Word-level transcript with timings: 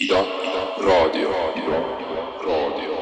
Ida, 0.00 0.22
raadio, 0.86 1.30
Ida, 1.56 1.78
raadio. 2.46 2.94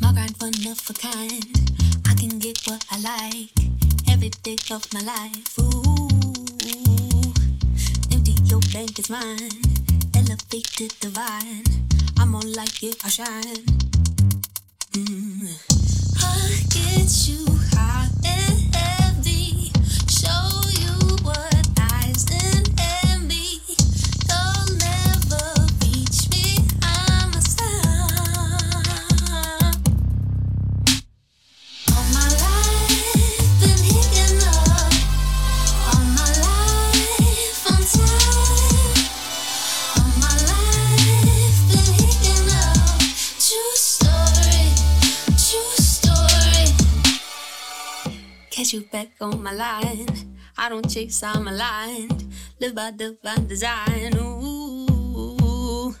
My 0.00 0.12
grind 0.12 0.36
one 0.40 0.66
of 0.66 0.88
a 0.88 0.94
kind. 0.94 1.44
I 2.06 2.14
can 2.14 2.38
get 2.38 2.66
what 2.66 2.86
I 2.90 2.98
like 3.00 3.50
every 4.08 4.30
day 4.30 4.56
of 4.70 4.90
my 4.94 5.02
life. 5.02 5.61
Is 9.02 9.10
mine. 9.10 9.62
Elevated 10.14 10.94
divine. 11.00 11.64
I'm 12.18 12.34
on 12.34 12.52
like 12.52 12.82
it, 12.82 12.96
I 13.04 13.08
shine. 13.08 13.64
Mm. 14.92 15.48
I 16.18 16.62
get 16.68 17.28
you 17.28 17.51
back 48.92 49.08
on 49.22 49.42
my 49.42 49.52
line. 49.52 50.06
I 50.58 50.68
don't 50.68 50.88
chase, 50.88 51.22
I'm 51.22 51.48
aligned. 51.48 52.24
Live 52.60 52.74
by 52.74 52.90
divine 52.90 53.46
design. 53.48 54.14
Ooh, 54.18 55.94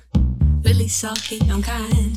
really 0.62 0.88
soft, 0.88 1.32
I'm 1.50 1.62
kind. 1.62 2.12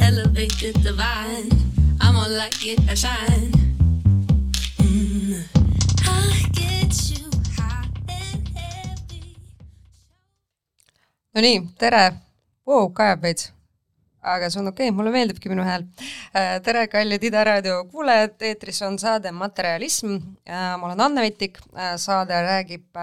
Elevated 0.00 0.82
divine. 0.82 1.52
I'm 2.00 2.16
all 2.16 2.30
like 2.30 2.64
it, 2.66 2.80
I 2.88 2.94
shine. 2.94 3.52
Mm. 4.80 5.44
I 6.08 6.48
get 6.52 6.96
you 7.12 7.28
high 7.56 7.88
and 8.08 8.48
heavy. 8.48 9.36
Nonii, 11.36 11.68
tere! 11.76 12.16
Vau, 12.64 12.88
kajab 12.88 13.20
veits. 13.20 13.52
Aga 14.24 14.50
see 14.50 14.60
on 14.62 14.70
okei 14.72 14.88
okay, 14.88 14.96
mulle 14.96 15.12
meeldibki 15.14 15.52
minu 15.52 15.64
hääl. 15.66 15.84
tere, 16.64 16.86
kallid 16.92 17.24
Ida 17.28 17.44
raadio 17.44 17.82
kuulajad, 17.90 18.36
eetris 18.50 18.82
on 18.86 18.98
saade 18.98 19.32
Materialism. 19.32 20.16
ma 20.48 20.86
olen 20.86 21.00
Anne 21.00 21.24
Vetik, 21.24 21.58
saade 22.00 22.40
räägib, 22.46 23.00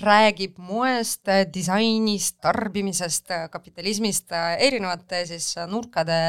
räägib 0.00 0.58
moest, 0.58 1.26
disainist, 1.54 2.38
tarbimisest, 2.44 3.32
kapitalismist, 3.50 4.32
erinevate 4.58 5.24
siis 5.26 5.54
nurkade 5.66 6.20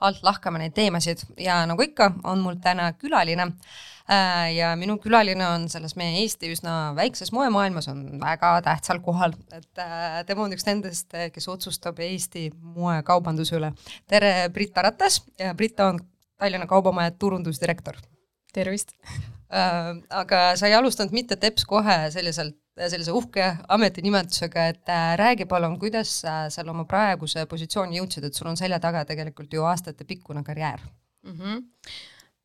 alt 0.00 0.22
lahkame 0.22 0.60
neid 0.60 0.74
teemasid 0.76 1.22
ja 1.40 1.62
nagu 1.66 1.82
ikka, 1.82 2.12
on 2.24 2.42
mul 2.44 2.58
täna 2.60 2.90
külaline 3.00 3.52
Äh, 3.52 3.84
ja 4.54 4.70
minu 4.78 4.96
külaline 5.02 5.46
on 5.48 5.66
selles 5.70 5.96
meie 5.98 6.20
Eesti 6.22 6.50
üsna 6.54 6.94
väikses 6.96 7.32
moemaailmas, 7.34 7.88
on 7.90 8.04
väga 8.20 8.52
tähtsal 8.66 9.00
kohal, 9.04 9.34
et 9.52 9.82
äh, 9.82 10.20
tema 10.28 10.46
on 10.46 10.54
üks 10.54 10.66
nendest, 10.68 11.14
kes 11.34 11.48
otsustab 11.50 11.98
Eesti 12.04 12.48
moekaubanduse 12.54 13.56
üle. 13.58 13.72
tere, 14.08 14.48
Brita 14.54 14.86
Ratas 14.86 15.22
ja 15.38 15.54
Brita 15.54 15.90
on 15.92 16.00
Tallinna 16.38 16.66
Kaubamaja 16.70 17.10
turundusdirektor. 17.18 17.98
tervist! 18.52 18.94
Äh, 19.46 19.90
aga 20.10 20.56
sa 20.56 20.66
ei 20.66 20.74
alustanud 20.74 21.12
mitte 21.14 21.36
teps 21.36 21.66
kohe 21.66 21.98
selliselt, 22.10 22.56
sellise 22.76 23.12
uhke 23.14 23.44
ametinimetusega, 23.72 24.66
et 24.72 24.90
räägi 25.16 25.46
palun, 25.48 25.78
kuidas 25.80 26.10
sa 26.22 26.34
seal 26.52 26.68
oma 26.68 26.84
praeguse 26.84 27.46
positsiooni 27.48 27.98
jõudsid, 27.98 28.26
et 28.28 28.36
sul 28.36 28.50
on 28.50 28.58
selja 28.58 28.78
taga 28.82 29.04
tegelikult 29.08 29.54
ju 29.54 29.64
aastatepikkune 29.64 30.42
karjäär 30.44 30.82
mm. 31.22 31.32
-hmm. 31.32 31.64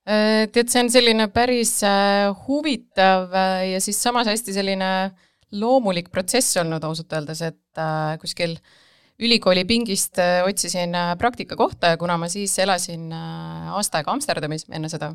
Tead, 0.01 0.66
see 0.66 0.81
on 0.81 0.88
selline 0.89 1.28
päris 1.29 1.75
äh, 1.85 2.31
huvitav 2.47 3.29
äh, 3.38 3.67
ja 3.75 3.81
siis 3.84 4.00
samas 4.01 4.25
hästi 4.31 4.56
selline 4.56 4.88
loomulik 5.53 6.09
protsess 6.09 6.57
olnud 6.57 6.81
ausalt 6.88 7.13
öeldes, 7.13 7.44
et 7.45 7.78
äh, 7.78 8.16
kuskil 8.22 8.56
ülikooli 9.22 9.62
pingist 9.69 10.17
otsisin 10.47 10.95
praktikakohta 11.22 11.91
ja 11.91 12.00
kuna 12.01 12.16
ma 12.17 12.25
siis 12.34 12.56
elasin 12.63 13.12
aasta 13.13 14.00
aega 14.00 14.16
Amsterdamis 14.16 14.66
enne 14.73 14.89
seda, 14.89 15.12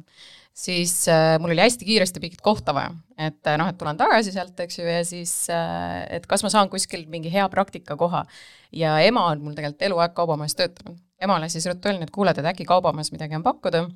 siis 0.55 0.95
mul 1.43 1.57
oli 1.57 1.65
hästi 1.65 1.89
kiiresti 1.89 2.23
mingit 2.23 2.45
kohta 2.47 2.71
vaja. 2.77 2.93
et 3.19 3.51
noh, 3.59 3.67
et 3.67 3.81
tulen 3.81 3.99
tagasi 3.99 4.31
sealt, 4.31 4.55
eks 4.63 4.79
ju, 4.79 4.87
ja 4.87 5.03
siis, 5.03 5.35
et 5.51 6.31
kas 6.31 6.47
ma 6.47 6.53
saan 6.55 6.71
kuskil 6.71 7.03
mingi 7.11 7.35
hea 7.35 7.49
praktikakoha. 7.51 8.23
ja 8.71 8.95
ema 9.03 9.27
on 9.33 9.43
mul 9.43 9.59
tegelikult 9.59 9.83
eluaeg 9.91 10.15
kaubamajas 10.15 10.55
töötanud. 10.55 11.03
emale 11.19 11.51
siis 11.51 11.67
ruttu 11.67 11.91
öelnud, 11.91 12.07
et 12.07 12.15
kuuled, 12.15 12.39
et 12.39 12.53
äkki 12.55 12.69
kaubamajas 12.71 13.11
midagi 13.11 13.35
on 13.35 13.43
pakkuda 13.43 13.89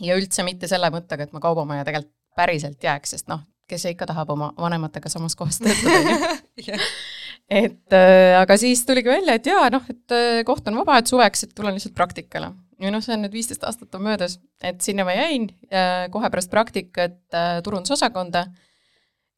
ja 0.00 0.16
üldse 0.18 0.44
mitte 0.46 0.68
selle 0.70 0.90
mõttega, 0.92 1.26
et 1.26 1.34
ma 1.36 1.42
kaubamaja 1.42 1.84
tegelikult 1.86 2.14
päriselt 2.36 2.82
jääks, 2.84 3.14
sest 3.16 3.30
noh, 3.32 3.40
kes 3.70 3.86
ikka 3.90 4.06
tahab 4.10 4.30
oma 4.34 4.50
vanematega 4.58 5.10
samas 5.10 5.36
kohas 5.38 5.58
töötada, 5.62 5.94
on 5.96 6.66
ju. 6.66 6.76
et 7.62 7.96
äh, 7.96 8.34
aga 8.38 8.58
siis 8.60 8.84
tuligi 8.86 9.10
välja, 9.10 9.38
et 9.38 9.48
jaa, 9.48 9.70
noh, 9.72 9.86
et 9.90 10.14
äh, 10.14 10.42
koht 10.46 10.68
on 10.68 10.78
vaba, 10.82 11.00
et 11.00 11.10
suveks, 11.10 11.46
et 11.46 11.56
tulen 11.56 11.76
lihtsalt 11.76 11.96
praktikale. 11.96 12.52
ja 12.82 12.92
noh, 12.92 13.02
see 13.02 13.16
on 13.16 13.24
nüüd 13.24 13.34
viisteist 13.34 13.64
aastat 13.64 13.94
on 13.96 14.04
möödas, 14.04 14.38
et 14.60 14.84
sinna 14.84 15.06
ma 15.08 15.16
jäin 15.16 15.48
äh, 15.72 16.06
kohe 16.12 16.30
pärast 16.30 16.52
praktikat 16.52 17.18
äh, 17.34 17.58
turundusosakonda 17.64 18.46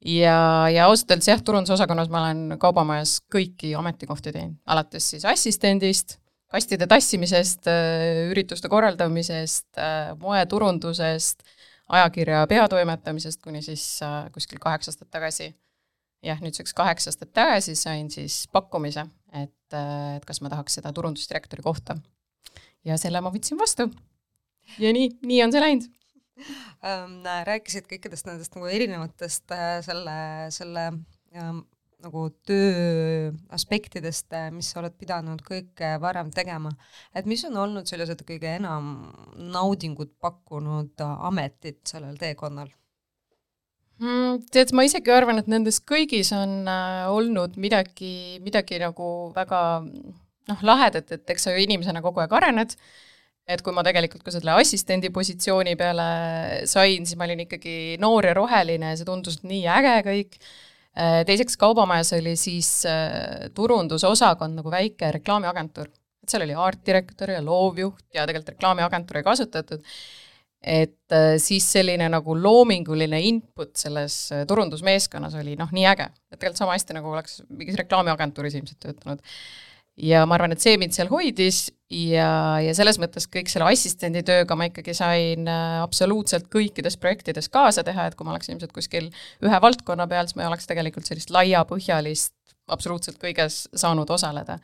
ja, 0.05 0.39
ja 0.75 0.87
ausalt 0.87 1.15
öeldes 1.15 1.31
jah, 1.31 1.43
turundusosakonnas 1.45 2.11
ma 2.11 2.25
olen 2.27 2.59
kaubamajas 2.61 3.21
kõiki 3.33 3.77
ametikohti 3.79 4.35
teinud, 4.35 4.59
alates 4.67 5.13
siis 5.15 5.29
assistendist 5.29 6.19
kastide 6.53 6.89
tassimisest, 6.89 7.69
äh, 7.69 8.27
ürituste 8.33 8.71
korraldamisest, 8.73 9.69
äh, 9.79 10.13
moeturundusest, 10.21 11.45
ajakirja 11.89 12.45
peatoimetamisest 12.49 13.43
kuni 13.45 13.63
siis 13.65 13.85
äh, 14.05 14.27
kuskil 14.33 14.61
kaheksa 14.63 14.93
aastat 14.93 15.11
tagasi. 15.11 15.55
jah, 16.25 16.41
nüüdseks 16.43 16.75
kaheksa 16.75 17.13
aastat 17.13 17.31
tagasi 17.33 17.77
sain 17.79 18.09
siis 18.11 18.49
pakkumise, 18.53 19.05
et, 19.33 19.77
et 20.17 20.25
kas 20.27 20.41
ma 20.43 20.51
tahaks 20.51 20.81
seda 20.81 20.93
turundusdirektori 20.93 21.63
kohta. 21.63 21.99
ja 22.85 22.97
selle 22.99 23.21
ma 23.21 23.33
võtsin 23.35 23.61
vastu. 23.61 23.91
ja 24.79 24.93
nii, 24.93 25.15
nii 25.23 25.43
on 25.45 25.55
see 25.55 25.65
läinud 25.65 25.89
ähm,. 26.85 27.21
rääkisid 27.45 27.89
kõikidest 27.91 28.27
nendest 28.27 28.57
nagu 28.57 28.71
erinevatest 28.73 29.57
selle, 29.85 30.19
selle 30.55 30.91
ähm, 31.37 31.67
nagu 32.05 32.29
töö 32.47 33.33
aspektidest, 33.55 34.31
mis 34.55 34.71
sa 34.71 34.81
oled 34.83 34.95
pidanud 34.99 35.43
kõike 35.47 35.97
varem 36.03 36.31
tegema, 36.35 36.71
et 37.17 37.27
mis 37.27 37.43
on 37.49 37.57
olnud 37.59 37.91
sellised 37.91 38.23
kõige 38.29 38.53
enam 38.59 39.09
naudingut 39.35 40.13
pakkunud 40.23 41.03
ametid 41.03 41.81
sellel 41.91 42.19
teekonnal? 42.21 42.71
Mm,? 43.99 44.45
Tead, 44.55 44.71
ma 44.79 44.85
isegi 44.87 45.11
arvan, 45.11 45.41
et 45.41 45.51
nendes 45.51 45.81
kõigis 45.83 46.31
on 46.37 46.71
äh, 46.71 47.09
olnud 47.11 47.59
midagi, 47.59 48.39
midagi 48.45 48.79
nagu 48.79 49.33
väga 49.35 49.63
noh, 49.83 50.63
lahedat, 50.63 51.11
et 51.17 51.35
eks 51.35 51.49
sa 51.49 51.55
ju 51.55 51.65
inimesena 51.65 52.03
kogu 52.05 52.23
aeg 52.23 52.37
arened, 52.39 52.77
et 53.49 53.65
kui 53.65 53.75
ma 53.75 53.83
tegelikult 53.83 54.23
ka 54.23 54.31
selle 54.31 54.55
assistendi 54.55 55.11
positsiooni 55.11 55.75
peale 55.81 56.09
sain, 56.71 57.09
siis 57.09 57.19
ma 57.19 57.27
olin 57.27 57.43
ikkagi 57.49 57.99
noor 57.99 58.31
ja 58.31 58.39
roheline 58.39 58.93
ja 58.93 59.01
see 59.01 59.09
tundus 59.09 59.43
nii 59.43 59.67
äge 59.81 59.99
kõik. 60.13 60.39
Äh, 60.39 60.68
teiseks, 61.27 61.57
Kaubamajas 61.61 62.13
oli 62.17 62.35
siis 62.37 62.71
äh, 62.89 63.49
turundusosakond 63.55 64.59
nagu 64.59 64.71
väike 64.73 65.13
reklaamiagentuur, 65.19 65.91
et 66.23 66.33
seal 66.33 66.47
oli 66.47 66.57
aartdirektor 66.59 67.37
ja 67.37 67.43
loovjuht 67.45 68.07
ja 68.15 68.27
tegelikult 68.27 68.57
reklaamiagentuuri 68.57 69.23
kasutatud, 69.27 69.85
et 70.59 71.15
äh, 71.15 71.37
siis 71.43 71.69
selline 71.73 72.09
nagu 72.11 72.35
loominguline 72.35 73.21
input 73.29 73.77
selles 73.79 74.19
turundusmeeskonnas 74.49 75.39
oli 75.39 75.55
noh, 75.61 75.71
nii 75.73 75.87
äge, 75.93 76.11
et 76.33 76.39
tegelikult 76.39 76.65
sama 76.65 76.75
hästi 76.75 76.99
nagu 76.99 77.15
oleks 77.15 77.41
mingis 77.49 77.79
reklaamiagentuuris 77.85 78.59
ilmselt 78.59 78.83
töötanud 78.83 79.23
ja 79.99 80.25
ma 80.29 80.37
arvan, 80.39 80.55
et 80.55 80.63
see 80.63 80.77
mind 80.81 80.95
seal 80.95 81.11
hoidis 81.11 81.69
ja, 81.91 82.59
ja 82.63 82.75
selles 82.77 83.01
mõttes 83.03 83.27
kõik 83.31 83.51
selle 83.51 83.69
assistendi 83.73 84.23
tööga 84.27 84.57
ma 84.59 84.69
ikkagi 84.69 84.95
sain 84.97 85.49
äh, 85.51 85.79
absoluutselt 85.83 86.47
kõikides 86.53 86.99
projektides 87.01 87.51
kaasa 87.53 87.85
teha, 87.87 88.09
et 88.09 88.19
kui 88.19 88.27
ma 88.27 88.35
oleks 88.35 88.51
ilmselt 88.53 88.75
kuskil 88.77 89.09
ühe 89.45 89.63
valdkonna 89.65 90.07
peal, 90.11 90.29
siis 90.29 90.39
ma 90.39 90.45
ei 90.47 90.53
oleks 90.53 90.71
tegelikult 90.71 91.09
sellist 91.09 91.33
laiapõhjalist 91.35 92.35
absoluutselt 92.69 93.19
kõiges 93.23 93.67
saanud 93.77 94.11
osaleda. 94.11 94.59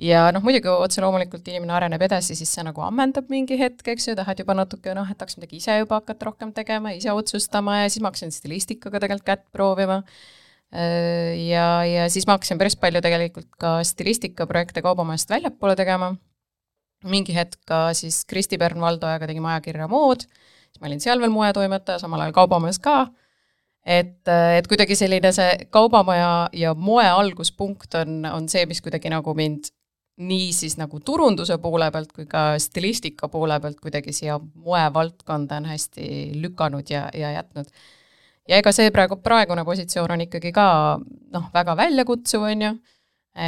ja 0.00 0.30
noh, 0.32 0.42
muidugi 0.42 0.70
otse 0.72 1.02
loomulikult 1.04 1.46
inimene 1.52 1.74
areneb 1.76 2.02
edasi, 2.02 2.34
siis 2.34 2.50
see 2.56 2.64
nagu 2.64 2.80
ammendab 2.82 3.28
mingi 3.28 3.58
hetk, 3.60 3.86
eks 3.92 4.08
ju, 4.08 4.16
tahad 4.16 4.40
juba 4.40 4.56
natuke 4.56 4.94
noh, 4.96 5.08
et 5.10 5.18
tahaks 5.20 5.36
midagi 5.36 5.60
ise 5.60 5.76
juba 5.82 6.00
hakata 6.00 6.30
rohkem 6.30 6.54
tegema, 6.56 6.94
ise 6.96 7.12
otsustama 7.12 7.82
ja 7.82 7.90
siis 7.90 8.00
ma 8.02 8.08
hakkasin 8.08 8.32
stilistikaga 8.32 9.02
tegelikult 9.04 9.28
kätt 9.28 9.44
proovima. 9.52 10.00
Äh, 10.70 11.34
ja, 11.48 11.84
ja 11.84 12.08
siis 12.12 12.26
ma 12.28 12.36
hakkasin 12.36 12.60
päris 12.60 12.76
palju 12.78 13.02
tegelikult 13.02 13.48
ka 13.58 13.80
stilistikaprojekte 13.86 14.82
kaubamajast 14.86 15.30
väljapoole 15.30 15.76
tegema. 15.76 16.14
mingi 17.04 17.32
hetk 17.32 17.56
ka 17.64 17.94
siis 17.96 18.26
Kristi 18.28 18.58
Pern-Valdojaga 18.60 19.26
tegime 19.26 19.48
ajakirja 19.54 19.86
Mood, 19.88 20.26
siis 20.68 20.80
ma 20.82 20.86
olin 20.90 21.00
seal 21.00 21.20
veel 21.20 21.32
moetoimetaja, 21.32 21.98
samal 22.02 22.20
ajal 22.20 22.34
kaubamajas 22.36 22.78
ka 22.78 23.06
et, 23.86 24.28
et 24.28 24.68
kuidagi 24.68 24.96
selline 24.98 25.32
see 25.32 25.66
kaubamaja 25.72 26.48
ja 26.52 26.74
moe 26.76 27.06
alguspunkt 27.08 27.96
on, 27.98 28.24
on 28.28 28.48
see, 28.52 28.66
mis 28.68 28.82
kuidagi 28.84 29.12
nagu 29.12 29.34
mind 29.36 29.70
nii 30.20 30.50
siis 30.52 30.76
nagu 30.76 31.00
turunduse 31.00 31.56
poole 31.62 31.88
pealt 31.92 32.10
kui 32.12 32.26
ka 32.28 32.58
stilistika 32.60 33.28
poole 33.32 33.56
pealt 33.60 33.80
kuidagi 33.80 34.12
siia 34.12 34.36
moevaldkonda 34.38 35.62
on 35.62 35.70
hästi 35.70 36.10
lükanud 36.42 36.92
ja, 36.92 37.08
ja 37.14 37.32
jätnud. 37.38 37.70
Ja 38.50 38.58
ega 38.58 38.72
see 38.74 38.90
praegu, 38.94 39.20
praegune 39.22 39.64
positsioon 39.66 40.16
on 40.16 40.24
ikkagi 40.26 40.52
ka 40.54 40.66
noh, 41.00 41.46
väga 41.54 41.76
väljakutsuv, 41.78 42.48
on 42.50 42.66
ju, 42.66 42.72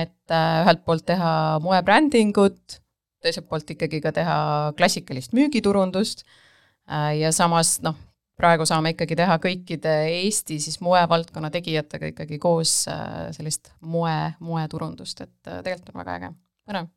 et 0.03 0.35
äh, 0.35 0.63
ühelt 0.63 0.85
poolt 0.87 1.07
teha 1.11 1.33
moebrändingut, 1.65 2.79
teiselt 3.23 3.49
poolt 3.51 3.75
ikkagi 3.75 4.01
ka 4.05 4.15
teha 4.15 4.39
klassikalist 4.79 5.35
müügiturundust 5.37 6.25
äh, 6.25 7.19
ja 7.19 7.35
samas 7.35 7.77
noh, 7.85 7.99
praegu 8.39 8.67
saame 8.69 8.95
ikkagi 8.95 9.19
teha 9.19 9.37
kõikide 9.43 9.99
Eesti 10.23 10.59
siis 10.63 10.81
moevaldkonna 10.83 11.51
tegijatega 11.55 12.15
ikkagi 12.15 12.41
koos 12.43 12.87
äh, 12.91 13.29
sellist 13.37 13.75
moe, 13.81 14.17
moeturundust, 14.41 15.27
et 15.27 15.53
tegelikult 15.53 15.95
on 15.95 16.05
väga 16.05 16.19
äge. 16.21 16.35
Põnev 16.63 16.91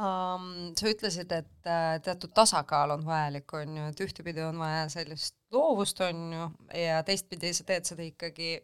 um,. 0.00 0.48
Sa 0.78 0.88
ütlesid, 0.90 1.32
et 1.34 1.68
äh, 1.68 1.98
teatud 2.04 2.32
tasakaal 2.36 2.94
on 2.96 3.04
vajalik, 3.06 3.52
on 3.58 3.76
ju, 3.76 3.86
et 3.92 4.02
ühtepidi 4.06 4.42
on 4.46 4.58
vaja 4.60 4.88
sellist 4.92 5.36
loovust, 5.52 6.00
on 6.06 6.26
ju, 6.34 6.48
ja 6.78 7.00
teistpidi 7.06 7.52
sa 7.56 7.66
teed 7.68 7.88
seda 7.88 8.06
ikkagi 8.06 8.56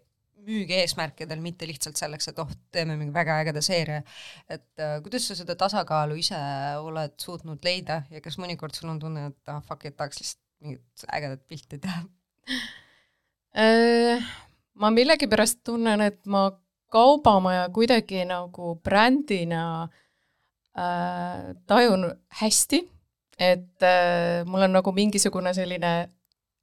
müügi 0.46 0.76
eesmärkidel, 0.82 1.40
mitte 1.42 1.66
lihtsalt 1.68 1.98
selleks, 1.98 2.28
et 2.30 2.40
oh, 2.42 2.50
teeme 2.74 2.96
mingi 2.98 3.14
väga 3.14 3.38
ägeda 3.42 3.62
seeria. 3.64 4.02
et 4.48 4.82
äh, 4.82 4.98
kuidas 5.02 5.28
sa 5.28 5.36
seda 5.38 5.56
tasakaalu 5.58 6.18
ise 6.20 6.40
oled 6.82 7.16
suutnud 7.20 7.64
leida 7.64 8.02
ja 8.12 8.20
kas 8.24 8.38
mõnikord 8.42 8.76
sul 8.76 8.92
on 8.92 9.00
tunne, 9.02 9.30
et 9.32 9.52
ah 9.52 9.62
fuck 9.64 9.88
it, 9.88 9.96
tahaks 9.96 10.20
lihtsalt 10.20 10.42
mingit 10.64 11.06
ägedat 11.12 11.42
pilti 11.48 11.80
teha 11.80 12.04
äh,? 13.64 14.30
ma 14.76 14.92
millegipärast 14.92 15.62
tunnen, 15.64 16.04
et 16.04 16.20
ma 16.28 16.50
kaubamaja 16.92 17.68
kuidagi 17.74 18.22
nagu 18.28 18.74
brändina 18.84 19.62
äh, 19.84 20.02
äh, 20.78 21.54
tajun 21.66 22.10
hästi, 22.40 22.82
et 23.38 23.82
äh, 23.84 24.44
mul 24.48 24.68
on 24.68 24.78
nagu 24.78 24.92
mingisugune 24.96 25.54
selline 25.56 25.96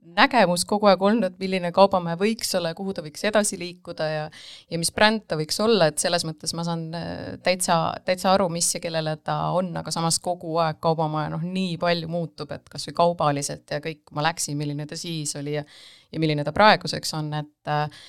nägemus 0.04 0.66
kogu 0.68 0.90
aeg 0.92 1.02
olnud, 1.06 1.36
milline 1.40 1.72
kaubamäe 1.76 2.18
võiks 2.20 2.50
olla 2.58 2.74
ja 2.74 2.78
kuhu 2.78 2.94
ta 2.96 3.04
võiks 3.06 3.24
edasi 3.28 3.58
liikuda 3.60 4.08
ja 4.10 4.24
ja 4.72 4.80
mis 4.80 4.92
bränd 4.96 5.24
ta 5.28 5.38
võiks 5.40 5.60
olla, 5.64 5.88
et 5.90 6.02
selles 6.02 6.26
mõttes 6.28 6.54
ma 6.58 6.66
saan 6.68 6.86
äh, 6.98 7.22
täitsa, 7.44 7.78
täitsa 8.06 8.34
aru, 8.34 8.50
mis 8.54 8.68
ja 8.76 8.82
kellele 8.84 9.16
ta 9.24 9.38
on, 9.56 9.72
aga 9.80 9.94
samas 9.96 10.20
kogu 10.24 10.58
aeg 10.64 10.82
kaubamaja 10.84 11.32
noh, 11.34 11.44
nii 11.44 11.78
palju 11.82 12.10
muutub, 12.12 12.52
et 12.56 12.68
kas 12.70 12.88
või 12.90 12.98
kaubaliselt 13.00 13.72
ja 13.72 13.80
kõik, 13.84 14.04
kui 14.08 14.20
ma 14.20 14.28
läksin, 14.28 14.60
milline 14.60 14.88
ta 14.90 15.00
siis 15.00 15.36
oli 15.40 15.58
ja 15.60 15.64
ja 16.14 16.20
milline 16.22 16.44
ta 16.46 16.54
praeguseks 16.54 17.16
on, 17.18 17.32
et 17.40 17.72
äh, 17.72 18.04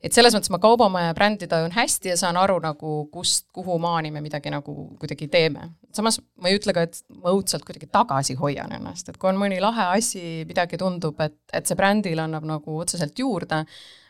et 0.00 0.16
selles 0.16 0.34
mõttes 0.34 0.50
ma 0.52 0.58
kaubamaja 0.60 1.12
brändi 1.16 1.46
tajun 1.48 1.74
hästi 1.74 2.12
ja 2.12 2.16
saan 2.18 2.38
aru 2.40 2.56
nagu, 2.64 2.94
kust, 3.12 3.46
kuhu 3.54 3.76
maani 3.82 4.12
me 4.14 4.22
midagi 4.24 4.52
nagu 4.52 4.74
kuidagi 5.00 5.28
teeme. 5.32 5.70
samas 5.92 6.20
ma 6.40 6.48
ei 6.48 6.56
ütle 6.56 6.74
ka, 6.76 6.86
et 6.88 7.00
ma 7.20 7.34
õudselt 7.34 7.66
kuidagi 7.68 7.90
tagasi 7.92 8.36
hoian 8.40 8.72
ennast, 8.72 9.10
et 9.10 9.18
kui 9.20 9.30
on 9.30 9.40
mõni 9.40 9.60
lahe 9.60 9.90
asi, 9.98 10.22
midagi 10.48 10.80
tundub, 10.80 11.20
et, 11.20 11.36
et 11.52 11.66
see 11.68 11.76
brändile 11.76 12.24
annab 12.24 12.46
nagu 12.48 12.78
otseselt 12.80 13.18
juurde, 13.18 13.64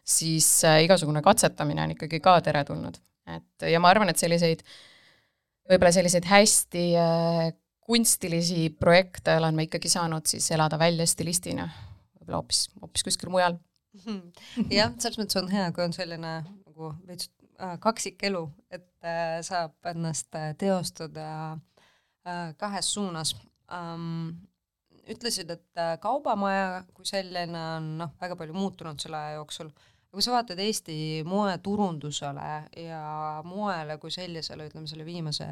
siis 0.07 0.49
äh, 0.69 0.85
igasugune 0.87 1.23
katsetamine 1.27 1.83
on 1.83 1.97
ikkagi 1.97 2.21
ka 2.23 2.39
teretulnud. 2.45 3.01
et 3.31 3.71
ja 3.71 3.81
ma 3.83 3.91
arvan, 3.91 4.11
et 4.11 4.19
selliseid, 4.19 4.63
võib-olla 5.71 5.93
selliseid 5.95 6.29
hästi 6.31 6.85
äh, 6.99 7.49
kunstilisi 7.91 8.69
projekte 8.79 9.35
olen 9.41 9.59
ma 9.59 9.67
ikkagi 9.67 9.91
saanud 9.91 10.27
siis 10.31 10.47
elada 10.55 10.79
välja 10.79 11.07
stilistina, 11.11 11.67
võib-olla 12.21 12.45
hoopis, 12.45 12.69
hoopis 12.79 13.07
kuskil 13.09 13.35
mujal 13.35 13.59
jah, 14.79 14.93
selles 14.99 15.19
mõttes 15.19 15.39
on 15.41 15.51
hea, 15.51 15.71
kui 15.75 15.85
on 15.85 15.95
selline 15.95 16.35
nagu 16.45 16.93
veits 17.09 17.31
äh, 17.59 17.77
kaksikelu, 17.83 18.45
et 18.73 18.87
äh, 19.07 19.41
saab 19.47 19.91
ennast 19.93 20.35
äh, 20.39 20.53
teostada 20.59 21.59
kahes 22.61 22.91
suunas 22.93 23.31
ähm,. 23.73 24.37
ütlesid, 25.11 25.49
et 25.51 25.81
kaubamaja 26.03 26.83
kui 26.95 27.07
selline 27.09 27.63
on 27.79 27.87
noh, 27.99 28.11
väga 28.21 28.37
palju 28.39 28.55
muutunud 28.55 29.01
selle 29.01 29.17
aja 29.17 29.39
jooksul, 29.39 29.71
kui 30.13 30.23
sa 30.23 30.35
vaatad 30.35 30.61
Eesti 30.61 31.25
moeturundusele 31.27 32.51
ja 32.85 33.01
moele 33.49 33.97
kui 33.99 34.13
sellisele, 34.15 34.69
ütleme 34.69 34.87
selle 34.87 35.09
viimase 35.09 35.49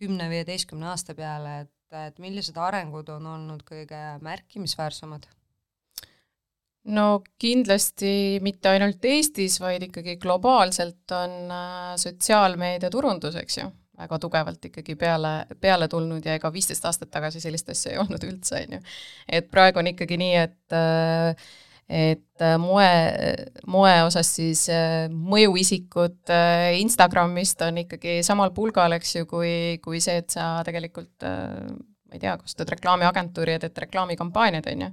kümne-viieteistkümne 0.00 0.86
aasta 0.94 1.18
peale, 1.18 1.58
et, 1.66 1.98
et 2.06 2.22
millised 2.22 2.56
arengud 2.56 3.10
on 3.12 3.26
olnud 3.34 3.66
kõige 3.68 4.00
märkimisväärsemad 4.22 5.26
no 6.90 7.06
kindlasti 7.38 8.40
mitte 8.42 8.72
ainult 8.72 9.04
Eestis, 9.06 9.58
vaid 9.62 9.86
ikkagi 9.86 10.16
globaalselt 10.22 11.14
on 11.14 11.54
äh, 11.54 11.92
sotsiaalmeedia 12.00 12.90
turundus, 12.90 13.36
eks 13.38 13.58
ju, 13.60 13.66
väga 14.02 14.18
tugevalt 14.22 14.70
ikkagi 14.70 14.96
peale, 14.98 15.34
peale 15.60 15.88
tulnud 15.90 16.24
ja 16.26 16.38
ega 16.38 16.50
viisteist 16.52 16.86
aastat 16.88 17.12
tagasi 17.12 17.42
sellist 17.42 17.70
asja 17.70 17.94
ei 17.94 18.00
olnud 18.02 18.24
üldse, 18.26 18.64
on 18.64 18.78
ju. 18.78 18.86
et 19.38 19.50
praegu 19.52 19.82
on 19.82 19.92
ikkagi 19.92 20.18
nii, 20.22 20.40
et 20.46 20.78
äh, 20.78 21.52
et 21.92 22.40
äh, 22.42 22.56
moe, 22.62 22.88
moe 23.68 23.94
osas 24.06 24.30
siis 24.38 24.64
mõjuisikud 25.12 26.30
Instagramist 26.80 27.62
on 27.66 27.82
ikkagi 27.82 28.20
samal 28.24 28.54
pulgal, 28.56 28.94
eks 28.96 29.16
ju, 29.18 29.26
kui, 29.28 29.54
kui 29.84 30.00
see, 30.00 30.22
et 30.22 30.30
sa 30.32 30.54
tegelikult 30.66 31.26
ma 32.12 32.16
ei 32.16 32.20
tea, 32.20 32.36
kasutad 32.36 32.68
reklaamiagentuuri 32.74 33.56
ja 33.56 33.60
teed 33.62 33.78
reklaamikampaaniaid, 33.86 34.66
on 34.72 34.82
ju. 34.84 34.88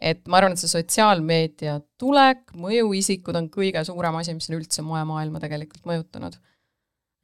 Et 0.00 0.22
ma 0.28 0.38
arvan, 0.38 0.54
et 0.54 0.62
see 0.62 0.70
sotsiaalmeedia 0.70 1.78
tulek, 2.00 2.46
mõjuisikud 2.56 3.36
on 3.36 3.50
kõige 3.52 3.82
suurem 3.84 4.16
asi, 4.20 4.34
mis 4.36 4.48
on 4.50 4.56
üldse 4.56 4.84
moemaailma 4.86 5.42
tegelikult 5.42 5.84
mõjutanud. 5.88 6.38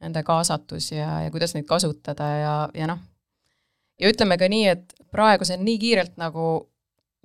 Nende 0.05 0.21
kaasatus 0.23 0.91
ja, 0.91 1.23
ja 1.25 1.33
kuidas 1.33 1.55
neid 1.55 1.65
kasutada 1.69 2.27
ja, 2.37 2.55
ja 2.77 2.89
noh, 2.89 3.01
ja 3.97 4.11
ütleme 4.13 4.37
ka 4.37 4.49
nii, 4.51 4.67
et 4.75 4.93
praegu 5.13 5.47
see 5.47 5.57
on 5.57 5.65
nii 5.65 5.81
kiirelt 5.81 6.15
nagu 6.21 6.45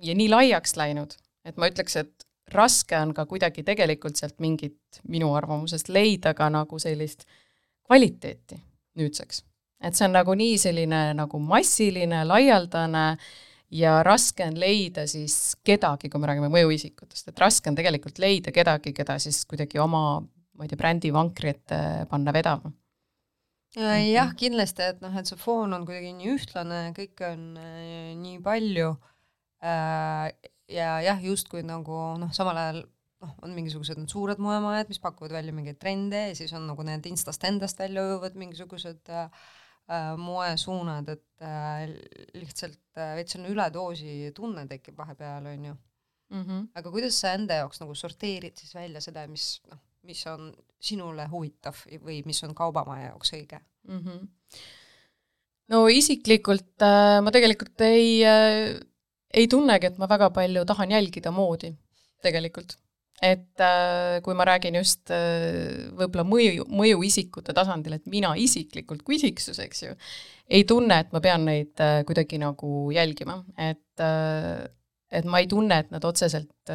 ja 0.01 0.17
nii 0.17 0.31
laiaks 0.33 0.73
läinud, 0.79 1.13
et 1.45 1.61
ma 1.61 1.69
ütleks, 1.69 1.99
et 2.01 2.27
raske 2.53 2.97
on 2.97 3.13
ka 3.13 3.27
kuidagi 3.29 3.61
tegelikult 3.65 4.17
sealt 4.17 4.41
mingit 4.41 5.01
minu 5.05 5.31
arvamusest 5.37 5.93
leida 5.93 6.33
ka 6.37 6.49
nagu 6.53 6.81
sellist 6.81 7.27
kvaliteeti 7.85 8.57
nüüdseks 8.97 9.43
et 9.83 9.97
see 9.97 10.07
on 10.07 10.15
nagu 10.15 10.35
nii 10.37 10.57
selline 10.61 11.01
nagu 11.17 11.39
massiline, 11.43 12.23
laialdane 12.27 13.05
ja 13.73 13.97
raske 14.05 14.45
on 14.45 14.57
leida 14.59 15.07
siis 15.09 15.55
kedagi, 15.65 16.09
kui 16.11 16.21
me 16.21 16.29
räägime 16.29 16.51
mõjuisikutest, 16.53 17.31
et 17.31 17.41
raske 17.41 17.71
on 17.71 17.77
tegelikult 17.77 18.21
leida 18.21 18.53
kedagi, 18.55 18.93
keda 18.95 19.17
siis 19.21 19.43
kuidagi 19.49 19.81
oma, 19.81 20.21
ma 20.21 20.65
ei 20.65 20.71
tea, 20.71 20.79
brändi 20.79 21.13
vankri 21.13 21.53
ette 21.53 21.79
panna 22.11 22.33
vedama. 22.35 22.73
jah, 24.13 24.33
kindlasti, 24.37 24.85
et 24.93 25.01
noh, 25.01 25.13
et 25.17 25.29
see 25.29 25.39
foon 25.41 25.73
on 25.73 25.85
kuidagi 25.87 26.13
nii 26.13 26.33
ühtlane, 26.35 26.81
kõike 26.97 27.31
on 27.33 27.45
äh, 27.57 28.11
nii 28.19 28.37
palju 28.45 28.91
äh, 29.65 30.27
ja 30.69 30.97
jah, 31.05 31.23
justkui 31.23 31.65
nagu 31.65 32.03
noh, 32.21 32.29
samal 32.35 32.59
ajal 32.61 32.83
noh, 33.23 33.33
on 33.41 33.55
mingisugused 33.55 33.97
need 33.97 34.13
suured 34.13 34.41
moemajad, 34.43 34.91
mis 34.91 35.01
pakuvad 35.01 35.33
välja 35.33 35.55
mingeid 35.55 35.81
trende 35.81 36.27
ja 36.29 36.37
siis 36.37 36.53
on 36.53 36.67
nagu 36.69 36.85
need 36.85 37.09
instast 37.09 37.49
endast 37.49 37.81
välja 37.81 38.05
ujuvad 38.05 38.37
mingisugused 38.37 39.09
äh, 39.09 39.25
äh, 39.25 39.62
moesuunad, 40.17 41.09
et 41.09 41.43
äh, 41.43 41.89
lihtsalt 42.39 42.79
äh, 42.97 43.15
veits 43.17 43.35
selline 43.35 43.51
üledoosi 43.53 44.31
tunne 44.35 44.65
tekib 44.69 44.97
vahepeal, 44.97 45.49
on 45.51 45.65
ju 45.65 45.73
mm. 45.73 46.43
-hmm. 46.43 46.67
aga 46.75 46.91
kuidas 46.91 47.19
sa 47.19 47.33
enda 47.33 47.59
jaoks 47.61 47.81
nagu 47.81 47.95
sorteerid 47.95 48.57
siis 48.57 48.75
välja 48.75 49.01
seda, 49.01 49.27
mis 49.27 49.61
noh, 49.71 49.81
mis 50.03 50.23
on 50.27 50.53
sinule 50.79 51.27
huvitav 51.31 51.83
või 52.03 52.21
mis 52.25 52.43
on 52.43 52.55
kaubamaja 52.55 53.11
jaoks 53.11 53.33
õige 53.33 53.59
mm? 53.87 53.99
-hmm. 53.99 54.27
no 55.75 55.87
isiklikult 55.87 56.81
äh, 56.81 57.19
ma 57.21 57.31
tegelikult 57.31 57.81
ei 57.81 58.23
äh,, 58.25 58.79
ei 59.33 59.47
tunnegi, 59.47 59.87
et 59.87 59.97
ma 59.97 60.09
väga 60.09 60.29
palju 60.29 60.65
tahan 60.65 60.91
jälgida 60.91 61.31
moodi 61.31 61.73
tegelikult 62.21 62.77
et 63.23 63.63
äh, 63.63 64.19
kui 64.25 64.35
ma 64.35 64.45
räägin 64.47 64.75
just 64.79 65.11
äh, 65.13 65.87
võib-olla 65.95 66.25
mõju, 66.27 66.67
mõjuisikute 66.73 67.55
tasandil, 67.55 67.97
et 67.97 68.09
mina 68.11 68.33
isiklikult 68.39 69.05
kui 69.07 69.17
isiksus, 69.19 69.61
eks 69.63 69.85
ju, 69.85 69.95
ei 70.51 70.67
tunne, 70.67 70.99
et 71.05 71.15
ma 71.15 71.23
pean 71.23 71.47
neid 71.47 71.79
äh, 71.83 72.01
kuidagi 72.07 72.41
nagu 72.41 72.89
jälgima, 72.95 73.41
et 73.57 73.81
et 75.13 75.27
ma 75.29 75.39
ei 75.43 75.45
tunne, 75.45 75.75
et 75.83 75.91
nad 75.93 76.01
otseselt 76.07 76.73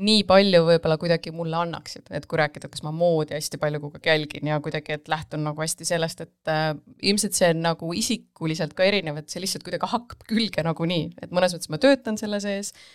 nii 0.00 0.22
palju 0.24 0.62
võib-olla 0.64 0.96
kuidagi 0.96 1.32
mulle 1.34 1.58
annaksid, 1.58 2.06
et 2.16 2.24
kui 2.30 2.38
rääkida, 2.40 2.70
kas 2.72 2.80
ma 2.86 2.92
moodi 2.94 3.36
hästi 3.36 3.58
palju 3.60 3.82
kogu 3.82 3.98
aeg 3.98 4.08
jälgin 4.08 4.48
ja 4.48 4.56
kuidagi, 4.64 4.96
et 4.96 5.10
lähtun 5.12 5.44
nagu 5.44 5.60
hästi 5.60 5.84
sellest, 5.84 6.24
et 6.24 6.50
äh, 6.52 6.72
ilmselt 7.12 7.36
see 7.36 7.52
on 7.52 7.60
nagu 7.66 7.92
isikuliselt 8.00 8.72
ka 8.78 8.88
erinev, 8.88 9.20
et 9.20 9.28
see 9.28 9.44
lihtsalt 9.44 9.66
kuidagi 9.66 9.92
hakkab 9.92 10.24
külge 10.30 10.64
nagunii, 10.64 11.10
et 11.20 11.36
mõnes 11.36 11.54
mõttes 11.54 11.72
ma 11.72 11.82
töötan 11.82 12.18
selle 12.20 12.40
sees 12.42 12.72
äh,, 12.72 12.88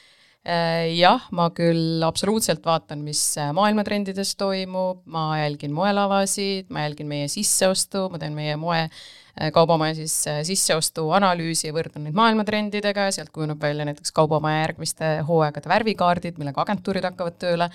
jah, 0.46 1.24
ma 1.34 1.50
küll 1.58 2.04
absoluutselt 2.06 2.62
vaatan, 2.66 3.00
mis 3.02 3.22
maailmatrendides 3.58 4.36
toimub, 4.38 5.00
ma 5.10 5.40
jälgin 5.42 5.74
moelavasid, 5.74 6.68
ma 6.70 6.84
jälgin 6.86 7.10
meie 7.10 7.30
sisseostu, 7.34 8.04
ma 8.14 8.22
teen 8.22 8.38
meie 8.38 8.54
moe 8.62 8.84
Äh, 9.42 9.52
kaubamaja 9.52 9.96
siis 9.96 10.14
äh, 10.32 10.38
sisseostuanalüüsi 10.48 11.68
ja 11.68 11.76
võrdlen 11.76 12.06
neid 12.08 12.16
maailmatrendidega. 12.16 13.10
Ja 13.10 13.16
sealt 13.18 13.34
kujuneb 13.36 13.60
välja 13.60 13.84
näiteks 13.88 14.14
kaubamaja 14.16 14.62
järgmiste 14.62 15.10
hooaegade 15.28 15.68
värvikaardid, 15.68 16.38
millega 16.40 16.64
agentuurid 16.64 17.04
hakkavad 17.04 17.36
tööle, 17.42 17.68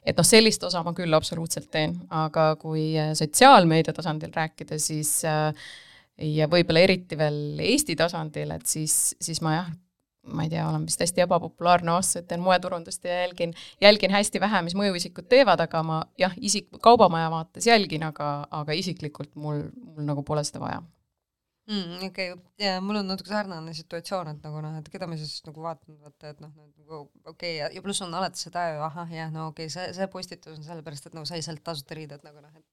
et 0.00 0.16
noh, 0.16 0.24
sellist 0.24 0.64
osa 0.64 0.80
ma 0.86 0.94
küll 0.96 1.12
absoluutselt 1.18 1.68
teen, 1.74 1.98
aga 2.08 2.54
kui 2.62 2.86
äh, 2.96 3.12
sotsiaalmeedia 3.18 3.92
tasandil 3.96 4.32
rääkida, 4.32 4.80
siis 4.80 5.18
ja 5.26 6.48
võib-olla 6.48 6.80
eriti 6.80 7.18
veel 7.20 7.60
Eesti 7.60 7.92
tasandil, 8.00 8.56
et 8.56 8.64
siis, 8.64 8.96
siis 9.20 9.42
ma 9.44 9.52
jah, 9.58 9.68
ma 10.26 10.46
ei 10.46 10.50
tea, 10.52 10.64
olen 10.68 10.86
vist 10.88 11.00
hästi 11.02 11.24
ebapopulaarne 11.24 11.92
aastaid, 11.94 12.26
teen 12.30 12.42
moeturundust 12.44 13.04
ja 13.04 13.22
jälgin, 13.22 13.54
jälgin 13.80 14.14
hästi 14.14 14.40
vähe, 14.42 14.62
mis 14.66 14.76
mõjuisikud 14.78 15.28
teevad, 15.30 15.62
aga 15.64 15.82
ma 15.86 16.02
jah, 16.18 16.34
isik, 16.40 16.68
kaubamaja 16.82 17.30
vaates 17.32 17.66
jälgin, 17.66 18.06
aga, 18.08 18.30
aga 18.50 18.76
isiklikult 18.76 19.34
mul, 19.34 19.66
mul 19.94 20.06
nagu 20.08 20.24
pole 20.26 20.44
seda 20.46 20.62
vaja 20.62 20.82
mm,. 21.70 22.06
okei 22.08 22.32
okay., 22.32 22.66
ja 22.66 22.80
mul 22.80 23.00
on 23.02 23.10
natuke 23.10 23.30
sarnane 23.30 23.74
situatsioon, 23.76 24.34
et 24.34 24.46
nagu 24.46 24.62
noh, 24.64 24.78
et 24.80 24.90
keda 24.92 25.08
ma 25.10 25.18
siis 25.20 25.42
nagu 25.46 25.62
vaatan, 25.64 25.98
vaata, 26.02 26.34
et 26.34 26.42
noh, 26.44 26.52
nagu 26.52 27.02
okei 27.02 27.30
okay, 27.32 27.54
ja, 27.60 27.70
ja 27.74 27.84
pluss 27.84 28.02
on 28.06 28.14
alati 28.14 28.42
see 28.42 28.54
taju, 28.54 28.82
ahah, 28.88 29.12
jah, 29.12 29.32
no 29.34 29.50
okei 29.52 29.70
okay,, 29.70 29.74
see, 29.76 29.92
see 29.98 30.10
postitus 30.12 30.58
on 30.58 30.66
sellepärast, 30.66 31.10
et 31.10 31.18
nagu 31.18 31.28
sai 31.28 31.42
sealt 31.44 31.64
tasuta 31.66 31.98
riided 31.98 32.26
nagu 32.26 32.42
noh, 32.42 32.54
et 32.56 32.64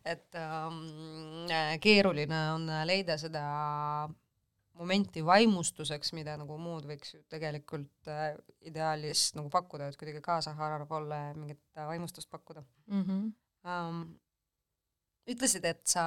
et 0.00 0.36
ähm, 0.40 0.78
keeruline 1.82 2.38
on 2.54 2.62
leida 2.88 3.18
seda 3.20 3.42
momenti 4.80 5.22
vaimustuseks, 5.26 6.14
mida 6.16 6.36
nagu 6.40 6.56
muud 6.60 6.86
võiks 6.88 7.14
ju 7.14 7.20
tegelikult 7.32 8.08
äh, 8.08 8.32
ideaalis 8.70 9.30
nagu 9.36 9.52
pakkuda, 9.52 9.90
et 9.90 10.00
kuidagi 10.00 10.22
kaasahaarav 10.24 10.90
olla 11.00 11.20
ja 11.26 11.36
mingit 11.36 11.60
äh, 11.76 11.86
vaimustust 11.90 12.30
pakkuda 12.30 12.64
mm. 12.86 13.04
-hmm. 13.04 13.30
Um, 13.60 14.14
ütlesid, 15.28 15.66
et 15.68 15.82
sa 15.84 16.02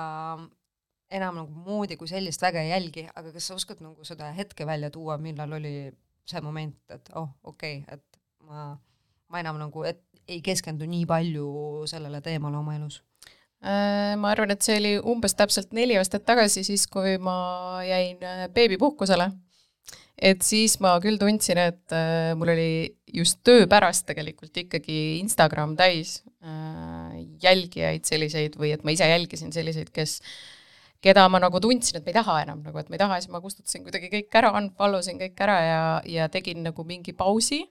enam 1.13 1.35
nagu 1.37 1.65
moodi 1.67 1.97
kui 1.99 2.09
sellist 2.09 2.41
väga 2.41 2.63
ei 2.65 2.71
jälgi, 2.71 3.03
aga 3.15 3.33
kas 3.35 3.47
sa 3.47 3.57
oskad 3.59 3.83
nagu 3.85 4.05
seda 4.09 4.31
hetke 4.33 4.65
välja 4.65 4.89
tuua, 4.89 5.19
millal 5.21 5.53
oli 5.59 5.91
see 6.25 6.41
moment, 6.41 6.79
et 6.89 7.11
oh, 7.19 7.29
okei 7.43 7.83
okay,, 7.83 7.99
et 7.99 8.19
ma, 8.49 8.71
ma 9.29 9.39
enam 9.43 9.59
nagu, 9.61 9.83
et 9.85 10.01
ei 10.27 10.41
keskendu 10.41 10.87
nii 10.89 11.05
palju 11.05 11.47
sellele 11.91 12.21
teemale 12.25 12.57
oma 12.57 12.75
elus 12.75 13.03
ma 13.63 14.34
arvan, 14.34 14.51
et 14.51 14.65
see 14.65 14.75
oli 14.79 14.93
umbes 15.00 15.38
täpselt 15.39 15.72
neli 15.75 15.96
aastat 16.00 16.25
tagasi, 16.27 16.65
siis 16.67 16.84
kui 16.91 17.15
ma 17.24 17.79
jäin 17.88 18.20
äh, 18.24 18.46
beebipuhkusele. 18.53 19.32
et 20.24 20.43
siis 20.46 20.77
ma 20.84 20.93
küll 21.03 21.17
tundsin, 21.20 21.58
et 21.58 21.96
äh, 21.96 22.34
mul 22.38 22.53
oli 22.53 22.74
just 23.13 23.39
töö 23.43 23.65
pärast 23.70 24.05
tegelikult 24.10 24.58
ikkagi 24.65 25.20
Instagram 25.22 25.77
täis 25.79 26.22
jälgijaid 27.43 28.03
selliseid 28.03 28.58
või 28.60 28.74
et 28.75 28.82
ma 28.84 28.91
ise 28.91 29.08
jälgisin 29.08 29.53
selliseid, 29.55 29.93
kes 29.96 30.17
keda 31.03 31.24
ma 31.32 31.39
nagu 31.39 31.60
tundsin, 31.63 32.00
et 32.00 32.03
ma 32.03 32.12
ei 32.12 32.17
taha 32.17 32.36
enam 32.43 32.65
nagu, 32.65 32.79
et 32.82 32.89
ma 32.91 32.98
ei 32.98 33.01
taha, 33.01 33.20
siis 33.22 33.32
ma 33.32 33.39
kustutasin 33.43 33.86
kuidagi 33.86 34.10
kõik 34.12 34.36
ära, 34.39 34.51
unfollow 34.60 35.03
sin 35.05 35.22
kõik 35.22 35.39
ära 35.46 35.55
ja, 35.63 35.79
ja 36.08 36.27
tegin 36.32 36.65
nagu 36.67 36.84
mingi 36.88 37.15
pausi 37.15 37.62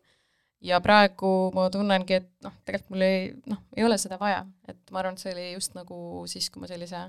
ja 0.62 0.78
praegu 0.82 1.50
ma 1.54 1.66
tunnengi, 1.72 2.20
et 2.20 2.30
noh, 2.46 2.54
tegelikult 2.66 2.94
mul 2.94 3.04
ei, 3.06 3.26
noh, 3.50 3.60
ei 3.76 3.84
ole 3.86 3.98
seda 4.00 4.18
vaja, 4.20 4.44
et 4.68 4.80
ma 4.94 5.02
arvan, 5.02 5.18
et 5.18 5.24
see 5.24 5.34
oli 5.34 5.46
just 5.56 5.76
nagu 5.78 5.98
siis, 6.30 6.48
kui 6.52 6.62
ma 6.62 6.70
sellise 6.70 7.02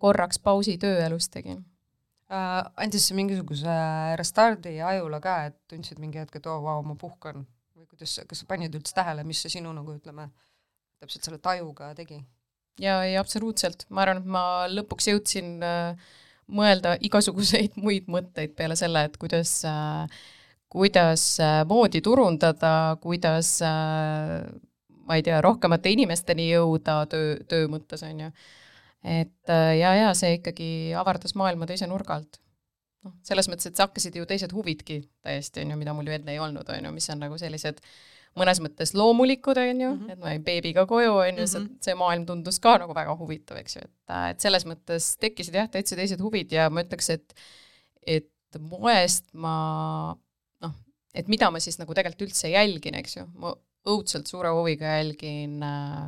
korraks 0.00 0.40
pausi 0.42 0.76
tööelust 0.80 1.32
tegin 1.34 1.60
äh,. 2.30 2.60
andis 2.80 3.08
see 3.08 3.18
mingisuguse 3.18 3.76
restardi 4.20 4.78
ajule 4.92 5.20
ka, 5.24 5.36
et 5.50 5.58
tundsid 5.70 6.02
mingi 6.02 6.22
hetk, 6.22 6.38
et 6.38 6.50
oo 6.50 6.58
oh, 6.60 6.66
vau, 6.68 6.84
ma 6.86 6.96
puhkan 6.98 7.44
või 7.74 7.88
kuidas, 7.90 8.18
kas 8.28 8.42
sa 8.42 8.50
panid 8.50 8.74
üldse 8.78 8.94
tähele, 8.96 9.26
mis 9.26 9.42
see 9.42 9.58
sinu 9.58 9.74
nagu 9.76 9.96
ütleme, 9.96 10.30
täpselt 11.02 11.26
selle 11.26 11.42
tajuga 11.42 11.92
tegi? 11.98 12.22
jaa, 12.80 13.02
ei 13.04 13.16
absoluutselt, 13.20 13.86
ma 13.90 14.06
arvan, 14.06 14.22
et 14.22 14.34
ma 14.38 14.44
lõpuks 14.70 15.10
jõudsin 15.10 15.56
äh, 15.66 16.10
mõelda 16.50 16.96
igasuguseid 17.06 17.78
muid 17.84 18.06
mõtteid 18.10 18.54
peale 18.58 18.78
selle, 18.78 19.08
et 19.08 19.18
kuidas 19.20 19.58
äh, 19.68 20.22
kuidas 20.70 21.24
äh, 21.42 21.60
moodi 21.68 22.00
turundada, 22.04 22.96
kuidas 23.02 23.56
äh, 23.66 24.44
ma 25.10 25.18
ei 25.18 25.24
tea, 25.26 25.40
rohkemate 25.42 25.90
inimesteni 25.90 26.46
jõuda 26.52 27.02
töö, 27.10 27.34
töö 27.50 27.66
mõttes, 27.72 28.04
on 28.06 28.26
ju. 28.26 28.28
et 29.02 29.50
äh, 29.50 29.72
ja, 29.80 29.94
ja 29.98 30.12
see 30.14 30.38
ikkagi 30.38 30.70
avardas 30.98 31.34
maailma 31.38 31.66
teise 31.66 31.90
nurga 31.90 32.20
alt. 32.20 32.38
noh, 33.06 33.16
selles 33.26 33.48
mõttes, 33.50 33.70
et 33.70 33.82
hakkasid 33.82 34.16
ju 34.20 34.28
teised 34.28 34.54
huvidki 34.54 35.02
täiesti, 35.24 35.64
on 35.64 35.74
ju, 35.74 35.80
mida 35.80 35.96
mul 35.96 36.06
ju 36.06 36.14
enne 36.14 36.36
ei 36.36 36.40
olnud, 36.42 36.68
on 36.68 36.88
ju, 36.88 36.94
mis 36.94 37.10
on 37.10 37.22
nagu 37.24 37.38
sellised 37.40 37.82
mõnes 38.38 38.60
mõttes 38.62 38.92
loomulikud, 38.94 39.58
on 39.58 39.80
ju 39.82 39.90
-hmm. 39.90 40.12
et 40.12 40.18
ma 40.20 40.34
jäin 40.34 40.44
beebiga 40.46 40.86
koju, 40.86 41.16
on 41.18 41.42
ju, 41.42 41.46
see, 41.46 41.60
mhm. 41.64 41.78
see 41.82 41.96
maailm 41.98 42.26
tundus 42.28 42.60
ka 42.62 42.76
nagu 42.78 42.94
väga 42.94 43.16
huvitav, 43.18 43.58
eks 43.58 43.76
ju, 43.76 43.82
et, 43.88 44.14
et 44.30 44.46
selles 44.46 44.66
mõttes 44.68 45.16
tekkisid 45.18 45.58
jah, 45.58 45.70
täitsa 45.70 45.98
teised 45.98 46.22
huvid 46.22 46.52
ja 46.52 46.70
ma 46.70 46.86
ütleks, 46.86 47.10
et 47.10 47.34
et 48.06 48.60
moest 48.60 49.26
ma 49.34 50.14
et 51.14 51.30
mida 51.32 51.50
ma 51.50 51.60
siis 51.62 51.78
nagu 51.80 51.94
tegelikult 51.96 52.28
üldse 52.28 52.52
jälgin, 52.52 52.98
eks 53.00 53.16
ju, 53.18 53.26
ma 53.40 53.54
õudselt 53.90 54.28
suure 54.30 54.52
huviga 54.54 54.98
jälgin 54.98 55.60
äh, 55.64 56.06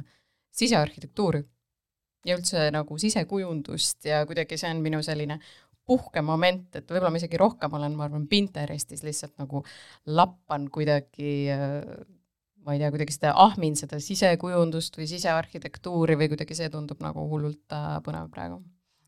sisearhitektuuri 0.52 1.42
ja 2.28 2.38
üldse 2.38 2.68
nagu 2.74 2.98
sisekujundust 3.00 4.06
ja 4.06 4.22
kuidagi 4.28 4.58
see 4.60 4.70
on 4.70 4.82
minu 4.84 5.00
selline 5.02 5.40
puhkemoment, 5.88 6.68
et 6.78 6.86
võib-olla 6.86 7.10
ma 7.10 7.18
isegi 7.18 7.40
rohkem 7.40 7.72
olen, 7.74 7.96
ma 7.98 8.06
arvan, 8.06 8.28
Pinterestis 8.30 9.02
lihtsalt 9.02 9.34
nagu 9.42 9.64
lappan 10.06 10.68
kuidagi 10.72 11.32
äh, 11.50 11.80
ma 12.62 12.76
ei 12.76 12.82
tea, 12.82 12.92
kuidagi 12.94 13.16
seda 13.16 13.32
ahmin 13.42 13.74
seda 13.78 13.98
sisekujundust 14.02 14.96
või 15.00 15.08
sisearhitektuuri 15.10 16.16
või 16.20 16.30
kuidagi 16.32 16.56
see 16.58 16.70
tundub 16.72 17.02
nagu 17.02 17.26
hullult 17.32 17.74
äh, 17.74 17.98
põnev 18.06 18.30
praegu 18.34 18.62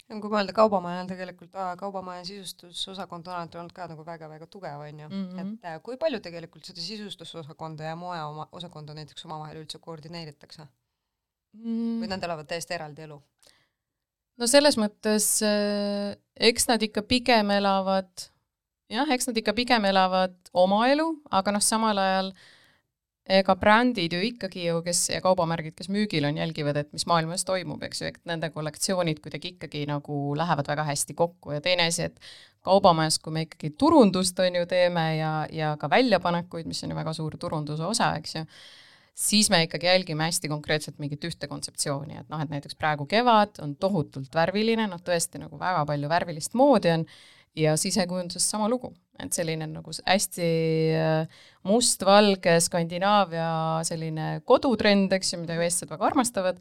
kui 0.09 0.31
mõelda 0.31 0.53
kaubamajal 0.57 1.09
tegelikult, 1.09 1.55
kaubamaja 1.81 2.25
sisustusosakond 2.29 3.29
on 3.31 3.37
alati 3.39 3.59
olnud 3.61 3.75
ka 3.77 3.87
nagu 3.89 4.05
väga-väga 4.07 4.49
tugev, 4.53 4.83
on 4.85 5.01
ju 5.01 5.09
mm, 5.09 5.29
-hmm. 5.29 5.53
et 5.55 5.71
äh, 5.71 5.83
kui 5.83 5.97
palju 5.97 6.21
tegelikult 6.21 6.65
seda 6.65 6.81
sisustusosakonda 6.81 7.85
ja 7.85 7.97
moe 7.97 8.21
oma, 8.23 8.49
osakonda 8.53 8.95
näiteks 8.95 9.25
omavahel 9.25 9.63
üldse 9.63 9.79
koordineeritakse 9.79 10.67
mm.? 11.53 12.03
või 12.03 12.11
nad 12.13 12.23
elavad 12.23 12.47
täiesti 12.47 12.75
eraldi 12.75 13.07
elu? 13.09 13.23
no 14.37 14.47
selles 14.47 14.77
mõttes 14.77 15.29
äh, 15.43 16.17
eks 16.37 16.69
nad 16.69 16.83
ikka 16.83 17.03
pigem 17.03 17.51
elavad, 17.51 18.29
jah, 18.91 19.11
eks 19.11 19.31
nad 19.31 19.37
ikka 19.41 19.53
pigem 19.53 19.85
elavad 19.85 20.37
oma 20.53 20.87
elu, 20.89 21.09
aga 21.31 21.57
noh, 21.57 21.65
samal 21.65 21.99
ajal 21.99 22.33
äh, 22.35 22.54
ega 23.25 23.55
brändid 23.57 24.13
ju 24.13 24.21
ikkagi 24.21 24.67
ju, 24.67 24.81
kes 24.85 25.07
ja 25.15 25.21
kaubamärgid, 25.25 25.73
kes 25.79 25.89
müügil 25.93 26.27
on, 26.29 26.37
jälgivad, 26.37 26.77
et 26.77 26.93
mis 26.93 27.07
maailmas 27.09 27.47
toimub, 27.49 27.83
eks 27.87 28.03
ju, 28.03 28.11
et 28.13 28.21
nende 28.29 28.51
kollektsioonid 28.53 29.23
kuidagi 29.25 29.55
ikkagi 29.55 29.87
nagu 29.89 30.35
lähevad 30.37 30.69
väga 30.69 30.85
hästi 30.91 31.17
kokku. 31.17 31.55
Ja 31.57 31.63
teine 31.65 31.89
asi, 31.89 32.11
et 32.11 32.21
kaubamajas, 32.65 33.19
kui 33.25 33.33
me 33.33 33.47
ikkagi 33.47 33.73
turundust 33.81 34.39
on 34.45 34.61
ju 34.61 34.67
teeme 34.69 35.07
ja, 35.17 35.35
ja 35.53 35.75
ka 35.81 35.89
väljapanekuid, 35.91 36.69
mis 36.69 36.85
on 36.85 36.93
ju 36.93 36.99
väga 37.01 37.15
suur 37.17 37.37
turunduse 37.41 37.87
osa, 37.89 38.13
eks 38.21 38.37
ju, 38.37 38.45
siis 39.15 39.49
me 39.51 39.63
ikkagi 39.65 39.89
jälgime 39.89 40.29
hästi 40.29 40.51
konkreetselt 40.53 40.99
mingit 41.01 41.25
ühte 41.25 41.49
kontseptsiooni, 41.49 42.21
et 42.21 42.29
noh, 42.29 42.43
et 42.45 42.53
näiteks 42.53 42.77
praegu 42.77 43.07
kevad 43.09 43.61
on 43.65 43.77
tohutult 43.81 44.37
värviline, 44.37 44.89
noh 44.91 45.01
tõesti 45.01 45.41
nagu 45.41 45.61
väga 45.61 45.87
palju 45.89 46.13
värvilist 46.13 46.61
moodi 46.61 46.93
on 46.93 47.09
ja 47.59 47.75
sisekujunduses 47.79 48.47
sama 48.51 48.69
lugu, 48.71 48.93
et 49.23 49.35
selline 49.37 49.69
nagu 49.71 49.93
hästi 49.95 50.49
äh, 50.99 51.45
mustvalge 51.69 52.59
Skandinaavia 52.65 53.51
selline 53.87 54.41
kodutrend, 54.49 55.15
eks 55.15 55.35
ju, 55.35 55.45
mida 55.45 55.59
ju 55.59 55.65
eestlased 55.67 55.93
väga 55.95 56.09
armastavad, 56.11 56.59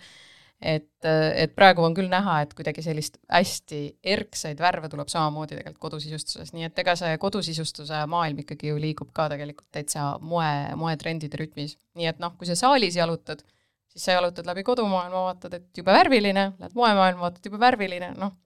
et, 0.62 0.91
äh, 1.07 1.29
et 1.43 1.55
praegu 1.57 1.83
on 1.85 1.95
küll 1.97 2.12
näha, 2.12 2.39
et 2.43 2.53
kuidagi 2.57 2.85
sellist 2.85 3.17
hästi 3.31 3.81
erksaid 4.15 4.62
värve 4.62 4.91
tuleb 4.91 5.09
samamoodi 5.12 5.57
tegelikult 5.57 5.81
kodusisustuses, 5.89 6.53
nii 6.53 6.69
et 6.69 6.83
ega 6.85 6.95
see 7.00 7.17
kodusisustuse 7.21 8.03
maailm 8.12 8.43
ikkagi 8.45 8.71
ju 8.71 8.77
liigub 8.81 9.12
ka 9.17 9.27
tegelikult 9.33 9.69
täitsa 9.73 10.13
moe, 10.21 10.53
moetrendide 10.79 11.41
rütmis. 11.41 11.77
nii 11.97 12.13
et 12.13 12.21
noh, 12.23 12.38
kui 12.38 12.50
sa 12.50 12.57
saalis 12.59 13.00
jalutad, 13.01 13.41
siis 13.89 14.07
sa 14.07 14.19
jalutad 14.19 14.45
läbi 14.50 14.63
kodumaailma, 14.67 15.25
vaatad, 15.31 15.57
et 15.57 15.81
jube 15.81 15.93
värviline, 15.93 16.51
lähed 16.59 16.77
moemaailma, 16.77 17.27
vaatad, 17.27 17.50
jube 17.50 17.59
värviline, 17.62 18.13
noh, 18.21 18.38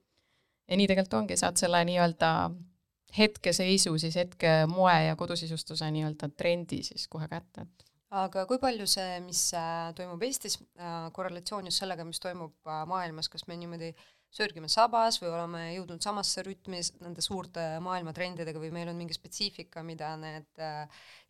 ja 0.68 0.78
nii 0.78 0.88
tegelikult 0.88 1.20
ongi, 1.22 1.38
saad 1.40 1.60
selle 1.60 1.84
nii-öelda 1.88 2.32
hetkeseisu 3.18 3.98
siis 3.98 4.16
hetke 4.20 4.54
moe 4.70 4.96
ja 5.08 5.16
kodusisustuse 5.16 5.92
nii-öelda 5.92 6.30
trendi 6.38 6.84
siis 6.84 7.08
kohe 7.12 7.28
kätte, 7.32 7.64
et 7.64 7.88
aga 8.16 8.46
kui 8.48 8.60
palju 8.62 8.88
see, 8.90 9.18
mis 9.26 9.42
äh, 9.58 9.90
toimub 9.98 10.22
Eestis, 10.24 10.60
äh, 10.80 11.10
korrelatsioon 11.16 11.68
just 11.68 11.84
sellega, 11.84 12.06
mis 12.08 12.22
toimub 12.24 12.56
äh, 12.70 12.86
maailmas, 12.88 13.30
kas 13.30 13.48
me 13.48 13.58
niimoodi 13.60 13.92
sörgime 14.38 14.68
sabas 14.72 15.22
või 15.22 15.32
oleme 15.32 15.62
jõudnud 15.74 16.04
samasse 16.04 16.44
rütmi 16.44 16.82
nende 17.02 17.24
suurte 17.24 17.64
maailmatrendidega 17.84 18.60
või 18.60 18.74
meil 18.76 18.92
on 18.92 18.98
mingi 19.00 19.16
spetsiifika, 19.16 19.84
mida 19.88 20.12
need 20.20 20.60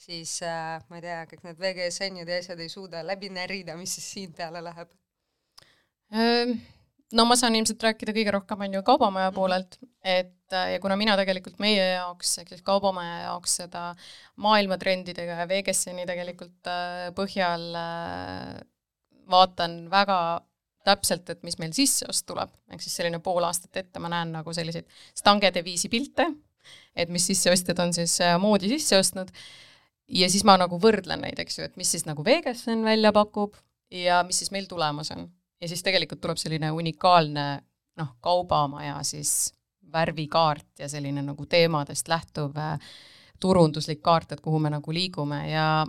siis 0.01 0.39
ma 0.41 0.97
ei 0.97 1.03
tea, 1.05 1.19
kõik 1.29 1.45
need 1.45 1.61
VGSN-id 1.61 2.31
ja 2.33 2.39
asjad 2.41 2.63
ei 2.65 2.73
suuda 2.73 3.03
läbi 3.05 3.29
närida, 3.29 3.77
mis 3.77 3.93
siis 3.99 4.09
siin 4.15 4.33
peale 4.37 4.65
läheb? 4.65 4.97
No 7.15 7.23
ma 7.23 7.37
saan 7.39 7.55
ilmselt 7.55 7.83
rääkida 7.85 8.11
kõige 8.11 8.31
rohkem, 8.35 8.63
on 8.65 8.73
ju, 8.75 8.81
kaubamaja 8.83 9.29
poolelt, 9.31 9.77
et 10.03 10.55
äh, 10.55 10.73
ja 10.73 10.79
kuna 10.83 10.97
mina 10.99 11.13
tegelikult 11.15 11.61
meie 11.63 11.85
jaoks, 11.93 12.33
ehk 12.41 12.51
siis 12.51 12.65
kaubamaja 12.67 13.21
jaoks 13.29 13.53
seda 13.61 13.83
maailmatrendidega 14.43 15.37
ja 15.39 15.45
VGSN-i 15.47 16.03
tegelikult 16.09 16.67
äh, 16.67 17.05
põhjal 17.15 17.63
äh, 17.79 18.57
vaatan 19.31 19.85
väga 19.93 20.17
täpselt, 20.87 21.31
et 21.31 21.47
mis 21.47 21.55
meil 21.61 21.71
sisseost 21.75 22.27
tuleb, 22.27 22.51
ehk 22.73 22.83
siis 22.83 22.99
selline 22.99 23.21
pool 23.23 23.47
aastat 23.47 23.79
ette 23.79 24.03
ma 24.03 24.11
näen 24.11 24.35
nagu 24.35 24.55
selliseid 24.55 24.91
stangedeviisi 25.15 25.91
pilte, 25.91 26.27
et 26.91 27.07
mis 27.11 27.29
sisseostjad 27.31 27.79
on 27.85 27.95
siis 27.95 28.19
moodi 28.43 28.73
sisse 28.75 28.99
ostnud, 28.99 29.31
ja 30.11 30.27
siis 30.31 30.43
ma 30.47 30.59
nagu 30.59 30.79
võrdlen 30.83 31.23
neid, 31.23 31.39
eks 31.39 31.59
ju, 31.59 31.71
et 31.71 31.79
mis 31.79 31.95
siis 31.95 32.03
nagu 32.07 32.23
VGSN 32.27 32.83
välja 32.87 33.15
pakub 33.15 33.55
ja 33.95 34.25
mis 34.27 34.43
siis 34.43 34.51
meil 34.51 34.67
tulemas 34.67 35.15
on 35.15 35.29
ja 35.61 35.67
siis 35.67 35.83
tegelikult 35.83 36.21
tuleb 36.21 36.39
selline 36.41 36.71
unikaalne 36.71 37.45
noh, 37.97 38.15
kaubamaja 38.21 38.99
siis 39.07 39.53
värvikaart 39.93 40.83
ja 40.83 40.89
selline 40.89 41.23
nagu 41.25 41.45
teemadest 41.45 42.07
lähtuv 42.11 42.57
äh, 42.57 42.79
turunduslik 43.39 44.01
kaart, 44.01 44.31
et 44.31 44.41
kuhu 44.41 44.59
me 44.59 44.71
nagu 44.73 44.93
liigume 44.93 45.43
ja 45.49 45.85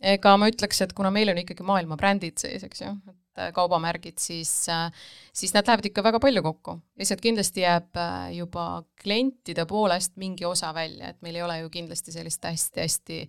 ega 0.00 0.36
ma 0.40 0.48
ütleks, 0.50 0.80
et 0.84 0.92
kuna 0.96 1.12
meil 1.12 1.32
on 1.32 1.40
ikkagi 1.42 1.64
maailma 1.66 1.98
brändid 2.00 2.40
sees, 2.40 2.64
eks 2.66 2.82
ju, 2.82 2.92
et 3.12 3.42
äh, 3.44 3.50
kaubamärgid, 3.56 4.18
siis, 4.20 4.52
siis 5.36 5.54
nad 5.56 5.68
lähevad 5.68 5.90
ikka 5.90 6.04
väga 6.04 6.20
palju 6.22 6.42
kokku. 6.44 6.76
lihtsalt 7.00 7.24
kindlasti 7.24 7.64
jääb 7.64 8.00
äh, 8.00 8.30
juba 8.40 8.84
klientide 9.02 9.66
poolest 9.70 10.16
mingi 10.20 10.48
osa 10.48 10.74
välja, 10.74 11.12
et 11.12 11.20
meil 11.22 11.40
ei 11.40 11.46
ole 11.46 11.58
ju 11.62 11.72
kindlasti 11.78 12.16
sellist 12.16 12.44
hästi-hästi 12.44 13.26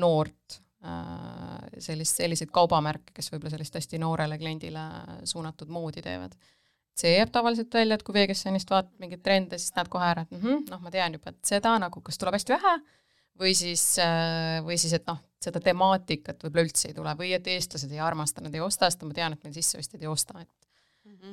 noort 0.00 0.60
sellist, 0.80 2.16
selliseid 2.16 2.52
kaubamärke, 2.54 3.12
kes 3.16 3.28
võib-olla 3.32 3.52
sellist 3.52 3.74
hästi 3.76 4.00
noorele 4.00 4.38
kliendile 4.40 4.84
suunatud 5.28 5.68
moodi 5.68 6.02
teevad. 6.02 6.36
see 7.00 7.14
jääb 7.14 7.30
tavaliselt 7.32 7.74
välja, 7.74 7.96
et 7.96 8.02
kui 8.04 8.14
VGSN-ist 8.14 8.70
vaatad 8.70 8.92
mingeid 9.00 9.22
trende, 9.24 9.58
siis 9.58 9.72
näed 9.76 9.88
kohe 9.88 10.04
ära, 10.04 10.22
et 10.22 10.30
mm 10.30 10.40
-hmm, 10.40 10.64
noh, 10.70 10.80
ma 10.80 10.90
tean 10.90 11.12
juba, 11.12 11.30
et 11.30 11.44
seda 11.44 11.78
nagu 11.78 12.00
kas 12.00 12.18
tuleb 12.18 12.34
hästi 12.34 12.52
vähe 12.52 12.74
või 13.40 13.54
siis, 13.54 13.96
või 14.64 14.76
siis, 14.78 14.92
et 14.92 15.06
noh, 15.06 15.20
seda 15.40 15.60
temaatikat 15.60 16.44
võib-olla 16.44 16.66
üldse 16.66 16.88
ei 16.88 16.94
tule 16.94 17.14
või 17.16 17.32
et 17.32 17.46
eestlased 17.46 17.92
ei 17.92 18.00
armasta, 18.00 18.40
nad 18.40 18.54
ei 18.54 18.60
osta, 18.60 18.90
sest 18.90 19.02
ma 19.02 19.14
tean, 19.14 19.32
et 19.32 19.44
meil 19.44 19.54
sisseostjad 19.54 20.02
ei 20.02 20.08
osta, 20.08 20.40
et 20.40 20.48
Mm. 20.50 20.69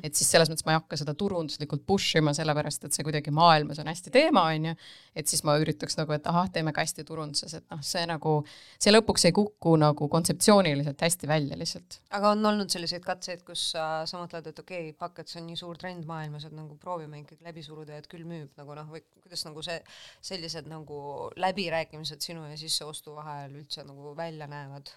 Et 0.03 0.15
siis 0.17 0.29
selles 0.31 0.49
mõttes 0.51 0.65
ma 0.67 0.73
ei 0.73 0.79
hakka 0.79 0.99
seda 0.99 1.13
turunduslikult 1.17 1.83
push 1.87 2.19
ima, 2.19 2.33
sellepärast 2.35 2.87
et 2.87 2.95
see 2.95 3.05
kuidagi 3.07 3.31
maailmas 3.35 3.79
on 3.81 3.89
hästi 3.91 4.13
teema, 4.13 4.43
on 4.53 4.69
ju, 4.69 4.73
et 5.17 5.31
siis 5.31 5.43
ma 5.47 5.57
üritaks 5.61 5.97
nagu, 5.99 6.13
et 6.15 6.27
ahah, 6.29 6.49
teeme 6.53 6.73
ka 6.75 6.83
hästi 6.85 7.05
turunduses, 7.07 7.55
et 7.57 7.65
noh, 7.73 7.81
see 7.85 8.03
nagu, 8.09 8.35
see 8.77 8.93
lõpuks 8.93 9.27
ei 9.29 9.35
kuku 9.37 9.75
nagu 9.81 10.09
kontseptsiooniliselt 10.13 11.01
hästi 11.07 11.29
välja 11.29 11.57
lihtsalt. 11.59 11.99
aga 12.17 12.33
on 12.35 12.51
olnud 12.51 12.73
selliseid 12.73 13.05
katseid, 13.05 13.43
kus 13.47 13.69
sa, 13.73 13.87
sa 14.09 14.21
mõtled, 14.21 14.51
et 14.51 14.63
okei 14.63 14.91
okay,, 14.91 14.97
pakk, 14.99 15.23
et 15.23 15.33
see 15.33 15.41
on 15.41 15.49
nii 15.51 15.59
suur 15.59 15.79
trend 15.81 16.07
maailmas, 16.09 16.47
et 16.47 16.55
nagu 16.55 16.77
proovime 16.81 17.23
ikkagi 17.23 17.47
läbi 17.47 17.65
suruda, 17.65 17.97
et 17.97 18.11
küll 18.11 18.27
müüb 18.27 18.53
nagu 18.59 18.77
noh, 18.77 18.91
või 18.91 19.03
kuidas 19.23 19.43
nagu 19.47 19.65
see, 19.65 19.79
sellised 20.21 20.69
nagu 20.69 21.01
läbirääkimised 21.39 22.23
sinu 22.23 22.45
ja 22.47 22.57
sisseostu 22.59 23.17
vahel 23.17 23.59
üldse 23.61 23.85
nagu 23.87 24.15
välja 24.17 24.49
näevad? 24.51 24.93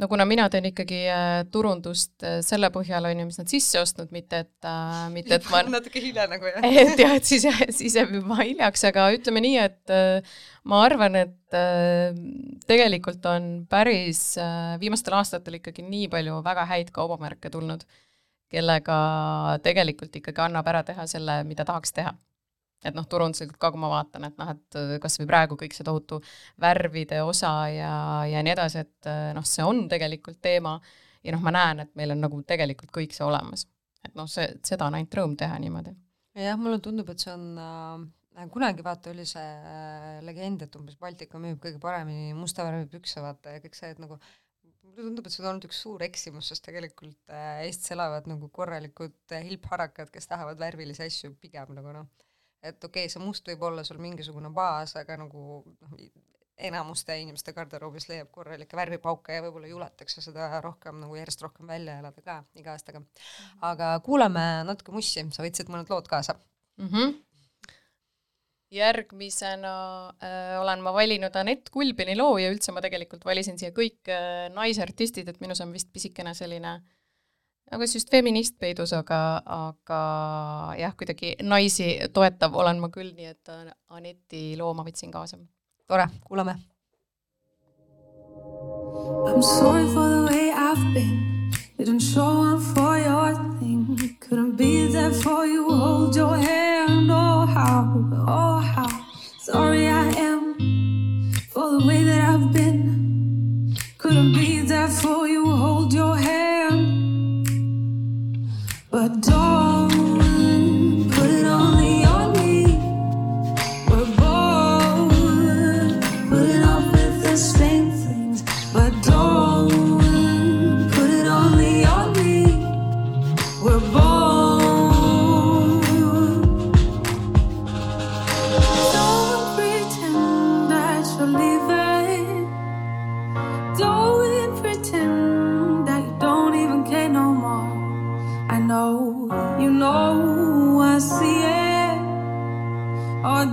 No 0.00 0.08
kuna 0.10 0.24
mina 0.28 0.48
teen 0.52 0.66
ikkagi 0.70 1.00
äh, 1.10 1.42
turundust 1.52 2.24
äh, 2.26 2.40
selle 2.44 2.70
põhjal, 2.74 3.06
on 3.08 3.22
ju, 3.22 3.26
mis 3.28 3.40
nad 3.40 3.50
sisse 3.50 3.80
ostnud, 3.82 4.10
mitte 4.14 4.42
et 4.44 4.68
äh,, 4.68 5.06
mitte 5.14 5.38
et 5.38 5.48
ma 5.52 5.62
natuke 5.66 6.02
hilja 6.02 6.26
nagu 6.30 6.48
jah? 6.48 6.64
et 6.84 7.02
jah, 7.02 7.14
et 7.18 7.28
siis, 7.28 7.46
siis 7.78 7.96
jääb 7.98 8.14
juba 8.18 8.40
hiljaks, 8.42 8.86
aga 8.90 9.08
ütleme 9.16 9.44
nii, 9.44 9.58
et 9.62 9.94
ma 10.68 10.82
arvan, 10.86 11.18
et 11.22 11.38
tegelikult 12.68 13.26
on 13.28 13.50
päris 13.68 14.22
viimastel 14.80 15.18
aastatel 15.18 15.58
ikkagi 15.58 15.84
nii 15.84 16.08
palju 16.12 16.38
väga 16.46 16.64
häid 16.70 16.92
kaubamärke 16.94 17.52
tulnud, 17.52 17.84
kellega 18.52 18.98
tegelikult 19.64 20.16
ikkagi 20.22 20.46
annab 20.46 20.68
ära 20.72 20.80
teha 20.86 21.04
selle, 21.10 21.42
mida 21.48 21.68
tahaks 21.68 21.92
teha 21.96 22.14
et 22.82 22.96
noh, 22.96 23.06
turunduslikult 23.06 23.60
ka, 23.62 23.70
kui 23.70 23.80
ma 23.82 23.92
vaatan, 23.92 24.26
et 24.26 24.40
noh, 24.40 24.50
et 24.50 25.00
kas 25.02 25.20
või 25.20 25.28
praegu 25.30 25.58
kõik 25.60 25.76
see 25.76 25.86
tohutu 25.86 26.18
värvide 26.60 27.22
osa 27.22 27.52
ja, 27.70 27.94
ja 28.26 28.42
nii 28.42 28.54
edasi, 28.56 28.82
et 28.82 29.10
noh, 29.36 29.46
see 29.46 29.64
on 29.66 29.86
tegelikult 29.92 30.40
teema 30.42 30.78
ja 31.22 31.34
noh, 31.34 31.42
ma 31.44 31.52
näen, 31.54 31.84
et 31.84 31.92
meil 31.98 32.14
on 32.14 32.22
nagu 32.24 32.40
tegelikult 32.46 32.92
kõik 32.94 33.14
see 33.16 33.26
olemas. 33.26 33.66
et 34.02 34.16
noh, 34.18 34.26
see, 34.30 34.48
seda 34.66 34.88
on 34.88 34.96
ainult 34.98 35.14
rõõm 35.14 35.36
teha 35.38 35.58
niimoodi. 35.62 35.94
jah, 36.38 36.58
mulle 36.58 36.80
tundub, 36.82 37.10
et 37.12 37.22
see 37.22 37.32
on 37.34 37.44
äh, 37.62 38.48
kunagi 38.50 38.84
vaata 38.84 39.12
oli 39.12 39.26
see 39.28 39.42
äh, 39.42 40.20
legend, 40.26 40.66
et 40.66 40.78
umbes 40.78 40.98
Baltika 41.00 41.40
müüb 41.42 41.60
kõige 41.62 41.80
paremini 41.82 42.32
musta 42.34 42.66
värvi 42.66 42.88
pükse 42.96 43.22
vaata 43.24 43.56
ja 43.56 43.62
kõik 43.62 43.78
see, 43.78 43.92
et 43.94 44.02
nagu 44.02 44.18
mulle 44.82 45.06
tundub, 45.06 45.26
et 45.26 45.34
see 45.34 45.44
on 45.44 45.52
olnud 45.52 45.68
üks 45.68 45.84
suur 45.84 46.02
eksimus, 46.04 46.50
sest 46.50 46.66
tegelikult 46.66 47.30
äh, 47.30 47.62
Eestis 47.68 47.94
elavad 47.94 48.26
nagu 48.30 48.50
korralikud 48.50 49.36
äh, 49.36 49.46
hilpharakad, 49.46 50.10
kes 50.14 50.30
tahavad 50.30 50.60
värvilisi 50.60 51.06
asju 51.06 51.36
pigem 51.40 51.76
nagu 51.78 51.94
noh 51.94 52.10
et 52.62 52.84
okei 52.84 53.06
okay,, 53.06 53.12
see 53.12 53.22
must 53.22 53.48
võib 53.48 53.64
olla 53.68 53.84
sul 53.84 53.98
mingisugune 54.02 54.50
baas, 54.54 54.94
aga 55.00 55.16
nagu 55.24 55.62
noh, 55.66 55.96
enamuste 56.62 57.16
inimeste 57.18 57.54
garderoobis 57.56 58.06
leiab 58.10 58.30
korralikke 58.34 58.76
värvipauke 58.78 59.34
ja 59.34 59.42
võib-olla 59.42 59.70
juletakse 59.70 60.22
seda 60.22 60.48
rohkem 60.62 61.00
nagu 61.02 61.16
järjest 61.18 61.42
rohkem 61.42 61.66
välja 61.66 61.98
elada 62.02 62.22
ka 62.22 62.38
iga 62.58 62.76
aastaga. 62.76 63.02
aga 63.60 63.92
kuulame 64.04 64.46
natuke 64.68 64.94
mussi, 64.94 65.24
sa 65.34 65.44
võtsid 65.44 65.72
mõned 65.72 65.90
lood 65.90 66.08
kaasa 66.10 66.36
mm. 66.36 66.88
-hmm. 66.88 67.14
järgmisena 68.78 69.74
äh, 70.22 70.60
olen 70.60 70.86
ma 70.86 70.92
valinud 70.94 71.36
Anett 71.36 71.70
Kulbini 71.70 72.16
loo 72.16 72.38
ja 72.38 72.52
üldse 72.52 72.72
ma 72.72 72.84
tegelikult 72.84 73.24
valisin 73.24 73.58
siia 73.58 73.72
kõik 73.74 74.08
äh, 74.08 74.48
naisartistid, 74.54 75.28
et 75.28 75.40
minus 75.40 75.60
on 75.60 75.72
vist 75.72 75.92
pisikene 75.92 76.34
selline 76.34 76.74
äh, 76.74 77.01
kas 77.70 77.92
just 77.94 78.10
feminist 78.10 78.58
peidus, 78.58 78.92
aga, 78.92 79.42
aga 79.46 80.02
jah, 80.78 80.92
kuidagi 80.96 81.36
naisi 81.42 81.98
toetav 82.12 82.54
olen 82.54 82.80
ma 82.80 82.88
küll, 82.92 83.14
nii 83.16 83.26
et 83.32 83.54
Aneti 83.90 84.56
loo 84.58 84.74
ma 84.74 84.84
võtsin 84.84 85.10
kaasa. 85.12 85.38
tore, 85.88 86.06
kuulame. 86.24 86.54
I'm 89.26 89.42
sorry 89.42 89.86
for 89.94 90.08
the 90.08 90.22
way 90.30 90.50
I've 90.50 90.94
been. 90.94 91.50
Didn't 91.78 92.00
show 92.00 92.54
up 92.54 92.62
for 92.74 92.96
your 92.98 93.34
thing. 93.58 94.16
Couldn't 94.20 94.56
be 94.56 94.86
there 94.86 95.10
for 95.10 95.46
you. 95.46 95.68
Hold 95.70 96.14
your 96.16 96.36
hand. 96.36 97.10
Oh, 97.10 97.46
how, 97.46 97.92
oh, 98.28 98.58
how 98.60 98.88
sorry 99.38 99.88
I 99.88 100.08
am 100.16 100.54
for 101.50 101.70
the 101.72 101.86
way 101.86 102.04
that 102.04 102.20
I've 102.20 102.52
been. 102.52 103.74
Couldn't 103.98 104.32
be 104.32 104.60
there 104.62 104.88
for 104.88 105.26
you. 105.28 105.44
Hold 105.50 105.92
your 105.92 106.16
hand. 106.16 106.21
But 108.92 109.22
don't 109.22 109.61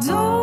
Don't. 0.02 0.39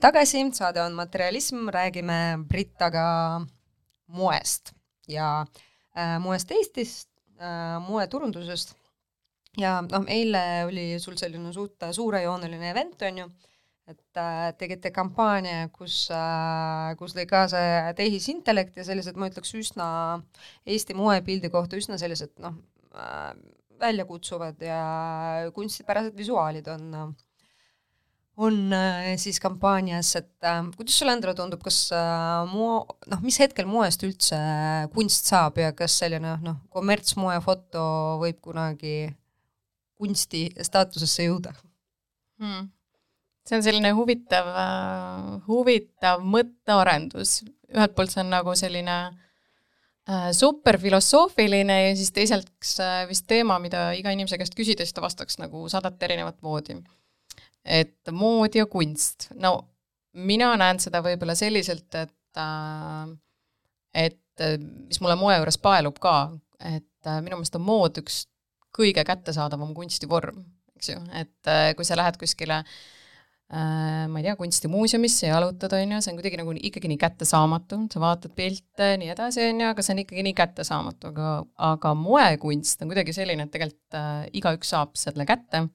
Tagasi, 0.00 0.42
saade 0.56 0.82
on 0.82 0.96
Materialism, 0.96 1.68
räägime 1.74 2.44
Brittaga 2.48 3.40
moest 4.06 4.72
ja 5.08 5.46
äh, 5.96 6.18
moest 6.20 6.50
Eestist 6.50 7.08
äh,, 7.40 7.78
moeturundusest. 7.84 8.74
Ja 9.58 9.80
noh, 9.82 10.06
eile 10.06 10.64
oli 10.68 10.86
sul 11.02 11.16
selline 11.18 11.50
suht 11.52 11.82
suurejooneline 11.92 12.70
event, 12.70 13.00
on 13.08 13.22
ju, 13.24 13.28
et 13.90 14.20
äh, 14.20 14.52
tegite 14.60 14.92
kampaania, 14.94 15.68
kus 15.74 16.06
äh,, 16.14 16.94
kus 17.00 17.16
lõi 17.16 17.26
kaasa 17.28 17.60
tehisintellekt 17.98 18.78
ja 18.78 18.86
sellised, 18.86 19.18
ma 19.18 19.30
ütleks, 19.32 19.54
üsna 19.58 19.88
Eesti 20.68 20.94
moepildi 20.94 21.50
kohta 21.50 21.80
üsna 21.80 21.98
sellised 22.00 22.36
noh 22.44 22.60
äh,, 22.94 23.32
väljakutsuvad 23.78 24.62
ja 24.62 24.82
kunstipärased 25.54 26.16
visuaalid 26.18 26.68
on 26.70 26.94
äh, 26.94 27.08
on 28.38 28.72
äh, 28.72 29.16
siis 29.18 29.40
kampaanias, 29.42 30.12
et 30.20 30.46
äh, 30.46 30.62
kuidas 30.76 30.98
sulle 31.00 31.14
endale 31.16 31.34
tundub, 31.34 31.62
kas 31.64 31.88
äh, 31.94 32.46
mo-, 32.52 32.86
noh, 33.10 33.22
mis 33.24 33.38
hetkel 33.42 33.66
moest 33.66 34.04
üldse 34.06 34.38
kunst 34.94 35.26
saab 35.30 35.58
ja 35.58 35.72
kas 35.76 35.96
selline 36.04 36.36
noh, 36.44 36.60
kommertsmoe 36.70 37.40
foto 37.42 37.82
võib 38.22 38.38
kunagi 38.44 39.08
kunsti 39.98 40.44
staatusesse 40.62 41.26
jõuda 41.26 41.54
hmm.? 42.38 42.68
see 43.48 43.56
on 43.58 43.64
selline 43.64 43.90
huvitav, 43.96 44.50
huvitav 45.48 46.20
mõttearendus, 46.22 47.40
ühelt 47.72 47.96
poolt 47.96 48.12
see 48.12 48.20
on 48.22 48.30
nagu 48.36 48.54
selline 48.60 48.98
äh, 49.08 50.28
super 50.36 50.78
filosoofiline 50.78 51.80
ja 51.88 51.96
siis 51.98 52.12
teiseks 52.14 52.76
äh, 52.84 53.00
vist 53.10 53.26
teema, 53.26 53.58
mida 53.58 53.88
iga 53.98 54.14
inimese 54.14 54.38
käest 54.38 54.54
küsida, 54.54 54.86
siis 54.86 54.94
ta 54.94 55.02
vastaks 55.02 55.40
nagu 55.42 55.64
sadat 55.72 56.06
erinevat 56.06 56.38
moodi 56.44 56.78
et 57.64 58.12
mood 58.12 58.54
ja 58.54 58.66
kunst, 58.70 59.30
no 59.34 59.56
mina 60.12 60.54
näen 60.58 60.80
seda 60.82 61.02
võib-olla 61.04 61.36
selliselt, 61.38 61.88
et 61.94 62.42
äh, 62.42 63.16
et 63.94 64.46
mis 64.88 65.00
mulle 65.02 65.16
moe 65.18 65.34
juures 65.34 65.58
paelub 65.58 65.98
ka, 66.02 66.14
et 66.62 67.08
äh, 67.08 67.22
minu 67.24 67.38
meelest 67.38 67.56
on 67.58 67.64
mood 67.66 67.98
üks 68.02 68.26
kõige 68.74 69.02
kättesaadavam 69.06 69.74
kunstivorm, 69.76 70.44
eks 70.78 70.92
ju, 70.92 71.00
et 71.18 71.50
äh, 71.50 71.72
kui 71.76 71.86
sa 71.86 71.96
lähed 71.98 72.18
kuskile 72.20 72.60
äh, 72.60 74.04
ma 74.10 74.20
ei 74.20 74.26
tea, 74.26 74.36
kunstimuuseumisse 74.38 75.30
jalutad, 75.30 75.74
on 75.78 75.96
ju, 75.96 76.02
see 76.04 76.12
on 76.12 76.20
kuidagi 76.20 76.40
nagu 76.40 76.54
ikkagi 76.70 76.90
nii 76.92 77.00
kättesaamatu, 77.00 77.80
sa 77.92 78.02
vaatad 78.02 78.34
pilte, 78.38 78.92
nii 79.00 79.10
edasi, 79.14 79.48
on 79.48 79.64
ju, 79.64 79.72
aga 79.72 79.84
see 79.84 79.96
on 79.96 80.04
ikkagi 80.04 80.26
nii 80.28 80.36
kättesaamatu, 80.38 81.12
aga, 81.12 81.32
aga 81.72 81.94
moekunst 81.98 82.84
on 82.84 82.92
kuidagi 82.92 83.16
selline, 83.16 83.48
et 83.48 83.54
tegelikult 83.54 83.98
äh, 83.98 84.22
igaüks 84.38 84.74
saab 84.74 84.94
selle 85.00 85.26
kätte 85.28 85.66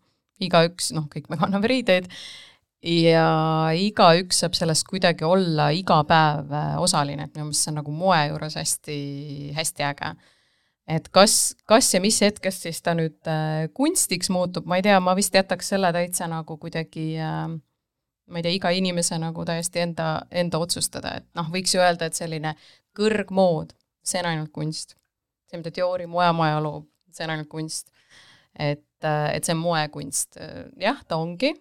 igaüks, 0.47 0.91
noh, 0.95 1.07
kõik 1.11 1.29
me 1.31 1.39
kanname 1.41 1.69
riideid 1.71 2.09
ja 2.83 3.25
igaüks 3.79 4.43
saab 4.43 4.57
sellest 4.59 4.87
kuidagi 4.89 5.25
olla 5.27 5.69
iga 5.75 6.01
päev 6.07 6.51
äh, 6.51 6.77
osaline, 6.83 7.27
et 7.27 7.35
minu 7.35 7.47
meelest 7.47 7.65
see 7.65 7.73
on 7.73 7.79
nagu 7.79 7.95
moe 7.95 8.21
juures 8.27 8.57
hästi, 8.59 8.97
hästi 9.55 9.87
äge. 9.87 10.13
et 10.87 11.07
kas, 11.15 11.55
kas 11.65 11.93
ja 11.93 12.01
mis 12.03 12.19
hetkest 12.21 12.67
siis 12.67 12.81
ta 12.83 12.95
nüüd 12.97 13.19
äh, 13.31 13.69
kunstiks 13.73 14.29
muutub, 14.29 14.67
ma 14.67 14.79
ei 14.79 14.87
tea, 14.89 14.99
ma 14.99 15.15
vist 15.15 15.35
jätaks 15.35 15.71
selle 15.75 15.93
täitsa 15.95 16.27
nagu 16.27 16.57
kuidagi 16.59 17.13
äh, 17.19 17.47
ma 18.27 18.39
ei 18.39 18.43
tea, 18.43 18.55
iga 18.57 18.71
inimese 18.73 19.17
nagu 19.21 19.45
täiesti 19.45 19.83
enda, 19.83 20.07
enda 20.31 20.59
otsustada, 20.61 21.17
et 21.19 21.27
noh, 21.37 21.49
võiks 21.53 21.75
ju 21.75 21.81
öelda, 21.83 22.07
et 22.07 22.17
selline 22.17 22.55
kõrgmood, 22.97 23.73
see 24.05 24.21
on 24.23 24.29
ainult 24.31 24.51
kunst. 24.55 24.95
see, 25.49 25.59
mida 25.59 25.73
Diori 25.75 26.07
moemaja 26.09 26.59
loob, 26.63 26.87
see 27.13 27.27
on 27.27 27.35
ainult 27.35 27.51
kunst. 27.51 27.92
Et 28.59 28.83
et, 29.03 29.37
et 29.37 29.47
see 29.47 29.57
moekunst, 29.57 30.39
jah, 30.81 31.01
ta 31.07 31.19
ongi, 31.21 31.51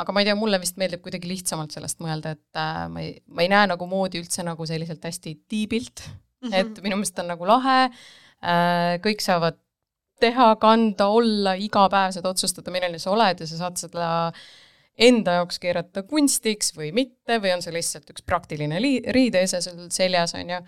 aga 0.00 0.12
ma 0.12 0.22
ei 0.22 0.28
tea, 0.28 0.36
mulle 0.38 0.60
vist 0.62 0.78
meeldib 0.80 1.02
kuidagi 1.04 1.28
lihtsamalt 1.30 1.74
sellest 1.74 2.02
mõelda, 2.04 2.36
et 2.36 2.60
äh, 2.60 2.82
ma 2.92 3.04
ei, 3.04 3.14
ma 3.32 3.44
ei 3.44 3.52
näe 3.52 3.70
nagu 3.72 3.88
moodi 3.90 4.20
üldse 4.22 4.44
nagu 4.46 4.66
selliselt 4.68 5.04
hästi 5.04 5.36
tiibilt. 5.48 6.04
Mm, 6.44 6.50
-hmm. 6.50 6.58
et 6.60 6.82
minu 6.84 6.98
meelest 7.00 7.18
on 7.18 7.30
nagu 7.32 7.46
lahe 7.48 7.78
äh,, 7.86 8.98
kõik 9.00 9.24
saavad 9.24 9.56
teha, 10.20 10.50
kanda, 10.60 11.08
olla, 11.08 11.54
iga 11.56 11.86
päev 11.92 12.12
saad 12.12 12.28
otsustada, 12.28 12.72
milline 12.72 13.00
sa 13.00 13.10
oled 13.12 13.40
ja 13.40 13.48
sa 13.48 13.56
saad 13.62 13.80
seda 13.80 14.08
enda 14.96 15.38
jaoks 15.38 15.58
keerata 15.60 16.04
kunstiks 16.08 16.72
või 16.76 16.90
mitte 16.92 17.40
või 17.40 17.54
on 17.56 17.64
see 17.64 17.72
lihtsalt 17.72 18.12
üks 18.12 18.24
praktiline 18.24 18.78
li-, 18.80 19.02
riideese 19.12 19.60
sul 19.64 19.88
seljas, 19.92 20.36
on 20.36 20.54
ju, 20.54 20.60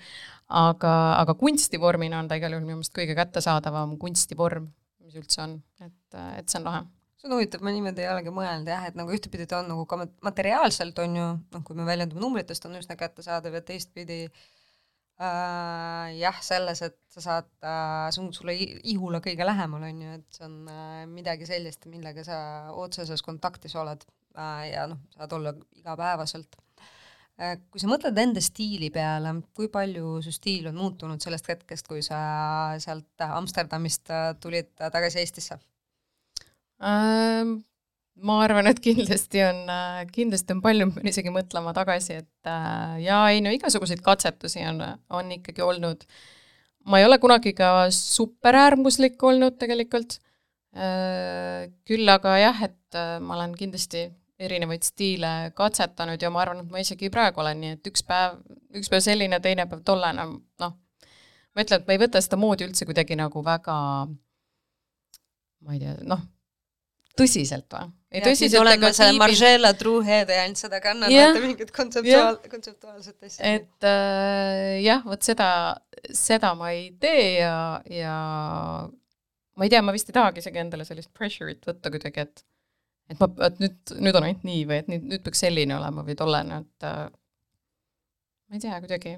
aga, 0.48 0.94
aga 1.20 1.36
kunstivormina 1.36 2.18
on 2.20 2.28
ta 2.28 2.40
igal 2.40 2.56
juhul 2.56 2.64
minu 2.64 2.80
meelest 2.80 2.96
kõige 2.96 3.16
kättesaadavam 3.16 3.96
kunstivorm 4.00 4.68
mis 5.08 5.18
üldse 5.18 5.42
on, 5.44 5.58
et, 5.84 5.98
et 6.38 6.46
see 6.48 6.60
on 6.60 6.68
lahe. 6.68 6.84
See 7.18 7.26
on 7.26 7.34
huvitav, 7.34 7.64
ma 7.66 7.72
niimoodi 7.74 8.04
ei 8.04 8.12
olegi 8.12 8.30
mõelnud 8.34 8.68
jah, 8.70 8.84
et 8.86 8.98
nagu 8.98 9.10
ühtepidi 9.14 9.48
ta 9.50 9.58
on 9.62 9.72
nagu 9.72 9.88
ka 9.90 9.98
materiaalselt 10.26 11.00
on 11.02 11.16
ju, 11.18 11.26
noh, 11.54 11.64
kui 11.66 11.78
me 11.78 11.86
väljendume 11.88 12.22
numbritest, 12.22 12.68
on 12.68 12.78
üsna 12.78 12.94
kättesaadav 13.00 13.56
ja 13.58 13.62
teistpidi 13.66 14.20
äh, 14.28 16.04
jah, 16.20 16.38
selles, 16.46 16.84
et 16.86 17.00
sa 17.10 17.24
saad 17.24 17.50
äh,, 17.58 18.06
see 18.14 18.22
on 18.22 18.30
sulle 18.36 18.54
ihule 18.54 19.18
kõige 19.24 19.48
lähemal, 19.48 19.88
on 19.88 20.04
ju, 20.04 20.14
et 20.20 20.38
see 20.38 20.46
on 20.46 20.70
äh, 20.70 21.02
midagi 21.10 21.48
sellist, 21.50 21.90
millega 21.90 22.22
sa 22.28 22.38
otseses 22.86 23.24
kontaktis 23.26 23.74
oled 23.82 24.06
äh, 24.38 24.68
ja 24.70 24.86
noh, 24.92 25.02
saad 25.16 25.34
olla 25.40 25.56
igapäevaselt 25.80 26.60
kui 27.38 27.78
sa 27.78 27.86
mõtled 27.86 28.18
enda 28.18 28.42
stiili 28.42 28.90
peale, 28.90 29.36
kui 29.54 29.68
palju 29.70 30.18
su 30.24 30.32
stiil 30.34 30.66
on 30.72 30.78
muutunud 30.78 31.22
sellest 31.22 31.46
hetkest, 31.52 31.86
kui 31.86 32.02
sa 32.02 32.18
sealt 32.82 33.26
Amsterdamist 33.28 34.10
äh, 34.10 34.32
tulid 34.42 34.72
tagasi 34.78 35.22
Eestisse 35.22 35.58
ähm,? 36.82 37.58
ma 38.18 38.40
arvan, 38.42 38.66
et 38.66 38.80
kindlasti 38.82 39.42
on, 39.46 39.60
äh, 39.70 40.00
kindlasti 40.10 40.54
on 40.56 40.62
palju, 40.64 40.88
pean 40.96 41.10
isegi 41.10 41.30
mõtlema 41.34 41.74
tagasi, 41.76 42.18
et 42.24 42.50
äh, 42.50 42.96
jaa, 43.04 43.28
ei 43.30 43.42
no 43.44 43.52
igasuguseid 43.54 44.02
katsetusi 44.04 44.64
on, 44.66 44.82
on 45.14 45.30
ikkagi 45.38 45.62
olnud. 45.62 46.02
ma 46.88 46.98
ei 46.98 47.04
ole 47.04 47.18
kunagi 47.20 47.52
ka 47.52 47.90
super 47.94 48.56
äärmuslik 48.56 49.22
olnud 49.22 49.58
tegelikult 49.60 50.18
äh,, 50.74 51.68
küll 51.86 52.10
aga 52.10 52.38
jah, 52.40 52.62
et 52.66 52.98
äh, 52.98 53.18
ma 53.22 53.36
olen 53.36 53.54
kindlasti 53.58 54.08
erinevaid 54.38 54.86
stiile 54.86 55.32
katsetanud 55.58 56.22
ja 56.22 56.30
ma 56.30 56.44
arvan, 56.44 56.62
et 56.62 56.70
ma 56.72 56.82
isegi 56.82 57.10
praegu 57.10 57.42
olen 57.42 57.60
nii, 57.62 57.76
et 57.78 57.90
üks 57.90 58.04
päev, 58.06 58.38
üks 58.78 58.90
päev 58.92 59.02
selline, 59.04 59.40
teine 59.42 59.66
päev 59.70 59.82
tollene, 59.86 60.26
noh, 60.62 60.74
ma 61.54 61.64
ütlen, 61.64 61.82
et 61.82 61.88
ma 61.88 61.96
ei 61.96 62.02
võta 62.04 62.22
seda 62.22 62.38
moodi 62.40 62.68
üldse 62.68 62.86
kuidagi 62.88 63.18
nagu 63.18 63.42
väga 63.44 63.76
ma 65.66 65.74
ei 65.74 65.80
tea, 65.82 65.94
noh, 66.06 66.22
tõsiselt 67.18 67.66
või? 67.74 67.88
ei 68.14 68.22
tõsiselt 68.24 68.62
oleme 68.62 68.92
see 68.96 69.16
Margiela 69.18 69.72
True 69.76 70.04
Head 70.06 70.30
ja 70.32 70.44
ainult 70.46 70.60
seda 70.60 70.78
kannan 70.84 71.12
mitte 71.12 71.42
mingit 71.42 71.72
kontseptuaal, 71.74 72.38
kontseptuaalset 72.52 73.26
asja. 73.26 73.56
et 73.58 73.88
äh, 73.88 74.78
jah, 74.84 75.02
vot 75.04 75.26
seda, 75.26 75.48
seda 76.14 76.54
ma 76.58 76.70
ei 76.76 76.92
tee 77.02 77.40
ja, 77.40 77.56
ja 77.90 78.14
ma 79.58 79.66
ei 79.66 79.74
tea, 79.74 79.82
ma 79.82 79.94
vist 79.96 80.08
ei 80.08 80.16
tahagi 80.16 80.44
isegi 80.44 80.62
endale 80.62 80.86
sellist 80.88 81.10
pressure'it 81.16 81.66
võtta 81.68 81.92
kuidagi, 81.92 82.28
et 82.28 82.46
et 83.08 83.20
ma, 83.20 83.28
et 83.48 83.60
nüüd, 83.62 83.94
nüüd 84.04 84.18
on 84.18 84.26
ainult 84.26 84.46
nii 84.46 84.64
või 84.68 84.80
et 84.82 84.90
nüüd, 84.92 85.06
nüüd 85.12 85.24
peaks 85.24 85.42
selline 85.44 85.76
olema 85.78 86.04
või 86.06 86.16
tollene, 86.18 86.62
et 86.64 86.88
äh, 86.88 87.04
ma 88.48 88.58
ei 88.58 88.64
tea, 88.64 88.80
kuidagi 88.84 89.16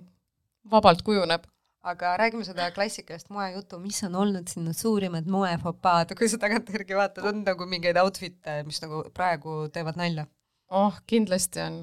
vabalt 0.71 1.03
kujuneb. 1.07 1.47
aga 1.91 2.17
räägime 2.21 2.45
seda 2.45 2.67
klassikalist 2.77 3.31
moejuttu, 3.33 3.79
mis 3.81 4.03
on 4.05 4.19
olnud 4.21 4.51
sinu 4.53 4.75
suurimad 4.77 5.29
moefopaad, 5.33 6.13
kui 6.19 6.29
sa 6.29 6.39
tagantjärgi 6.43 6.99
vaatad, 6.99 7.25
on 7.31 7.41
nagu 7.47 7.67
mingeid 7.67 7.97
outfit'e, 8.03 8.61
mis 8.67 8.83
nagu 8.85 9.07
praegu 9.17 9.63
teevad 9.73 9.99
nalja? 10.01 10.27
oh, 10.71 11.01
kindlasti 11.11 11.63
on, 11.65 11.81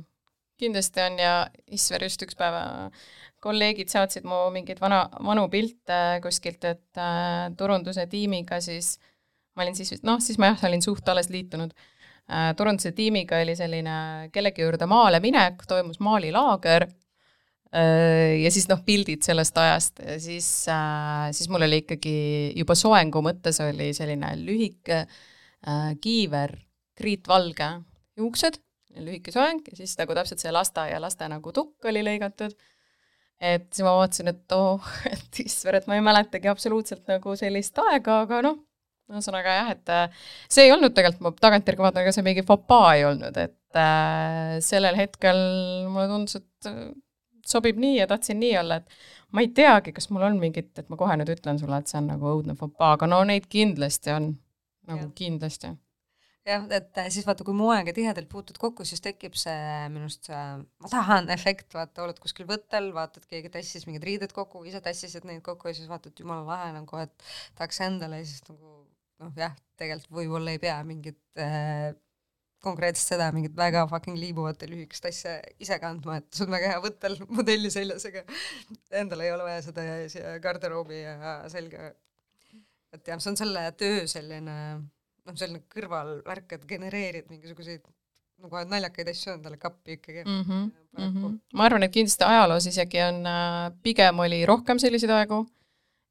kindlasti 0.61 1.01
on 1.03 1.17
ja 1.19 1.33
Isver 1.73 2.05
just 2.07 2.23
üks 2.23 2.37
päev 2.39 2.59
äh, 2.61 3.09
kolleegid 3.43 3.91
saatsid 3.91 4.25
mu 4.25 4.47
mingeid 4.53 4.79
vana, 4.81 5.03
vanu 5.25 5.47
pilte 5.51 6.21
kuskilt, 6.23 6.63
et 6.63 7.01
äh, 7.01 7.49
turunduse 7.57 8.07
tiimiga 8.07 8.61
siis 8.63 8.95
ma 9.57 9.65
olin 9.65 9.75
siis, 9.75 9.97
noh, 10.05 10.21
siis 10.21 10.37
ma 10.37 10.53
jah, 10.53 10.67
olin 10.69 10.85
suht 10.85 11.09
alles 11.09 11.31
liitunud 11.33 11.73
turunduse 12.27 12.91
tiimiga 12.91 13.39
oli 13.39 13.55
selline 13.55 14.29
kellegi 14.33 14.65
juurde 14.65 14.87
maale 14.89 15.21
minek, 15.23 15.61
toimus 15.67 16.01
maalilaager 16.03 16.83
äh, 16.83 18.35
ja 18.41 18.51
siis 18.51 18.67
noh, 18.67 18.81
pildid 18.85 19.23
sellest 19.23 19.57
ajast 19.63 20.01
ja 20.03 20.17
siis, 20.19 20.49
äh, 20.71 21.29
siis 21.31 21.47
mul 21.53 21.63
oli 21.67 21.81
ikkagi 21.85 22.17
juba 22.59 22.75
soengu 22.75 23.23
mõttes 23.23 23.61
oli 23.63 23.93
selline 23.95 24.35
lühike 24.41 25.05
kiiver, 26.03 26.51
kriitvalge 26.95 27.65
juuksed, 28.19 28.59
lühike 29.03 29.33
soeng 29.33 29.65
ja 29.67 29.77
siis 29.79 29.95
nagu 29.99 30.15
täpselt 30.17 30.43
see 30.43 30.53
lasteaia 30.53 30.99
laste 31.01 31.27
nagu 31.31 31.53
tukk 31.53 31.87
oli 31.89 32.03
lõigatud. 32.05 32.53
et 33.37 33.67
siis 33.71 33.85
ma 33.85 33.93
vaatasin, 33.99 34.31
et 34.31 34.55
oh, 34.55 34.83
et 35.13 35.41
issand, 35.43 35.75
et 35.77 35.87
ma 35.89 35.97
ei 35.97 36.05
mäletagi 36.05 36.49
absoluutselt 36.49 37.07
nagu 37.09 37.35
sellist 37.37 37.77
aega, 37.87 38.21
aga 38.25 38.41
noh, 38.45 38.61
ühesõnaga 39.11 39.55
jah, 39.59 39.71
et 39.75 39.91
äh, 39.93 40.23
see 40.51 40.67
ei 40.67 40.73
olnud 40.75 40.95
tegelikult, 40.95 41.23
ma 41.23 41.33
tagantjärgi 41.47 41.85
vaatan, 41.85 42.03
ega 42.03 42.13
see 42.15 42.25
mingi 42.27 42.43
fopaa 42.47 42.91
ei 42.97 43.05
olnud, 43.07 43.39
et 43.39 43.79
äh, 43.79 44.57
sellel 44.63 44.99
hetkel 44.99 45.39
mulle 45.91 46.07
tundus, 46.11 46.41
et 46.41 46.69
äh, 46.71 46.83
sobib 47.47 47.79
nii 47.79 48.01
ja 48.01 48.09
tahtsin 48.11 48.39
nii 48.43 48.53
olla, 48.59 48.81
et 48.81 49.33
ma 49.35 49.43
ei 49.43 49.51
teagi, 49.55 49.95
kas 49.95 50.11
mul 50.11 50.27
on 50.27 50.39
mingit, 50.41 50.73
et 50.79 50.91
ma 50.91 50.99
kohe 50.99 51.15
nüüd 51.19 51.31
ütlen 51.37 51.59
sulle, 51.61 51.79
et 51.79 51.91
see 51.91 51.99
on 52.01 52.11
nagu 52.11 52.31
õudne 52.33 52.57
fopaa, 52.59 52.95
aga 52.97 53.09
no 53.09 53.23
neid 53.27 53.47
kindlasti 53.51 54.15
on, 54.15 54.33
nagu 54.91 55.07
ja. 55.07 55.13
kindlasti 55.15 55.75
jah, 56.47 56.63
et 56.71 56.99
äh, 56.99 57.07
siis 57.11 57.25
vaata, 57.27 57.45
kui 57.47 57.55
moega 57.55 57.93
tihedalt 57.95 58.29
puutud 58.31 58.59
kokku, 58.59 58.85
siis 58.87 59.03
tekib 59.03 59.35
see 59.39 59.55
minu 59.91 60.07
arust 60.07 60.29
see 60.29 60.43
ma 60.83 60.91
tahan 60.91 61.31
efekt, 61.35 61.69
vaata, 61.75 62.03
oled 62.05 62.19
kuskil 62.23 62.47
võttel, 62.49 62.91
vaatad, 62.95 63.27
keegi 63.29 63.51
tassis 63.53 63.87
mingid 63.87 64.05
riided 64.07 64.35
kokku, 64.35 64.63
ise 64.67 64.83
tassisid 64.83 65.27
neid 65.27 65.43
kokku 65.45 65.71
ja 65.71 65.77
siis 65.77 65.89
vaatad, 65.91 66.15
jumala 66.19 66.47
lahe 66.47 66.69
nagu, 66.79 67.03
et 67.03 67.31
tahaks 67.59 67.83
endale 67.87 68.21
ja 68.21 68.29
siis 68.29 68.43
nagu 68.47 68.86
noh, 69.23 69.31
jah, 69.37 69.55
tegelikult 69.79 70.19
võib-olla 70.19 70.53
ei 70.53 70.61
pea 70.61 70.77
mingit 70.87 71.19
äh, 71.41 71.93
konkreetselt 72.63 73.13
seda 73.13 73.29
mingit 73.35 73.55
väga 73.57 73.85
fucking 73.89 74.17
liibuvat 74.17 74.61
ja 74.63 74.69
lühikest 74.71 75.05
asja 75.09 75.37
ise 75.61 75.77
kandma, 75.81 76.17
et 76.21 76.27
sul 76.33 76.47
on 76.47 76.57
väga 76.57 76.73
hea 76.73 76.81
võttel 76.83 77.17
modelli 77.37 77.71
seljas, 77.73 78.07
aga 78.09 78.23
endal 79.01 79.23
ei 79.25 79.31
ole 79.35 79.45
vaja 79.47 79.63
seda 79.69 79.87
siia 80.11 80.37
garderoobi 80.43 81.01
ja 81.03 81.37
selga 81.53 81.91
et 82.95 83.11
jah, 83.11 83.19
see 83.21 83.33
on 83.33 83.39
selle 83.39 83.63
töö 83.79 84.05
selline 84.09 84.57
noh, 85.27 85.35
selline 85.35 85.63
kõrvalvärk, 85.71 86.57
et 86.57 86.65
genereerid 86.69 87.29
mingisuguseid 87.31 87.85
nagu 88.43 88.63
naljakaid 88.69 89.09
asju 89.11 89.33
endale 89.33 89.57
kappi 89.57 89.97
ikkagi 89.97 90.23
mm. 90.23 90.41
-hmm. 90.41 90.65
Mm. 90.97 91.13
-hmm. 91.13 91.37
ma 91.53 91.65
arvan, 91.65 91.83
et 91.83 91.93
kindlasti 91.93 92.23
ajaloos 92.23 92.67
isegi 92.69 93.01
on 93.01 93.25
äh,, 93.25 93.71
pigem 93.83 94.19
oli 94.19 94.45
rohkem 94.45 94.79
selliseid 94.79 95.11
aegu. 95.11 95.45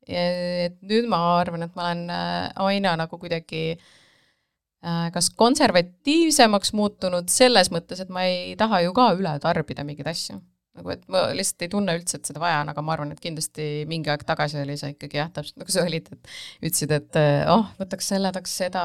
Et 0.08 0.76
nüüd 0.86 1.08
ma 1.10 1.20
arvan, 1.40 1.66
et 1.66 1.76
ma 1.78 1.90
olen 1.90 2.10
äh, 2.12 2.50
aina 2.66 2.94
nagu 3.00 3.18
kuidagi 3.18 3.62
äh, 3.76 5.06
kas 5.14 5.30
konservatiivsemaks 5.38 6.74
muutunud 6.78 7.30
selles 7.32 7.72
mõttes, 7.74 8.02
et 8.02 8.12
ma 8.12 8.26
ei 8.28 8.54
taha 8.58 8.84
ju 8.86 8.94
ka 8.96 9.10
üle 9.18 9.36
tarbida 9.42 9.86
mingeid 9.86 10.10
asju. 10.12 10.40
nagu 10.76 10.92
et 10.92 11.06
ma 11.08 11.22
lihtsalt 11.32 11.64
ei 11.64 11.72
tunne 11.72 11.94
üldse, 11.96 12.18
et 12.18 12.28
seda 12.28 12.42
vaja 12.42 12.60
on, 12.60 12.68
aga 12.74 12.82
ma 12.84 12.92
arvan, 12.92 13.14
et 13.14 13.22
kindlasti 13.22 13.86
mingi 13.88 14.12
aeg 14.12 14.26
tagasi 14.28 14.60
oli 14.60 14.76
see 14.76 14.92
ikkagi 14.92 15.22
jah, 15.22 15.30
täpselt 15.32 15.62
nagu 15.62 15.72
sa 15.72 15.86
olid, 15.86 16.10
et 16.12 16.34
ütlesid, 16.68 16.92
et 16.92 17.18
äh, 17.22 17.48
oh, 17.48 17.64
võtaks 17.80 18.12
selle, 18.12 18.32
tahaks 18.34 18.58
seda, 18.60 18.84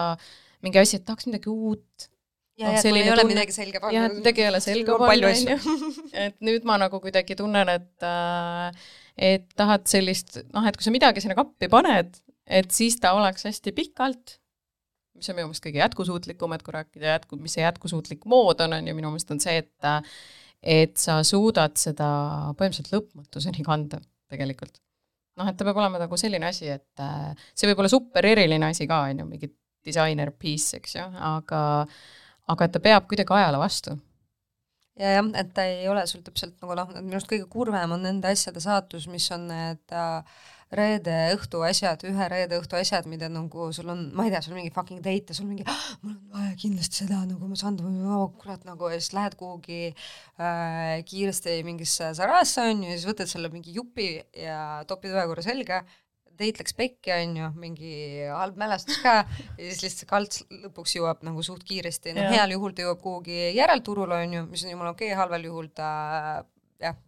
mingi 0.63 0.79
asi, 0.79 1.01
et 1.01 1.05
tahaks 1.09 1.27
midagi 1.27 1.51
uut 1.51 2.07
ja 2.61 2.69
noh, 2.69 2.77
mul 2.77 2.83
selline 2.85 3.05
ei 3.05 3.11
ole 3.11 3.23
tunne- 3.23 3.33
midagi 3.35 3.55
selga 3.55 3.91
jah, 3.93 4.07
et 4.07 4.17
midagi 4.17 4.43
ei 4.43 4.49
ole 4.49 4.61
palju 4.63 4.97
panna, 5.03 5.31
onju. 5.35 5.91
et 6.25 6.37
nüüd 6.47 6.67
ma 6.67 6.77
nagu 6.81 7.01
kuidagi 7.03 7.37
tunnen, 7.39 7.71
et 7.75 8.07
äh, 8.07 8.89
et 9.17 9.47
tahad 9.59 9.87
sellist, 9.89 10.39
noh, 10.53 10.67
et 10.67 10.77
kui 10.77 10.85
sa 10.85 10.93
midagi 10.93 11.23
sinna 11.23 11.37
kappi 11.37 11.69
paned, 11.71 12.19
et 12.45 12.71
siis 12.75 12.97
ta 13.01 13.13
oleks 13.17 13.47
hästi 13.47 13.73
pikalt, 13.75 14.37
mis 15.17 15.29
on 15.29 15.37
minu 15.37 15.49
meelest 15.49 15.65
kõige 15.65 15.81
jätkusuutlikum, 15.81 16.53
et 16.55 16.63
kui 16.65 16.75
rääkida 16.75 17.15
jätku, 17.15 17.39
mis 17.41 17.55
see 17.57 17.65
jätkusuutlik 17.65 18.23
mood 18.29 18.63
on, 18.63 18.77
on 18.77 18.87
ju 18.87 18.95
minu 18.97 19.11
meelest 19.13 19.33
on 19.35 19.41
see, 19.43 19.59
et 19.63 19.91
et 20.61 20.93
sa 21.01 21.23
suudad 21.25 21.73
seda 21.81 22.07
põhimõtteliselt 22.53 22.91
lõpmatuseni 22.93 23.63
kanda 23.65 23.97
tegelikult. 24.29 24.77
noh, 25.39 25.47
et 25.47 25.57
ta 25.57 25.65
peab 25.65 25.79
olema 25.79 25.97
nagu 25.97 26.17
selline 26.19 26.45
asi, 26.45 26.67
et 26.69 27.01
äh, 27.01 27.31
see 27.55 27.69
võib 27.69 27.81
olla 27.81 27.89
super 27.89 28.25
eriline 28.27 28.67
asi 28.67 28.85
ka, 28.87 28.99
on 29.09 29.23
ju, 29.23 29.25
mingi 29.25 29.49
disainer 29.85 30.29
piece, 30.37 30.77
eks 30.77 30.99
ju, 30.99 31.05
aga 31.31 31.61
aga 32.51 32.67
et 32.67 32.73
ta 32.75 32.81
peab 32.83 33.07
kuidagi 33.09 33.33
ajale 33.33 33.61
vastu 33.61 33.95
ja 35.01 35.17
jah, 35.17 35.27
et 35.41 35.51
ta 35.55 35.65
ei 35.67 35.89
ole 35.91 36.05
sul 36.09 36.23
täpselt 36.25 36.57
nagu 36.61 36.77
noh, 36.77 36.95
minu 36.99 37.17
arust 37.17 37.29
kõige 37.31 37.49
kurvem 37.51 37.97
on 37.97 38.03
nende 38.05 38.31
asjade 38.31 38.61
saatus, 38.63 39.07
mis 39.11 39.27
on 39.33 39.47
need 39.49 39.95
äh, 39.97 40.41
reede 40.71 41.15
õhtu 41.35 41.61
asjad, 41.67 42.03
ühe 42.07 42.27
reede 42.31 42.55
õhtu 42.61 42.77
asjad, 42.79 43.07
mida 43.11 43.27
nagu 43.31 43.67
sul 43.75 43.89
on, 43.91 44.05
ma 44.15 44.25
ei 44.27 44.31
tea, 44.33 44.43
sul 44.45 44.55
mingi 44.55 44.71
fucking 44.73 45.01
date 45.03 45.33
ja 45.33 45.37
sul 45.37 45.49
mingi 45.49 45.65
ah, 45.67 45.87
mul 46.03 46.13
on 46.15 46.37
vaja 46.37 46.53
kindlasti 46.61 47.01
seda 47.03 47.19
nagu 47.27 47.49
ma 47.49 47.59
saan, 47.59 47.79
oh, 48.07 48.29
kurat 48.39 48.63
nagu 48.67 48.91
ja 48.91 48.99
siis 49.01 49.11
lähed 49.17 49.35
kuhugi 49.39 49.81
äh, 49.91 51.01
kiiresti 51.07 51.59
mingisse 51.67 52.13
Zarasse 52.17 52.69
on 52.71 52.85
ju 52.85 52.93
ja 52.93 52.99
siis 52.99 53.09
võtad 53.09 53.31
selle 53.31 53.51
mingi 53.51 53.75
jupi 53.75 54.13
ja 54.37 54.61
topid 54.87 55.11
ühe 55.11 55.27
korra 55.27 55.43
selga 55.45 55.83
date 56.41 56.63
läks 56.63 56.75
pekki, 56.77 57.13
on 57.15 57.37
ju, 57.39 57.51
mingi 57.61 57.93
halb 58.31 58.59
mälestus 58.59 58.99
ka 59.03 59.21
ja 59.21 59.61
siis 59.61 59.83
lihtsalt 59.85 60.09
kalts 60.09 60.43
lõpuks 60.65 60.97
jõuab 60.97 61.23
nagu 61.27 61.45
suht 61.45 61.63
kiiresti, 61.67 62.15
Jah. 62.17 62.33
heal 62.35 62.55
juhul 62.57 62.75
ta 62.75 62.85
jõuab 62.87 63.01
kuhugi 63.03 63.39
järelturule, 63.57 64.23
on 64.25 64.37
ju, 64.39 64.43
mis 64.51 64.65
on 64.65 64.75
jumala 64.75 64.95
okei 64.95 65.11
okay,, 65.11 65.19
halval 65.21 65.47
juhul 65.47 65.71
ta 65.77 65.89
jah, 66.81 66.99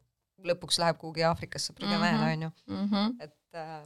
lõpuks 0.43 0.80
läheb 0.84 1.00
kuhugi 1.02 1.26
Aafrikasse 1.28 1.76
prügimäele, 1.78 2.34
on 2.34 2.48
ju, 2.48 2.52
mm. 2.67 2.89
-hmm. 2.89 3.15
et 3.28 3.60
äh, 3.60 3.86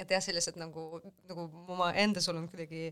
et 0.00 0.10
jah, 0.10 0.22
sellised 0.24 0.56
nagu, 0.60 1.00
nagu 1.28 1.48
ma 1.76 1.90
endas 1.98 2.28
olen 2.32 2.46
kuidagi 2.48 2.90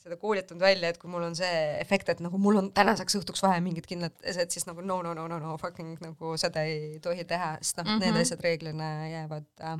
seda 0.00 0.16
koolitanud 0.20 0.62
välja, 0.64 0.90
et 0.90 0.98
kui 1.00 1.10
mul 1.12 1.26
on 1.26 1.34
see 1.36 1.56
efekt, 1.80 2.08
et 2.12 2.20
nagu 2.24 2.38
mul 2.40 2.56
on 2.62 2.70
tänaseks 2.76 3.18
õhtuks 3.20 3.42
vaja 3.44 3.60
mingit 3.64 3.88
kindlat 3.88 4.16
asjad, 4.24 4.52
siis 4.52 4.64
nagu 4.68 4.84
no 4.84 5.00
no 5.04 5.12
no 5.16 5.26
no 5.28 5.38
no 5.42 5.56
fucking 5.60 6.00
nagu 6.00 6.36
seda 6.40 6.64
ei 6.68 7.00
tohi 7.04 7.26
teha, 7.28 7.56
sest 7.60 7.80
noh 7.80 7.84
mm, 7.84 7.90
-hmm. 7.90 8.04
need 8.04 8.14
Mhm. 8.14 8.22
asjad 8.22 8.44
reeglina 8.46 8.88
jäävad 9.08 9.48
äh, 9.60 9.76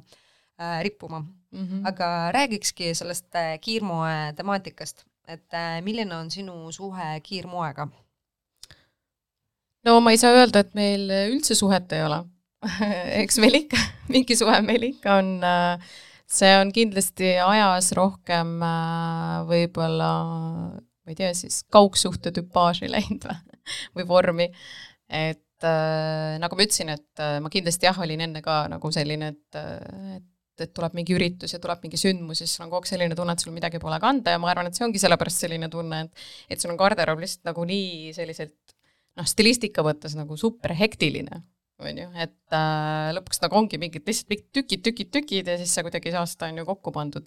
rippuma 0.83 1.25
Mm 1.51 1.67
-hmm. 1.67 1.89
aga 1.89 2.33
räägikski 2.33 2.95
sellest 2.95 3.35
äh, 3.35 3.59
kiirmoe 3.61 4.33
temaatikast, 4.37 5.05
et 5.29 5.55
äh, 5.55 5.83
milline 5.83 6.17
on 6.17 6.31
sinu 6.31 6.73
suhe 6.73 7.21
kiirmoega? 7.23 7.89
no 9.85 10.01
ma 10.01 10.11
ei 10.11 10.19
saa 10.19 10.31
öelda, 10.31 10.61
et 10.61 10.75
meil 10.75 11.11
üldse 11.33 11.55
suhet 11.55 11.93
ei 11.93 12.05
ole. 12.05 12.25
eks 13.23 13.39
meil 13.39 13.55
ikka, 13.55 13.77
mingi 14.09 14.37
suhe 14.37 14.61
meil 14.63 14.83
ikka 14.83 15.15
on, 15.15 15.43
see 16.27 16.53
on 16.61 16.73
kindlasti 16.73 17.35
ajas 17.43 17.93
rohkem 17.93 18.63
äh, 18.63 19.37
võib-olla, 19.51 20.15
ma 20.79 21.09
ei 21.09 21.19
tea 21.19 21.35
siis, 21.35 21.65
kaugsuhte 21.65 22.31
tüpaaži 22.31 22.91
läinud 22.91 23.27
või, 23.27 23.39
või 23.97 24.09
vormi, 24.15 24.51
et 25.09 25.67
äh, 25.67 26.39
nagu 26.39 26.57
ma 26.57 26.63
ütlesin, 26.69 26.95
et 26.95 27.27
äh, 27.27 27.41
ma 27.43 27.51
kindlasti 27.51 27.91
jah, 27.91 27.99
olin 28.07 28.29
enne 28.29 28.43
ka 28.43 28.69
nagu 28.71 28.93
selline, 28.95 29.35
et 29.35 29.59
äh, 29.59 30.21
et 30.21 30.30
et 30.65 30.73
tuleb 30.77 30.97
mingi 30.99 31.15
üritus 31.17 31.55
ja 31.55 31.61
tuleb 31.63 31.85
mingi 31.85 32.01
sündmus 32.01 32.43
ja 32.43 32.47
siis 32.47 32.57
sul 32.59 32.67
on 32.67 32.73
kogu 32.73 32.85
aeg 32.85 32.91
selline 32.93 33.17
tunne, 33.19 33.37
et 33.37 33.45
sul 33.45 33.55
midagi 33.55 33.81
pole 33.83 34.01
kanda 34.03 34.35
ja 34.35 34.41
ma 34.43 34.51
arvan, 34.53 34.71
et 34.71 34.79
see 34.79 34.87
ongi 34.87 35.03
sellepärast 35.03 35.47
selline 35.47 35.71
tunne, 35.73 36.05
et 36.07 36.55
et 36.55 36.63
sul 36.63 36.73
on 36.73 36.81
garderoob 36.81 37.23
lihtsalt 37.23 37.49
nagu 37.51 37.65
nii 37.69 38.13
selliselt 38.17 38.77
noh, 39.19 39.29
stilistika 39.29 39.85
mõttes 39.87 40.17
nagu 40.19 40.37
super 40.41 40.75
hektiline, 40.77 41.43
on 41.81 42.01
ju, 42.03 42.09
et 42.21 42.57
äh, 42.57 43.11
lõpuks 43.17 43.41
nagu 43.45 43.57
ongi 43.61 43.81
mingid 43.81 44.07
lihtsalt 44.07 44.33
mingid 44.33 44.51
tükid, 44.57 44.83
tükid, 44.87 45.13
tükid 45.17 45.49
ja 45.49 45.57
siis 45.61 45.73
sa 45.75 45.85
kuidagi 45.87 46.13
saa 46.15 46.27
seda 46.29 46.51
on 46.51 46.61
ju 46.61 46.67
kokku 46.69 46.93
pandud. 46.95 47.25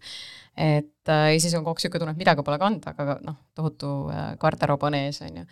et 0.56 1.10
äh, 1.10 1.30
ja 1.34 1.39
siis 1.39 1.56
on 1.58 1.65
kogu 1.65 1.78
aeg 1.78 1.82
niisugune 1.82 2.04
tunne, 2.04 2.13
et 2.17 2.22
midagi 2.22 2.46
pole 2.46 2.60
kanda, 2.62 2.93
aga 2.93 3.17
noh, 3.26 3.39
tohutu 3.58 3.93
äh, 4.13 4.36
garderoob 4.41 4.86
on 4.89 5.00
ees, 5.00 5.22
on 5.26 5.41
ju. 5.41 5.48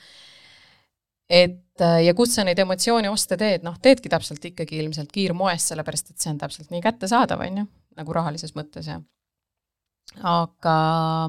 Et 1.32 1.84
äh, 1.84 2.02
ja 2.06 2.14
kust 2.18 2.36
sa 2.36 2.44
neid 2.48 2.60
emotsioone 2.60 3.10
osta 3.12 3.38
teed, 3.40 3.64
noh, 3.64 3.78
teedki 3.82 4.12
täpselt 4.12 4.44
ikkagi 4.52 4.82
ilmselt 4.84 5.14
kiirmoest, 5.16 5.72
sellepärast 5.72 6.12
et 6.12 6.20
see 6.20 6.34
on 6.34 6.42
täpselt 6.42 6.74
nii 6.74 6.84
kättesaadav, 6.84 7.44
on 7.48 7.64
ju, 7.64 7.68
nagu 8.00 8.16
rahalises 8.18 8.56
mõttes 8.58 8.90
ja 8.92 9.00
aga 10.28 10.76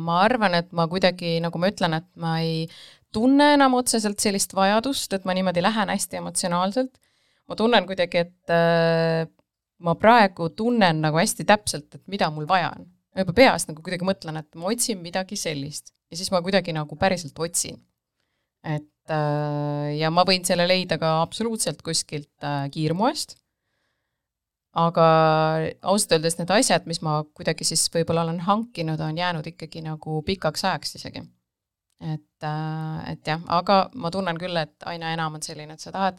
ma 0.03 0.19
arvan, 0.25 0.57
et 0.59 0.73
ma 0.75 0.89
kuidagi, 0.91 1.37
nagu 1.45 1.61
ma 1.61 1.71
ütlen, 1.71 1.95
et 2.01 2.09
ma 2.19 2.39
ei 2.43 2.67
tunne 3.15 3.53
enam 3.55 3.77
otseselt 3.79 4.23
sellist 4.23 4.57
vajadust, 4.57 5.13
et 5.15 5.29
ma 5.29 5.37
niimoodi 5.37 5.63
lähen 5.63 5.93
hästi 5.93 6.19
emotsionaalselt. 6.23 6.99
ma 7.51 7.57
tunnen 7.59 7.87
kuidagi, 7.87 8.19
et 8.23 8.51
äh, 8.55 9.29
ma 9.83 9.95
praegu 9.99 10.49
tunnen 10.57 11.03
nagu 11.03 11.19
hästi 11.19 11.45
täpselt, 11.45 11.95
et 11.95 12.03
mida 12.09 12.31
mul 12.31 12.47
vaja 12.49 12.73
on. 12.79 12.87
ma 13.15 13.23
juba 13.23 13.35
peas 13.37 13.69
nagu 13.69 13.83
kuidagi 13.83 14.07
mõtlen, 14.09 14.39
et 14.41 14.55
ma 14.57 14.71
otsin 14.73 14.99
midagi 15.03 15.37
sellist 15.37 15.93
ja 16.11 16.17
siis 16.17 16.31
ma 16.33 16.41
kuidagi 16.43 16.73
nagu 16.73 16.97
päriselt 16.97 17.39
otsin. 17.39 17.79
et 18.65 18.89
ja 19.11 20.11
ma 20.15 20.23
võin 20.29 20.45
selle 20.47 20.69
leida 20.69 20.99
ka 20.99 21.17
absoluutselt 21.23 21.83
kuskilt 21.83 22.47
äh, 22.47 22.69
kiirmoest 22.71 23.37
aga 24.73 25.07
ausalt 25.85 26.17
öeldes 26.17 26.39
need 26.39 26.51
asjad, 26.55 26.87
mis 26.89 27.03
ma 27.05 27.21
kuidagi 27.37 27.67
siis 27.69 27.85
võib-olla 27.93 28.25
olen 28.25 28.41
hankinud, 28.47 29.01
on 29.05 29.19
jäänud 29.21 29.49
ikkagi 29.53 29.85
nagu 29.85 30.23
pikaks 30.27 30.65
ajaks 30.65 30.97
isegi. 31.01 31.25
et, 32.03 32.47
et 33.07 33.29
jah, 33.29 33.43
aga 33.55 33.77
ma 33.95 34.11
tunnen 34.11 34.39
küll, 34.41 34.57
et 34.59 34.87
aina 34.91 35.13
enam 35.15 35.37
on 35.39 35.45
selline, 35.45 35.77
et 35.77 35.83
sa 35.83 35.93
tahad 35.95 36.17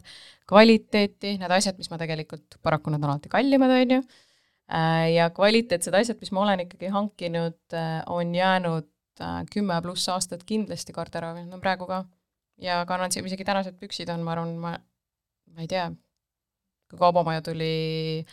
kvaliteeti, 0.48 1.34
need 1.40 1.52
asjad, 1.52 1.76
mis 1.76 1.90
ma 1.92 1.98
tegelikult, 2.00 2.56
paraku 2.64 2.94
nad 2.94 3.02
on 3.02 3.10
alati 3.10 3.28
kallimad, 3.28 3.74
on 3.74 3.98
ju, 3.98 4.00
ja 5.12 5.28
kvaliteetsed 5.34 5.94
asjad, 5.98 6.22
mis 6.22 6.32
ma 6.32 6.46
olen 6.46 6.64
ikkagi 6.64 6.88
hankinud, 6.94 7.76
on 8.06 8.34
jäänud 8.34 8.88
äh, 9.20 9.42
kümme 9.52 9.80
pluss 9.82 10.08
aastat 10.08 10.46
kindlasti 10.46 10.94
garderoobi, 10.96 11.44
no 11.50 11.60
praegu 11.60 11.90
ka. 11.90 12.04
Ja 12.58 12.84
kannan 12.86 13.10
siin 13.12 13.26
isegi 13.26 13.44
tänased 13.44 13.76
püksid 13.80 14.08
on, 14.14 14.22
ma 14.22 14.32
arvan, 14.36 14.56
ma, 14.58 14.76
ma 15.54 15.60
ei 15.60 15.68
tea, 15.70 15.90
kui 16.90 16.98
kaubamaja 16.98 17.42
tuli 17.42 18.24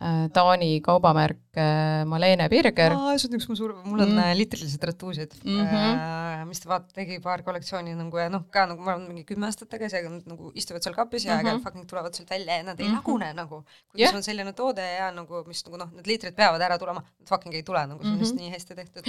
äh, 0.00 0.28
Taani 0.32 0.80
kaubamärk 0.84 1.56
äh, 1.58 2.04
Malene 2.06 2.48
Birger, 2.52 2.92
see 3.18 3.28
on 3.30 3.38
üks 3.40 3.48
mu 3.48 3.56
suur, 3.56 3.72
mul 3.84 4.00
on 4.04 4.10
Mm. 4.12 4.18
mm. 4.20 4.36
litrilised 4.38 4.82
retuusid 4.84 5.32
mm. 5.44 5.66
-hmm. 5.66 6.44
mis 6.46 6.60
ta 6.60 6.68
vaata 6.68 6.92
tegi 6.94 7.18
paar 7.20 7.42
kollektsiooni 7.42 7.94
nagu 7.98 8.18
ja 8.18 8.28
noh, 8.30 8.44
ka 8.52 8.66
nagu 8.66 8.82
ma 8.82 8.92
arvan, 8.92 9.06
mingi 9.08 9.24
kümme 9.24 9.46
aastat 9.48 9.68
tagasi, 9.72 9.96
aga 9.98 10.08
nad 10.10 10.26
nagu 10.30 10.52
istuvad 10.54 10.82
seal 10.84 10.94
kapis 10.94 11.24
ja 11.24 11.32
Mhm. 11.32 11.38
aeg-ajalt 11.38 11.62
fucking 11.64 11.86
tulevad 11.90 12.14
sealt 12.14 12.30
välja 12.30 12.56
ja 12.56 12.62
nad 12.62 12.80
ei 12.80 12.86
Mhm. 12.88 12.94
lagune 12.96 13.32
nagu. 13.34 13.64
kui 13.88 14.00
yeah. 14.00 14.14
on 14.14 14.22
selline 14.22 14.52
toode 14.52 14.84
ja 14.98 15.10
nagu, 15.10 15.42
mis 15.46 15.64
nagu 15.64 15.76
noh, 15.76 15.90
need 15.92 16.06
liitrid 16.06 16.34
peavad 16.36 16.60
ära 16.60 16.78
tulema, 16.78 17.02
fucking 17.28 17.54
ei 17.54 17.62
tule 17.62 17.86
nagu, 17.86 18.02
see 18.02 18.10
on 18.10 18.14
Mhm. 18.14 18.22
lihtsalt 18.22 18.40
nii 18.40 18.50
hästi 18.52 18.74
tehtud. 18.74 19.04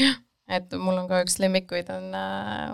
Et 0.48 0.74
mul 0.80 0.96
on 0.96 1.08
ka 1.10 1.20
üks 1.26 1.38
lemmikuid 1.44 1.90
on, 1.92 2.14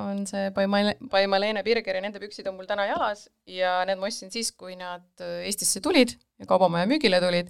on 0.04 0.20
see 0.30 0.52
By 0.54 0.68
Male- 0.70 0.98
By 1.10 1.26
Malene 1.30 1.64
Birger 1.66 1.98
ja 1.98 2.04
nende 2.06 2.22
püksid 2.22 2.48
on 2.50 2.58
mul 2.60 2.70
täna 2.70 2.86
jalas 2.90 3.26
ja 3.50 3.80
need 3.90 4.02
ma 4.02 4.10
ostsin 4.12 4.32
siis, 4.34 4.52
kui 4.54 4.78
nad 4.80 5.06
äh, 5.24 5.42
Eestisse 5.50 5.82
tulid 5.82 6.14
ja 6.42 6.50
kaubamaja 6.50 6.90
müügile 6.90 7.22
tulid 7.24 7.50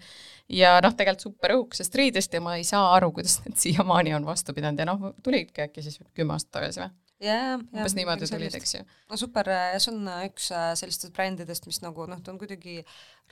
ja 0.51 0.77
noh, 0.83 0.95
tegelikult 0.95 1.27
super 1.27 1.55
õhukesest 1.57 1.99
riidest 1.99 2.33
ja 2.35 2.41
ma 2.43 2.55
ei 2.59 2.63
saa 2.67 2.93
aru, 2.95 3.11
kuidas 3.15 3.41
need 3.43 3.59
siiamaani 3.59 4.15
on 4.15 4.27
vastu 4.27 4.55
pidanud 4.55 4.79
ja 4.79 4.87
noh, 4.87 5.11
tulidki 5.23 5.67
äkki 5.67 5.83
siis 5.85 5.99
kümme 6.15 6.37
aastat 6.37 6.59
tagasi 6.59 6.85
või? 6.85 6.93
Jaa, 7.23 7.55
umbes 7.59 7.95
niimoodi 7.97 8.27
tulid, 8.29 8.55
eks 8.57 8.75
ju. 8.75 8.83
no 9.09 9.17
super, 9.19 9.49
see 9.77 9.91
on 9.93 10.09
üks 10.27 10.49
äh, 10.55 10.69
sellistest 10.79 11.13
brändidest, 11.15 11.67
mis 11.69 11.79
nagu 11.83 12.07
noh, 12.09 12.21
ta 12.23 12.33
on 12.33 12.39
kuidagi 12.41 12.79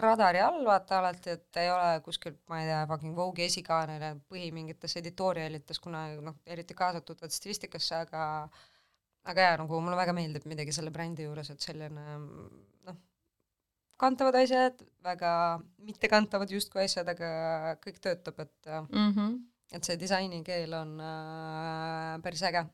radari 0.01 0.41
all 0.43 0.63
vaata 0.67 0.99
alati, 1.01 1.35
et 1.37 1.61
ei 1.61 1.71
ole 1.73 2.01
kuskil, 2.05 2.37
ma 2.51 2.61
ei 2.61 2.69
tea, 2.69 2.81
fucking 2.89 3.17
Vogue'i 3.17 3.47
esikaanel 3.49 4.21
põhi 4.31 4.51
mingites 4.55 4.97
editorialites 5.01 5.81
kunagi 5.83 6.21
noh, 6.25 6.39
eriti 6.45 6.77
kaasatud 6.77 7.21
vaat 7.21 7.35
stilistikasse, 7.35 8.03
aga 8.07 8.25
aga 9.31 9.47
jaa, 9.47 9.61
nagu 9.61 9.83
mulle 9.83 9.99
väga 9.99 10.15
meeldib 10.17 10.47
midagi 10.49 10.73
selle 10.75 10.93
brändi 10.93 11.27
juures, 11.27 11.51
et 11.53 11.61
selline 11.61 12.17
noh, 12.87 12.99
kantavad 14.01 14.39
asjad, 14.41 14.81
väga 15.05 15.31
mittekantavad 15.85 16.51
justkui 16.53 16.85
asjad, 16.87 17.09
aga 17.13 17.77
kõik 17.83 18.01
töötab, 18.01 18.39
et 18.39 18.75
mm 18.89 19.11
-hmm. 19.11 19.39
et 19.77 19.83
see 19.83 19.99
disainikeel 19.99 20.73
on 20.73 20.99
äh, 20.99 22.21
päris 22.23 22.43
äge 22.49 22.65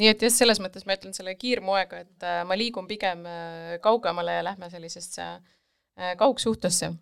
nii 0.00 0.08
et 0.08 0.22
just 0.24 0.40
selles 0.40 0.60
mõttes 0.62 0.86
ma 0.88 0.96
ütlen 0.96 1.14
selle 1.16 1.34
kiirmoega, 1.38 2.02
et 2.06 2.26
äh, 2.26 2.42
ma 2.48 2.56
liigun 2.58 2.88
pigem 2.88 3.26
äh, 3.28 3.78
kaugemale 3.84 4.38
ja 4.38 4.44
lähme 4.46 4.70
sellisesse 4.72 5.24
äh, 5.24 6.14
kaugsuhtesse 6.20 6.92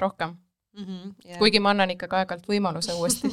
rohkem 0.00 0.36
mm. 0.72 0.84
-hmm, 0.84 1.14
yeah. 1.26 1.38
kuigi 1.38 1.60
ma 1.60 1.74
annan 1.74 1.90
ikkagi 1.90 2.16
aeg-ajalt 2.20 2.48
võimaluse 2.48 2.94
uuesti 2.94 3.28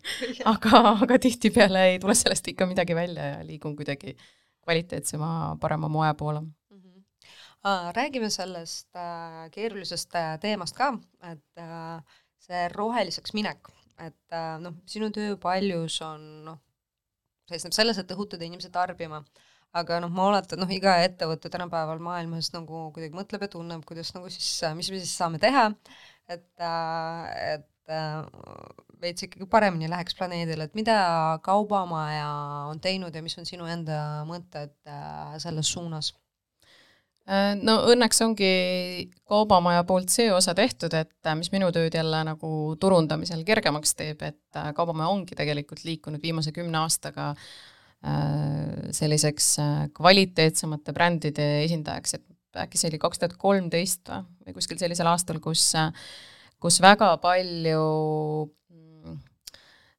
aga, 0.54 0.82
aga 1.04 1.18
tihtipeale 1.18 1.86
ei 1.92 1.98
tule 1.98 2.14
sellest 2.14 2.48
ikka 2.48 2.66
midagi 2.70 2.94
välja 2.94 3.30
ja 3.34 3.46
liigun 3.46 3.76
kuidagi 3.76 4.16
kvaliteetsema, 4.64 5.56
parema 5.60 5.88
moe 5.88 6.14
poole 6.14 6.40
mm. 6.40 6.50
-hmm. 6.80 7.02
Räägime 7.96 8.30
sellest 8.30 8.96
äh, 8.96 9.50
keerulisest 9.50 10.14
äh, 10.14 10.38
teemast 10.40 10.76
ka, 10.76 10.98
et 11.22 11.58
äh, 11.58 12.02
see 12.38 12.68
roheliseks 12.68 13.32
minek, 13.32 13.68
et 13.98 14.32
äh, 14.32 14.60
noh, 14.60 14.74
sinu 14.86 15.10
töö 15.10 15.36
paljus 15.36 16.02
on 16.02 16.44
noh, 16.44 16.58
seisneb 17.50 17.74
selles, 17.76 17.98
et 18.00 18.14
õhutada 18.14 18.46
inimesi 18.46 18.70
tarbima. 18.74 19.24
aga 19.74 19.96
noh, 19.98 20.10
ma 20.14 20.28
oletan, 20.30 20.60
noh, 20.62 20.70
iga 20.70 20.92
ettevõte 21.02 21.50
tänapäeval 21.50 21.98
maailmas 21.98 22.52
nagu 22.54 22.92
kuidagi 22.94 23.16
mõtleb 23.18 23.42
ja 23.42 23.48
tunneb, 23.50 23.80
kuidas 23.88 24.12
nagu 24.14 24.28
siis, 24.30 24.50
mis 24.78 24.90
me 24.94 25.00
siis 25.02 25.14
saame 25.18 25.40
teha, 25.42 25.64
et, 26.30 26.46
et 26.62 27.94
veits 29.02 29.26
ikkagi 29.26 29.48
paremini 29.50 29.90
läheks 29.90 30.14
planeedile, 30.14 30.68
et 30.68 30.78
mida 30.78 30.98
Kaubamaja 31.42 32.28
on 32.70 32.78
teinud 32.80 33.14
ja 33.14 33.22
mis 33.26 33.34
on 33.42 33.50
sinu 33.50 33.66
enda 33.66 33.98
mõtted 34.30 34.76
selles 35.42 35.74
suunas? 35.74 36.14
No 37.64 37.76
õnneks 37.88 38.20
ongi 38.24 38.48
Kaubamaja 39.28 39.84
poolt 39.88 40.12
see 40.12 40.26
osa 40.32 40.52
tehtud, 40.56 40.92
et 40.92 41.30
mis 41.38 41.48
minu 41.54 41.70
tööd 41.72 41.94
jälle 41.96 42.20
nagu 42.28 42.50
turundamisel 42.80 43.44
kergemaks 43.48 43.94
teeb, 43.96 44.20
et 44.26 44.58
Kaubamaja 44.76 45.08
ongi 45.12 45.36
tegelikult 45.38 45.84
liikunud 45.86 46.22
viimase 46.22 46.52
kümne 46.52 46.82
aastaga 46.82 47.32
selliseks 48.92 49.54
kvaliteetsemate 49.96 50.92
brändide 50.92 51.46
esindajaks, 51.64 52.18
et 52.18 52.26
äkki 52.64 52.78
see 52.78 52.90
oli 52.92 53.00
kaks 53.02 53.22
tuhat 53.22 53.38
kolmteist 53.40 54.10
või, 54.10 54.26
või 54.44 54.56
kuskil 54.58 54.78
sellisel 54.80 55.08
aastal, 55.10 55.40
kus, 55.42 55.70
kus 56.60 56.78
väga 56.84 57.08
palju 57.22 57.86
mm, 58.44 59.16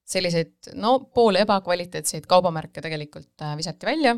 selliseid 0.05 0.75
no 0.77 0.99
pool 1.15 1.41
ebakvaliteetseid 1.41 2.29
kaubamärke 2.29 2.85
tegelikult 2.85 3.47
visati 3.57 3.89
välja 3.89 4.15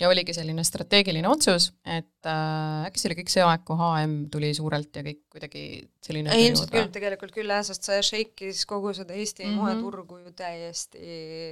ja 0.00 0.08
oligi 0.08 0.32
selline 0.32 0.62
strateegiline 0.64 1.28
otsus, 1.28 1.68
et 1.84 2.28
äh, 2.28 2.86
äkki 2.88 3.00
see 3.00 3.10
oli 3.10 3.16
kõik 3.18 3.32
see 3.32 3.42
aeg, 3.44 3.64
kui 3.68 3.76
HM 3.76 4.14
tuli 4.32 4.52
suurelt 4.56 4.96
ja 4.96 5.02
kõik 5.04 5.20
kuidagi 5.34 5.64
selline 6.02 6.32
ei, 6.32 6.46
ilmselt 6.48 6.70
küll, 6.72 6.88
tegelikult 6.94 7.34
küll 7.34 7.52
jah, 7.52 7.60
sest 7.66 7.88
see 7.88 7.98
shake'is 8.08 8.62
kogu 8.68 8.94
seda 8.96 9.12
Eesti 9.12 9.44
mm 9.44 9.50
-hmm. 9.50 9.60
moeturgu 9.60 10.18
ju 10.22 10.32
täiesti 10.36 11.02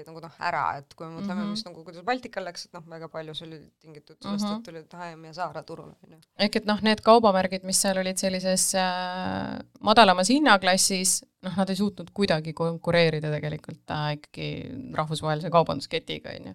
nagu 0.07 0.23
noh, 0.25 0.39
ära, 0.39 0.65
et 0.81 0.95
kui 0.97 1.07
me 1.07 1.19
mõtleme 1.19 1.35
mm, 1.35 1.43
-hmm. 1.43 1.51
mis 1.59 1.65
nagu, 1.69 1.85
kuidas 1.85 2.05
Baltikal 2.07 2.49
läks, 2.49 2.65
et 2.67 2.79
noh, 2.79 2.87
väga 2.95 3.09
palju 3.13 3.35
see 3.35 3.47
oli 3.49 3.59
tingitud 3.81 4.17
sellest 4.23 4.45
mm, 4.45 4.51
-hmm. 4.51 4.59
et 4.59 4.65
tulid 4.65 4.97
HM 5.01 5.25
ja 5.25 5.33
Zara 5.33 5.63
turule, 5.63 5.93
on 6.07 6.15
ju. 6.17 6.21
ehk 6.39 6.57
et 6.57 6.71
noh, 6.71 6.81
need 6.83 7.01
kaubamärgid, 7.05 7.67
mis 7.69 7.81
seal 7.81 8.01
olid 8.01 8.17
sellises 8.17 8.75
äh, 8.75 9.59
madalamas 9.81 10.33
hinnaklassis, 10.33 11.25
noh, 11.43 11.57
nad 11.57 11.69
ei 11.69 11.77
suutnud 11.77 12.09
kuidagi 12.15 12.53
konkureerida 12.53 13.31
tegelikult 13.31 13.91
äh, 13.91 14.13
ikkagi 14.17 14.49
rahvusvahelise 14.97 15.51
kaubandusketiga, 15.51 16.33
on 16.41 16.51
ju 16.53 16.55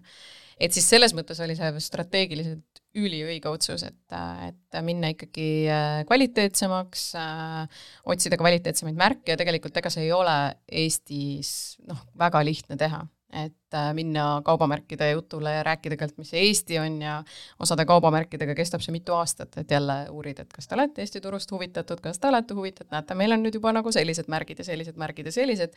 et 0.56 0.72
siis 0.72 0.88
selles 0.88 1.12
mõttes 1.16 1.40
oli 1.44 1.56
see 1.58 1.72
strateegiliselt 1.84 2.82
üliõige 2.96 3.50
otsus, 3.50 3.84
et, 3.86 4.16
et 4.46 4.78
minna 4.84 5.10
ikkagi 5.12 5.48
äh, 5.68 5.98
kvaliteetsemaks 6.08 7.02
äh,, 7.20 7.82
otsida 8.08 8.38
kvaliteetsemaid 8.40 8.96
märke. 8.96 9.34
Ja 9.34 9.40
tegelikult 9.40 9.76
ega 9.76 9.92
see 9.92 10.06
ei 10.06 10.14
ole 10.16 10.36
Eestis 10.84 11.50
noh, 11.88 12.00
väga 12.18 12.40
lihtne 12.46 12.78
teha. 12.80 13.02
Et 13.36 13.74
äh, 13.74 13.90
minna 13.92 14.40
kaubamärkide 14.46 15.10
jutule 15.10 15.50
ja 15.58 15.64
rääkida 15.66 15.98
kõigepealt, 15.98 16.22
mis 16.22 16.30
see 16.32 16.44
Eesti 16.46 16.78
on 16.80 16.96
ja 17.02 17.18
osade 17.60 17.84
kaubamärkidega 17.88 18.54
kestab 18.56 18.84
see 18.84 18.94
mitu 18.94 19.16
aastat, 19.18 19.58
et 19.60 19.76
jälle 19.76 19.98
uurida, 20.14 20.46
et 20.46 20.54
kas 20.54 20.70
te 20.70 20.78
olete 20.78 21.04
Eesti 21.04 21.20
turust 21.20 21.52
huvitatud, 21.52 22.00
kas 22.00 22.22
te 22.22 22.30
olete 22.30 22.56
huvitatud, 22.56 22.94
näete, 22.94 23.18
meil 23.18 23.36
on 23.36 23.44
nüüd 23.44 23.58
juba 23.58 23.74
nagu 23.76 23.92
sellised 23.92 24.30
märgid 24.32 24.62
ja 24.62 24.70
sellised 24.70 24.96
märgid 24.96 25.28
ja 25.28 25.34
sellised, 25.36 25.76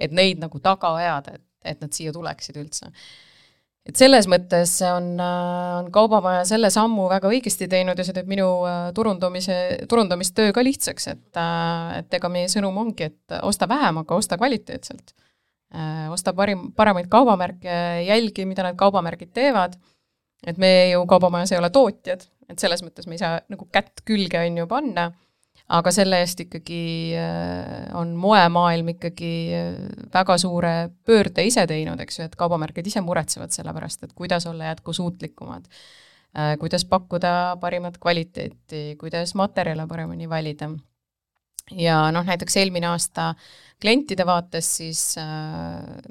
et 0.00 0.16
neid 0.16 0.40
nagu 0.40 0.62
taga 0.64 0.94
ajada, 1.02 1.36
et, 1.36 1.46
et 1.74 1.84
nad 1.84 1.92
siia 1.92 2.14
tuleksid 2.14 2.62
üldse 2.62 2.94
et 3.84 4.00
selles 4.00 4.26
mõttes 4.30 4.72
on, 4.88 5.10
äh, 5.20 5.72
on 5.80 5.90
Kaubamaja 5.92 6.44
selle 6.48 6.70
sammu 6.72 7.06
väga 7.12 7.28
õigesti 7.28 7.68
teinud 7.70 7.98
ja 8.00 8.06
see 8.06 8.16
teeb 8.16 8.30
minu 8.30 8.48
äh, 8.68 8.86
turundamise, 8.96 9.58
turundamistöö 9.90 10.54
ka 10.56 10.64
lihtsaks, 10.64 11.08
et, 11.12 11.28
äh, 11.40 11.98
et 12.00 12.16
ega 12.18 12.30
meie 12.32 12.48
sõnum 12.52 12.78
ongi, 12.80 13.10
et 13.10 13.36
osta 13.42 13.68
vähem, 13.70 14.00
aga 14.04 14.20
osta 14.20 14.40
kvaliteetselt. 14.40 15.16
osta 16.14 16.30
parim, 16.38 16.68
paremaid 16.70 17.08
kaubamärke, 17.10 17.72
jälgi, 18.06 18.44
mida 18.46 18.62
need 18.62 18.76
kaubamärgid 18.78 19.32
teevad, 19.34 19.72
et 20.46 20.58
me 20.60 20.68
ju 20.92 21.00
Kaubamajas 21.10 21.50
ei 21.50 21.58
ole 21.58 21.70
tootjad, 21.74 22.22
et 22.48 22.62
selles 22.62 22.84
mõttes 22.84 23.08
me 23.08 23.16
ei 23.16 23.18
saa 23.18 23.40
nagu 23.50 23.66
kätt 23.72 24.04
külge, 24.06 24.38
on 24.38 24.60
ju, 24.60 24.68
panna 24.70 25.08
aga 25.72 25.92
selle 25.94 26.20
eest 26.20 26.42
ikkagi 26.44 26.80
äh, 27.16 27.88
on 27.96 28.12
moemaailm 28.20 28.90
ikkagi 28.94 29.34
äh, 29.56 29.76
väga 30.12 30.36
suure 30.40 30.72
pöörde 31.06 31.44
ise 31.48 31.64
teinud, 31.68 32.00
eks 32.04 32.20
ju, 32.20 32.28
et 32.28 32.34
kaubamärgid 32.36 32.90
ise 32.90 33.00
muretsevad 33.04 33.54
selle 33.54 33.72
pärast, 33.76 34.04
et 34.04 34.12
kuidas 34.16 34.46
olla 34.50 34.72
jätkusuutlikumad, 34.72 35.68
äh, 36.36 36.54
kuidas 36.60 36.84
pakkuda 36.88 37.56
parimat 37.60 37.96
kvaliteeti, 37.98 38.98
kuidas 39.00 39.34
materjale 39.40 39.86
paremini 39.88 40.28
valida. 40.28 40.70
ja 41.72 42.10
noh, 42.12 42.26
näiteks 42.28 42.58
eelmine 42.60 42.90
aasta 42.90 43.34
klientide 43.80 44.26
vaates 44.26 44.66
siis 44.76 45.16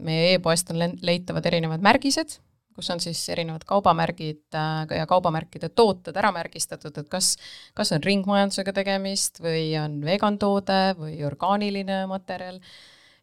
meie 0.02 0.34
e-poest 0.34 0.72
on 0.74 0.82
leitavad 1.06 1.46
erinevad 1.46 1.86
märgised, 1.86 2.40
kus 2.76 2.90
on 2.94 3.02
siis 3.04 3.22
erinevad 3.34 3.66
kaubamärgid 3.70 4.58
äh, 4.58 4.98
ja 5.00 5.06
kaubamärkide 5.10 5.70
tooted 5.76 6.18
ära 6.20 6.32
märgistatud, 6.36 6.98
et 6.98 7.10
kas, 7.12 7.36
kas 7.78 7.94
on 7.96 8.04
ringmajandusega 8.04 8.74
tegemist 8.76 9.42
või 9.44 9.72
on 9.82 10.00
vegan 10.06 10.40
toode 10.42 10.82
või 11.00 11.20
orgaaniline 11.26 12.04
materjal. 12.12 12.60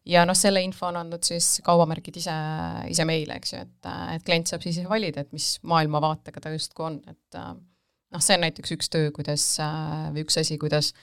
ja 0.05 0.25
noh, 0.25 0.37
selle 0.37 0.63
info 0.65 0.87
on 0.89 1.01
andnud 1.03 1.23
siis 1.23 1.59
kaubamärgid 1.65 2.21
ise, 2.23 2.37
ise 2.89 3.05
meile, 3.05 3.37
eks 3.37 3.53
ju, 3.53 3.65
et, 3.65 3.91
et 4.15 4.23
klient 4.25 4.49
saab 4.49 4.63
siis 4.65 4.81
valida, 4.89 5.21
et 5.21 5.35
mis 5.35 5.53
maailmavaatega 5.63 6.41
ta 6.41 6.53
justkui 6.55 6.87
on, 6.87 7.01
et 7.07 7.39
äh, 7.39 7.53
noh, 8.11 8.23
see 8.23 8.37
on 8.37 8.45
näiteks 8.47 8.75
üks 8.77 8.91
töö, 8.91 9.11
kuidas 9.15 9.45
äh, 9.61 10.09
või 10.15 10.25
üks 10.25 10.39
asi, 10.41 10.57
kuidas 10.61 10.93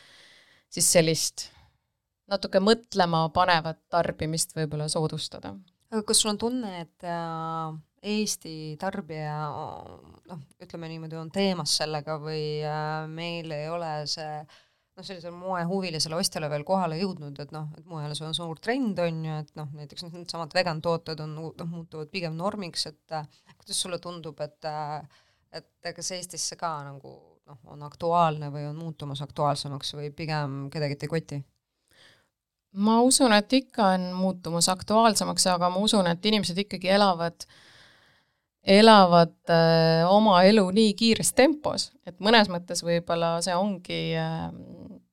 siis 0.73 0.91
sellist 0.93 1.49
natuke 2.29 2.61
mõtlema 2.61 3.25
panevat 3.35 3.81
tarbimist 3.93 4.55
võib-olla 4.57 4.89
soodustada. 4.93 5.55
Aga 5.93 6.03
kas 6.07 6.23
sul 6.23 6.35
on 6.35 6.41
tunne, 6.47 6.73
et 6.85 7.07
äh 7.09 7.77
Eesti 7.99 8.77
tarbija 8.79 9.35
noh, 10.31 10.43
ütleme 10.63 10.91
niimoodi, 10.91 11.17
on 11.19 11.31
teemas 11.35 11.73
sellega 11.81 12.19
või 12.23 12.61
äh, 12.63 13.09
meil 13.11 13.51
ei 13.55 13.67
ole 13.73 13.91
see 14.07 14.37
noh, 14.39 15.03
sellisele 15.03 15.35
moehuvilisele 15.35 16.19
ostjale 16.19 16.51
veel 16.53 16.67
kohale 16.67 16.99
jõudnud, 17.01 17.41
et 17.43 17.55
noh, 17.55 17.67
et 17.79 17.87
mujal 17.91 18.15
see 18.15 18.29
on 18.29 18.37
suur 18.39 18.61
trend, 18.63 19.03
on 19.03 19.25
ju, 19.27 19.39
et 19.43 19.51
noh, 19.59 19.71
näiteks 19.81 20.07
needsamad 20.07 20.55
vegan 20.55 20.83
tooted 20.85 21.25
on 21.25 21.35
noh, 21.41 21.67
muutuvad 21.73 22.11
pigem 22.13 22.39
normiks, 22.39 22.87
et 22.93 23.19
äh, 23.19 23.27
kuidas 23.57 23.83
sulle 23.83 23.99
tundub, 24.03 24.39
et 24.47 24.71
et 25.59 25.93
kas 25.97 26.11
Eestisse 26.13 26.59
ka 26.61 26.71
nagu 26.85 27.15
noh, 27.49 27.61
on 27.73 27.83
aktuaalne 27.83 28.53
või 28.55 28.67
on 28.69 28.79
muutumas 28.79 29.25
aktuaalsemaks 29.25 29.95
või 29.99 30.13
pigem 30.15 30.67
kedagi 30.71 30.99
ei 31.03 31.11
koti? 31.11 31.43
Ma 32.79 33.01
usun, 33.03 33.33
et 33.35 33.53
ikka 33.53 33.95
on 33.97 34.11
muutumas 34.15 34.69
aktuaalsemaks, 34.69 35.47
aga 35.51 35.71
ma 35.71 35.83
usun, 35.83 36.07
et 36.07 36.27
inimesed 36.27 36.59
ikkagi 36.65 36.93
elavad 36.95 37.47
äh, 37.47 37.57
elavad 38.69 39.51
äh, 39.51 40.05
oma 40.11 40.43
elu 40.45 40.65
nii 40.75 40.93
kiires 40.99 41.33
tempos, 41.37 41.89
et 42.07 42.19
mõnes 42.25 42.51
mõttes 42.53 42.83
võib-olla 42.85 43.39
see 43.45 43.55
ongi 43.57 44.01
äh, 44.19 44.49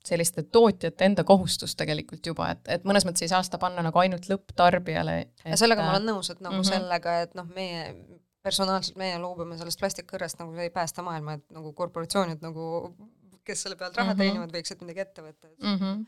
selliste 0.05 0.43
tootjate 0.43 1.07
enda 1.07 1.23
kohustus 1.27 1.75
tegelikult 1.79 2.27
juba, 2.27 2.49
et, 2.53 2.61
et 2.77 2.85
mõnes 2.87 3.05
mõttes 3.07 3.25
ei 3.25 3.31
saa 3.31 3.41
seda 3.45 3.59
panna 3.61 3.85
nagu 3.85 4.01
ainult 4.01 4.27
lõpptarbijale. 4.29 5.15
ja 5.45 5.59
sellega 5.59 5.85
ma 5.85 5.95
olen 5.95 6.09
nõus, 6.11 6.29
et 6.33 6.41
nagu 6.41 6.57
mm 6.57 6.61
-hmm. 6.61 6.73
sellega, 6.73 7.19
et 7.25 7.37
noh, 7.39 7.47
meie 7.55 7.87
personaalselt 8.45 8.99
meie 9.01 9.17
loobume 9.17 9.57
sellest 9.57 9.79
plastikkõrrest, 9.79 10.41
nagu 10.41 10.53
ei 10.61 10.69
päästa 10.69 11.05
maailma, 11.05 11.39
et 11.39 11.45
nagu 11.55 11.71
korporatsioonid 11.73 12.43
nagu, 12.45 12.93
kes 13.45 13.63
selle 13.63 13.79
pealt 13.79 13.95
raha 13.95 14.13
mm 14.13 14.19
-hmm. 14.19 14.25
teenivad, 14.25 14.53
võiksid 14.53 14.83
midagi 14.83 15.05
ette 15.05 15.21
võtta, 15.21 15.47
et 15.47 15.63
mm 15.63 15.79
-hmm. 15.79 16.05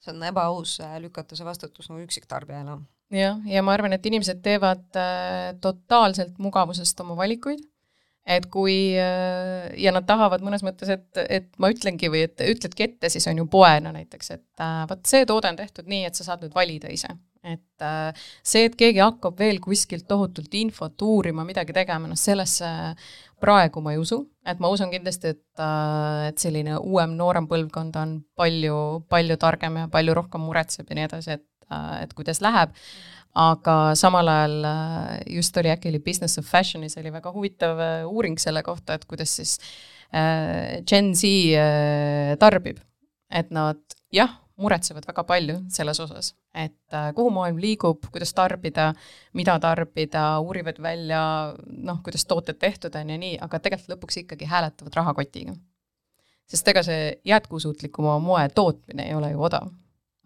See 0.00 0.14
on 0.14 0.24
ebaaus 0.30 0.78
äh, 0.84 0.96
lükata 1.02 1.36
see 1.36 1.46
vastutus 1.46 1.90
nagu 1.90 2.02
üksiktarbijale 2.04 2.78
jah, 3.14 3.40
ja 3.48 3.62
ma 3.64 3.74
arvan, 3.74 3.94
et 3.96 4.06
inimesed 4.06 4.40
teevad 4.44 4.86
äh, 4.98 5.50
totaalselt 5.62 6.38
mugavusest 6.42 7.00
oma 7.04 7.16
valikuid, 7.18 7.62
et 8.30 8.46
kui 8.52 8.94
äh, 9.00 9.70
ja 9.80 9.94
nad 9.94 10.06
tahavad 10.08 10.44
mõnes 10.46 10.64
mõttes, 10.66 10.92
et, 10.92 11.08
et 11.26 11.50
ma 11.58 11.72
ütlengi 11.72 12.10
või 12.12 12.24
et 12.28 12.44
ütledki 12.46 12.86
ette 12.86 13.10
siis 13.12 13.26
on 13.30 13.42
ju 13.42 13.48
poena 13.50 13.94
näiteks, 13.96 14.30
et 14.36 14.62
äh, 14.62 14.84
vot 14.90 15.02
see 15.10 15.26
toode 15.28 15.50
on 15.50 15.58
tehtud 15.58 15.90
nii, 15.90 16.06
et 16.08 16.18
sa 16.18 16.28
saad 16.28 16.44
nüüd 16.44 16.54
valida 16.56 16.92
ise. 16.92 17.10
Et 17.44 17.84
äh, 17.84 18.24
see, 18.44 18.66
et 18.68 18.76
keegi 18.76 19.00
hakkab 19.00 19.38
veel 19.40 19.60
kuskilt 19.64 20.06
tohutult 20.08 20.54
infot 20.60 21.02
uurima, 21.06 21.44
midagi 21.48 21.72
tegema, 21.76 22.10
noh 22.10 22.18
sellesse 22.18 22.68
praegu 23.40 23.80
ma 23.80 23.94
ei 23.94 24.00
usu, 24.02 24.20
et 24.44 24.60
ma 24.60 24.68
usun 24.68 24.92
kindlasti, 24.92 25.32
et, 25.36 25.46
äh, 25.62 26.26
et 26.28 26.42
selline 26.42 26.76
uuem, 26.80 27.16
noorem 27.16 27.48
põlvkond 27.48 27.96
on 28.00 28.18
palju, 28.36 28.80
palju 29.08 29.38
targem 29.40 29.80
ja 29.80 29.88
palju 29.92 30.18
rohkem 30.20 30.44
muretseb 30.44 30.90
ja 30.90 30.98
nii 30.98 31.08
edasi, 31.08 31.38
et 31.38 31.46
Äh, 31.70 32.02
et 32.04 32.14
kuidas 32.18 32.40
läheb, 32.42 32.74
aga 33.38 33.76
samal 33.98 34.28
ajal 34.28 34.56
just 35.30 35.56
oli 35.60 35.70
äkki 35.70 35.92
oli 35.92 36.02
Business 36.02 36.38
of 36.40 36.48
Fashionis 36.50 36.98
oli 36.98 37.12
väga 37.14 37.30
huvitav 37.30 37.78
uuring 38.10 38.38
selle 38.42 38.64
kohta, 38.66 38.96
et 38.98 39.06
kuidas 39.06 39.36
siis 39.38 39.58
Gen 40.90 41.12
Z 41.14 42.38
tarbib. 42.42 42.80
et 43.30 43.50
nad 43.54 43.78
jah, 44.10 44.32
muretsevad 44.60 45.06
väga 45.08 45.24
palju 45.26 45.56
selles 45.72 46.00
osas, 46.04 46.34
et 46.54 46.96
kuhu 47.16 47.32
maailm 47.34 47.58
liigub, 47.62 48.04
kuidas 48.12 48.34
tarbida, 48.36 48.90
mida 49.36 49.56
tarbida, 49.62 50.24
uurivad 50.44 50.78
välja 50.82 51.22
noh, 51.66 52.00
kuidas 52.04 52.26
tooted 52.28 52.60
tehtud 52.60 52.94
on 53.00 53.10
ja 53.14 53.18
nii, 53.20 53.38
aga 53.40 53.60
tegelikult 53.64 53.96
lõpuks 53.96 54.22
ikkagi 54.24 54.48
hääletavad 54.50 55.00
rahakotiga. 55.02 55.56
sest 56.50 56.68
ega 56.68 56.82
see 56.82 57.12
jätkusuutlikuma 57.24 58.18
moe 58.18 58.48
tootmine 58.54 59.08
ei 59.08 59.14
ole 59.14 59.30
ju 59.30 59.42
odav 59.48 59.70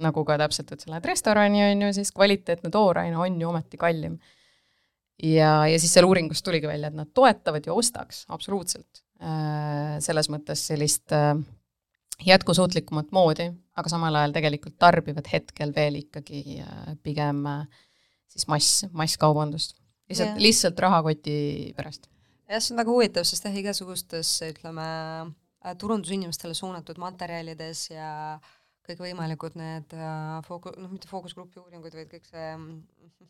nagu 0.02 0.24
ka 0.26 0.38
täpselt, 0.40 0.72
et 0.74 0.82
sa 0.82 0.92
lähed 0.92 1.06
restorani, 1.08 1.62
on 1.68 1.84
ju, 1.86 1.92
siis 1.96 2.10
kvaliteetne 2.14 2.70
tooraine 2.74 3.18
on 3.20 3.40
ju 3.40 3.50
ometi 3.50 3.78
kallim. 3.80 4.18
ja, 5.22 5.66
ja 5.70 5.78
siis 5.78 5.92
seal 5.94 6.08
uuringust 6.08 6.44
tuligi 6.44 6.66
välja, 6.66 6.90
et 6.90 6.98
nad 6.98 7.10
toetavad 7.14 7.66
ja 7.66 7.74
ostaks 7.74 8.24
absoluutselt 8.34 9.04
äh, 9.22 10.00
selles 10.02 10.28
mõttes 10.32 10.64
sellist 10.72 11.14
äh, 11.14 11.36
jätkusuutlikumat 12.24 13.10
moodi, 13.12 13.48
aga 13.76 13.90
samal 13.90 14.14
ajal 14.20 14.34
tegelikult 14.36 14.76
tarbivad 14.78 15.26
hetkel 15.32 15.74
veel 15.76 16.00
ikkagi 16.04 16.60
äh, 16.62 16.90
pigem 17.02 17.44
siis 18.30 18.46
mass, 18.50 18.84
masskaubandust. 18.92 19.78
lihtsalt 20.08 20.42
lihtsalt 20.42 20.78
rahakoti 20.78 21.72
pärast. 21.76 22.10
jah, 22.48 22.60
see 22.60 22.74
on 22.74 22.82
väga 22.82 22.92
huvitav, 22.92 23.26
sest 23.26 23.48
jah, 23.48 23.56
igasugustes 23.62 24.36
ütleme, 24.46 24.84
turundusinimestele 25.80 26.54
suunatud 26.54 26.98
materjalides 27.00 27.88
ja 27.90 28.10
äh, 28.34 28.52
kõikvõimalikud 28.88 29.56
need 29.58 29.94
äh, 29.96 30.38
fooku-, 30.46 30.74
noh, 30.76 30.92
mitte 30.92 31.08
fookusgrupi 31.10 31.60
uuringud, 31.62 31.94
vaid 31.96 32.10
kõik 32.12 32.26
see 32.28 32.50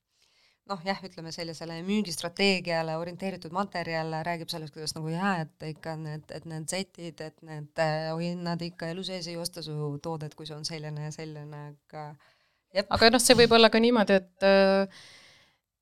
noh 0.70 0.82
jah, 0.86 0.99
ütleme 1.05 1.32
sellisele 1.34 1.80
müügistrateegiale 1.88 2.97
orienteeritud 3.01 3.53
materjal 3.55 4.13
räägib 4.26 4.51
sellest, 4.51 4.74
kuidas 4.76 4.93
nagu 4.97 5.11
jaa, 5.13 5.34
et 5.45 5.67
ikka 5.72 5.95
need, 5.99 6.26
et 6.36 6.45
need 6.49 6.67
setid, 6.72 7.24
et 7.26 7.38
need 7.45 7.82
äh, 7.84 8.09
hinnad 8.22 8.61
ikka 8.65 8.91
elu 8.93 9.05
sees 9.07 9.30
ei 9.32 9.38
osta 9.41 9.63
su 9.65 9.95
toodet, 10.03 10.36
kui 10.38 10.49
see 10.49 10.57
on 10.57 10.67
selline 10.67 11.07
ja 11.07 11.15
selline, 11.15 11.63
aga 11.72 12.05
jep. 12.76 12.86
aga 12.89 13.11
noh, 13.15 13.24
see 13.24 13.38
võib 13.39 13.57
olla 13.57 13.72
ka 13.74 13.82
niimoodi, 13.82 14.20
et 14.22 14.47
äh, 14.47 15.01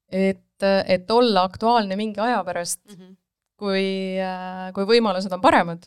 et, 0.07 0.63
et 0.63 1.11
olla 1.11 1.43
aktuaalne 1.43 1.97
mingi 1.99 2.21
aja 2.23 2.39
pärast 2.47 2.79
mm, 2.87 2.95
-hmm. 2.95 3.15
kui, 3.59 3.87
kui 4.73 4.87
võimalused 4.95 5.33
on 5.35 5.43
paremad 5.43 5.83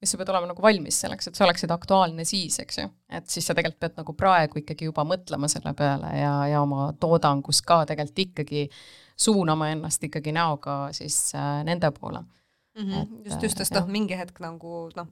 ja 0.00 0.06
sa 0.06 0.18
pead 0.18 0.30
olema 0.30 0.46
nagu 0.52 0.62
valmis 0.62 1.00
selleks, 1.02 1.28
et 1.28 1.38
sa 1.38 1.44
oleksid 1.46 1.72
aktuaalne 1.74 2.24
siis, 2.28 2.58
eks 2.62 2.78
ju. 2.78 2.88
et 3.18 3.30
siis 3.30 3.46
sa 3.46 3.54
tegelikult 3.56 3.80
pead 3.82 3.98
nagu 3.98 4.14
praegu 4.18 4.60
ikkagi 4.62 4.88
juba 4.88 5.04
mõtlema 5.08 5.50
selle 5.50 5.74
peale 5.78 6.12
ja, 6.20 6.32
ja 6.52 6.62
oma 6.62 6.92
toodangus 7.00 7.62
ka 7.66 7.82
tegelikult 7.88 8.24
ikkagi 8.28 8.66
suunama 9.18 9.72
ennast 9.74 10.04
ikkagi 10.06 10.34
näoga 10.34 10.80
siis 10.96 11.18
äh, 11.34 11.62
nende 11.66 11.90
poole 11.90 12.20
mm. 12.20 12.82
-hmm. 12.82 13.00
Et, 13.02 13.30
just, 13.30 13.42
just, 13.42 13.58
sest 13.58 13.74
noh, 13.74 13.88
mingi 13.90 14.18
hetk 14.18 14.38
nagu 14.40 14.90
noh, 14.96 15.08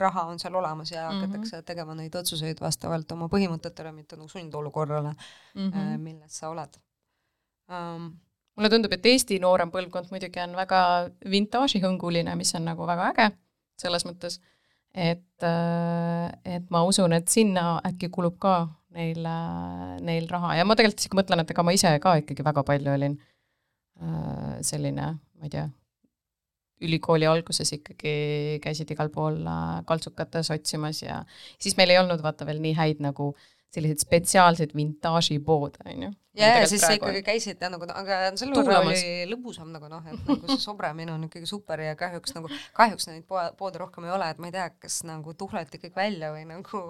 raha 0.00 0.24
on 0.32 0.38
seal 0.38 0.54
olemas 0.54 0.90
ja 0.90 1.10
mm 1.10 1.16
-hmm. 1.16 1.20
hakatakse 1.20 1.62
tegema 1.62 1.94
neid 1.94 2.14
otsuseid 2.14 2.60
vastavalt 2.60 3.12
oma 3.12 3.28
põhimõtetele, 3.28 3.92
mitte 3.92 4.16
nagu 4.16 4.28
sundolukorrale 4.28 5.12
mm, 5.54 5.70
-hmm. 5.70 5.98
milles 5.98 6.38
sa 6.38 6.48
oled 6.48 6.80
um, 7.68 8.16
mulle 8.56 8.70
tundub, 8.70 8.92
et 8.92 9.06
Eesti 9.06 9.38
noorem 9.38 9.70
põlvkond 9.70 10.10
muidugi 10.10 10.40
on 10.40 10.56
väga 10.56 11.10
vintaažihõnguline, 11.30 12.36
mis 12.36 12.54
on 12.54 12.64
nagu 12.64 12.86
väga 12.86 13.10
äge 13.12 13.30
selles 13.78 14.06
mõttes, 14.08 14.38
et, 14.94 15.44
äh, 15.46 16.28
et 16.56 16.68
ma 16.74 16.84
usun, 16.88 17.14
et 17.16 17.28
sinna 17.30 17.78
äkki 17.86 18.10
kulub 18.14 18.38
ka 18.42 18.54
neil, 18.96 19.24
äh, 19.24 19.96
neil 20.04 20.28
raha. 20.30 20.56
Ja 20.58 20.68
ma 20.68 20.76
tegelikult 20.78 21.04
isegi 21.04 21.18
mõtlen, 21.18 21.42
et 21.42 21.52
ega 21.54 21.66
ma 21.66 21.74
ise 21.76 21.92
ka 22.02 22.16
ikkagi 22.22 22.46
väga 22.46 22.64
palju 22.66 22.94
olin 22.94 23.18
äh, 24.02 24.56
selline, 24.66 25.12
ma 25.18 25.48
ei 25.48 25.54
tea, 25.54 25.68
ülikooli 26.86 27.26
alguses 27.26 27.72
ikkagi 27.74 28.58
käisid 28.62 28.90
igal 28.94 29.08
pool 29.10 29.40
kaltsukates 29.86 30.52
otsimas 30.54 31.00
ja 31.02 31.24
siis 31.58 31.74
meil 31.74 31.90
ei 31.90 31.98
olnud 31.98 32.22
vaata 32.22 32.46
veel 32.46 32.60
nii 32.62 32.76
häid 32.78 33.00
nagu 33.02 33.32
äh, 33.32 33.57
selliseid 33.74 34.00
spetsiaalseid 34.00 34.74
vintaažipoode, 34.76 35.82
on 35.84 36.02
ju. 36.06 36.10
ja, 36.40 36.52
ja 36.60 36.68
siis 36.70 36.82
sa 36.84 36.94
ikkagi 36.96 37.22
käisid 37.26 37.60
ja 37.60 37.68
nagu, 37.72 37.88
aga 37.92 38.20
selle 38.40 38.56
võrra 38.56 38.80
oli 38.86 39.26
lõbusam 39.28 39.72
nagu 39.74 39.90
noh, 39.92 40.04
et 40.08 40.28
nagu 40.30 40.52
see 40.52 40.62
sobramine 40.62 41.12
on 41.12 41.26
ikkagi 41.28 41.48
super 41.50 41.82
ja 41.84 41.96
kahjuks 41.98 42.36
nagu, 42.36 42.50
kahjuks 42.76 43.10
neid 43.10 43.26
poe, 43.28 43.44
poode 43.58 43.82
rohkem 43.82 44.08
ei 44.08 44.14
ole, 44.14 44.30
et 44.32 44.40
ma 44.40 44.48
ei 44.48 44.56
tea, 44.56 44.70
kas 44.86 45.02
nagu 45.08 45.36
tuhleti 45.36 45.82
kõik 45.84 45.98
välja 45.98 46.32
või 46.34 46.46
nagu 46.48 46.82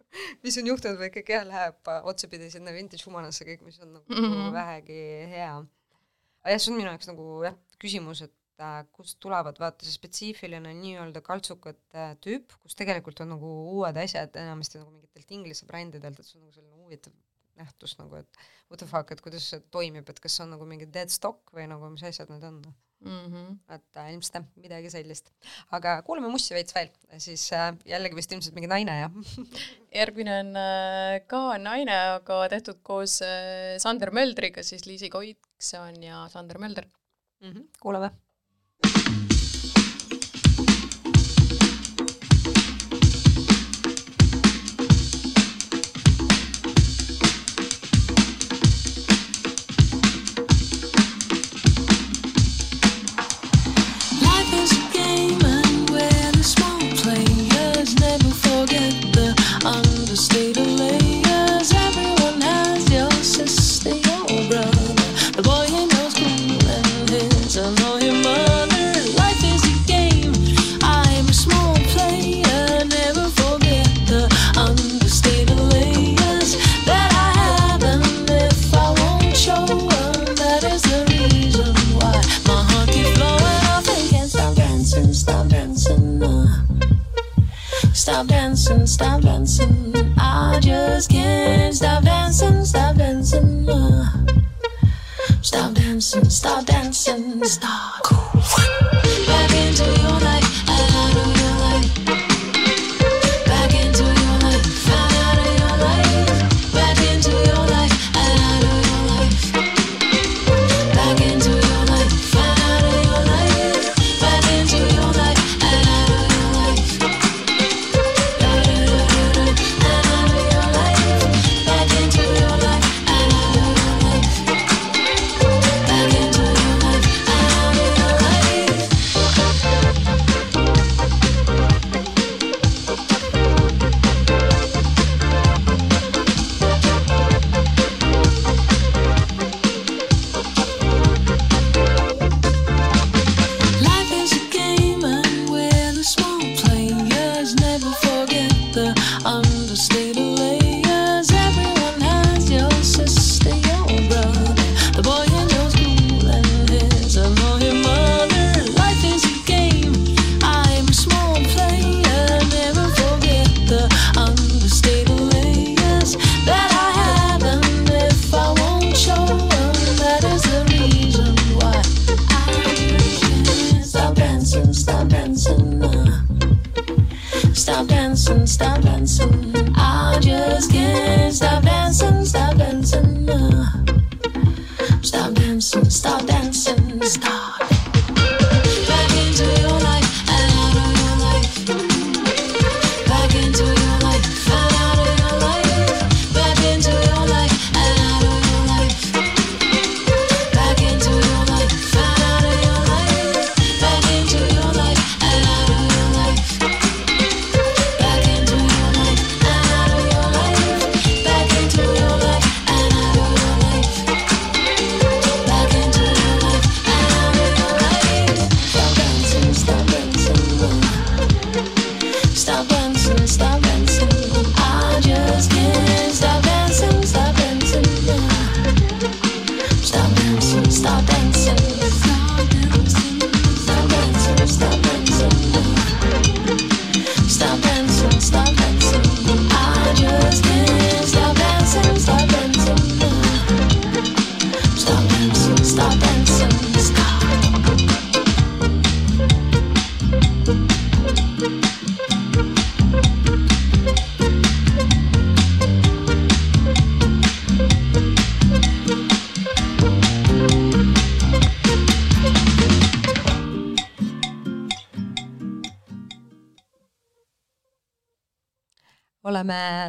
mis 0.44 0.58
on 0.58 0.70
juhtunud 0.72 0.98
või 1.00 1.10
ikkagi 1.12 1.36
jah, 1.36 1.46
läheb 1.46 1.92
otsapidi 2.10 2.50
sinna 2.52 2.74
vintage 2.74 3.06
humanasse 3.06 3.46
kõik, 3.46 3.62
mis 3.66 3.78
on 3.82 3.98
nagu 3.98 4.04
mm 4.10 4.26
-hmm. 4.32 4.52
vähegi 4.56 5.00
hea. 5.32 5.54
aga 6.42 6.54
jah, 6.54 6.60
see 6.62 6.72
on 6.72 6.80
minu 6.80 6.90
jaoks 6.90 7.10
nagu 7.12 7.28
jah, 7.46 7.56
küsimus, 7.82 8.22
et 8.26 8.34
kust 8.96 9.18
tulevad 9.20 9.58
vaata 9.60 9.84
see 9.84 9.94
spetsiifiline 9.94 10.72
nii-öelda 10.80 11.22
kaltsukate 11.24 12.08
tüüp, 12.24 12.56
kus 12.62 12.78
tegelikult 12.78 13.20
on 13.24 13.34
nagu 13.34 13.52
uued 13.76 14.00
asjad 14.00 14.36
enamasti 14.40 14.80
nagu 14.80 14.94
mingitelt 14.94 15.36
inglise 15.38 15.68
brändidelt, 15.68 16.20
et 16.20 16.28
see 16.28 16.38
on 16.38 16.46
nagu 16.46 16.56
selline 16.56 16.82
huvitav 16.84 17.14
nähtus 17.56 17.96
nagu, 18.00 18.20
et 18.20 18.42
what 18.70 18.80
the 18.80 18.88
fuck, 18.88 19.12
et 19.12 19.22
kuidas 19.24 19.46
see 19.52 19.62
toimib, 19.72 20.08
et 20.10 20.20
kas 20.22 20.40
on 20.44 20.52
nagu 20.54 20.66
mingi 20.68 20.88
dead 20.92 21.12
stock 21.12 21.54
või 21.56 21.68
nagu 21.70 21.88
mis 21.92 22.04
asjad 22.06 22.32
need 22.32 22.44
on 22.48 22.60
mm. 23.04 23.32
-hmm. 23.32 23.56
et 23.74 23.96
äh, 23.96 24.10
ilmselt 24.12 24.38
jah, 24.38 24.46
midagi 24.64 24.90
sellist. 24.92 25.32
aga 25.78 25.96
kuulame 26.06 26.28
mussi 26.32 26.54
veits 26.54 26.74
veel, 26.76 26.90
siis 27.18 27.46
äh, 27.52 27.70
jällegi 27.92 28.18
vist 28.18 28.32
ilmselt 28.32 28.56
mingi 28.58 28.70
naine, 28.72 28.98
jah 29.04 29.12
järgmine 30.00 30.38
on 30.42 30.52
äh, 30.60 31.20
ka 31.32 31.42
naine, 31.62 31.96
aga 32.18 32.42
tehtud 32.52 32.82
koos 32.82 33.20
äh, 33.24 33.76
Sander 33.82 34.12
Möldriga, 34.12 34.62
siis 34.62 34.86
Liisi 34.86 35.10
Koitson 35.10 36.02
ja 36.02 36.26
Sander 36.32 36.58
Mölder 36.58 36.88
mm. 37.40 37.50
-hmm. 37.50 37.68
kuulame 37.80 38.10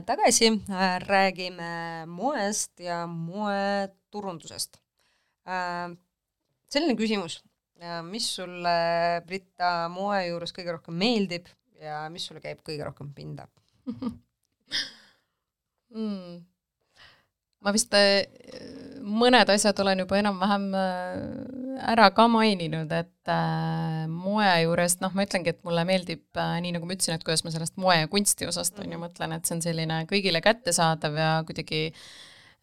tagasi, 0.07 0.51
räägime 1.03 2.05
moest 2.07 2.79
ja 2.79 3.01
moeturundusest. 3.07 4.79
selline 6.71 6.95
küsimus, 6.99 7.39
mis 8.07 8.27
sulle, 8.39 8.75
Britta, 9.27 9.87
moe 9.91 10.21
juures 10.27 10.53
kõige 10.55 10.75
rohkem 10.75 10.97
meeldib 10.99 11.47
ja 11.81 12.05
mis 12.11 12.25
sulle 12.27 12.41
käib 12.43 12.63
kõige 12.65 12.87
rohkem 12.87 13.11
pinda? 13.15 13.47
mm.. 15.93 16.39
Ma 17.65 17.73
vist 17.75 17.93
äh, 17.97 18.25
mõned 19.07 19.49
asjad 19.49 19.79
olen 19.81 20.03
juba 20.03 20.19
enam-vähem 20.19 20.67
äh, 20.77 21.81
ära 21.93 22.09
ka 22.15 22.27
maininud, 22.31 22.91
et 22.93 23.31
äh, 23.31 24.05
moe 24.11 24.47
juurest 24.63 25.01
noh, 25.03 25.13
ma 25.17 25.25
ütlengi, 25.27 25.53
et 25.53 25.63
mulle 25.67 25.85
meeldib 25.87 26.41
nii 26.63 26.75
nagu 26.75 26.87
ma 26.87 26.97
ütlesin, 26.97 27.17
et 27.17 27.25
kuidas 27.27 27.45
ma 27.45 27.53
sellest 27.53 27.77
moe 27.81 27.99
ja 28.01 28.11
kunsti 28.11 28.49
osast 28.49 28.79
on 28.83 28.93
ju 28.93 29.01
mõtlen, 29.01 29.35
et 29.35 29.47
see 29.47 29.57
on 29.57 29.63
selline 29.65 30.01
kõigile 30.09 30.43
kättesaadav 30.45 31.17
ja 31.17 31.31
kuidagi 31.47 31.87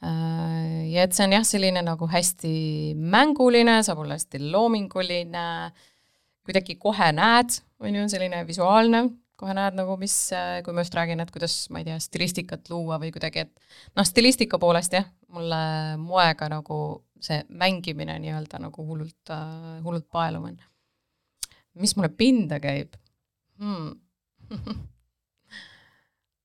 ja 0.05 1.05
et 1.07 1.15
see 1.17 1.25
on 1.25 1.33
jah, 1.33 1.45
selline 1.49 1.81
nagu 1.87 2.05
hästi 2.11 2.55
mänguline, 2.99 3.79
saab 3.87 4.03
olla 4.03 4.19
hästi 4.19 4.43
loominguline, 4.53 5.45
kuidagi 6.45 6.77
kohe 6.77 7.09
näed, 7.17 7.55
on 7.81 8.03
ju, 8.03 8.09
selline 8.13 8.43
visuaalne 8.45 9.07
kohe 9.41 9.55
näed 9.57 9.77
nagu, 9.79 9.97
mis, 10.01 10.15
kui 10.65 10.77
ma 10.77 10.85
just 10.85 10.95
räägin, 10.95 11.23
et 11.23 11.33
kuidas, 11.35 11.57
ma 11.75 11.83
ei 11.83 11.89
tea, 11.89 11.99
stilistikat 12.03 12.71
luua 12.71 13.01
või 13.03 13.11
kuidagi, 13.15 13.47
et 13.47 13.95
noh, 13.99 14.07
stilistika 14.07 14.61
poolest 14.63 14.95
jah, 14.95 15.09
mulle 15.35 15.61
moega 16.01 16.49
nagu 16.53 16.79
see 17.25 17.41
mängimine 17.49 18.17
nii-öelda 18.23 18.61
nagu 18.63 18.87
hullult 18.87 19.33
äh,, 19.33 19.79
hullult 19.85 20.07
paeluv 20.13 20.51
on. 20.51 20.59
mis 21.81 21.97
mulle 21.97 22.11
pinda 22.15 22.61
käib 22.63 22.95
hmm. 23.59 23.95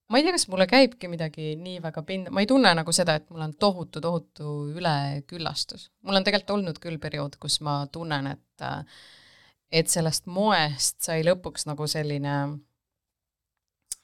ma 0.09 0.17
ei 0.17 0.25
tea, 0.25 0.33
kas 0.33 0.47
mulle 0.49 0.65
käibki 0.69 1.11
midagi 1.11 1.53
nii 1.59 1.81
väga 1.83 2.03
pinda, 2.07 2.31
ma 2.33 2.41
ei 2.41 2.49
tunne 2.49 2.71
nagu 2.79 2.95
seda, 2.95 3.19
et 3.19 3.29
mul 3.29 3.43
on 3.45 3.53
tohutu, 3.59 4.01
tohutu 4.01 4.55
üleküllastus. 4.79 5.89
mul 6.01 6.17
on 6.17 6.25
tegelikult 6.25 6.55
olnud 6.57 6.81
küll 6.81 6.97
periood, 7.01 7.37
kus 7.41 7.59
ma 7.65 7.83
tunnen, 7.91 8.33
et 8.33 8.65
äh, 8.65 8.81
et 9.69 9.91
sellest 9.91 10.25
moest 10.25 11.03
sai 11.05 11.21
lõpuks 11.27 11.67
nagu 11.69 11.85
selline 11.87 12.33
äh, 12.39 12.57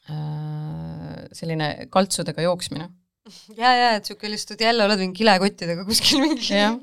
selline 0.05 1.87
kaltsudega 1.93 2.45
jooksmine. 2.45 2.89
ja, 3.57 3.71
ja, 3.73 3.85
et 3.97 4.05
siuke 4.05 4.29
lihtsalt 4.29 4.61
jälle 4.61 4.85
oled 4.85 5.01
mingi 5.01 5.17
kilekottidega 5.23 5.85
kuskil 5.87 6.21
mingi 6.21 6.51
jah, 6.53 6.75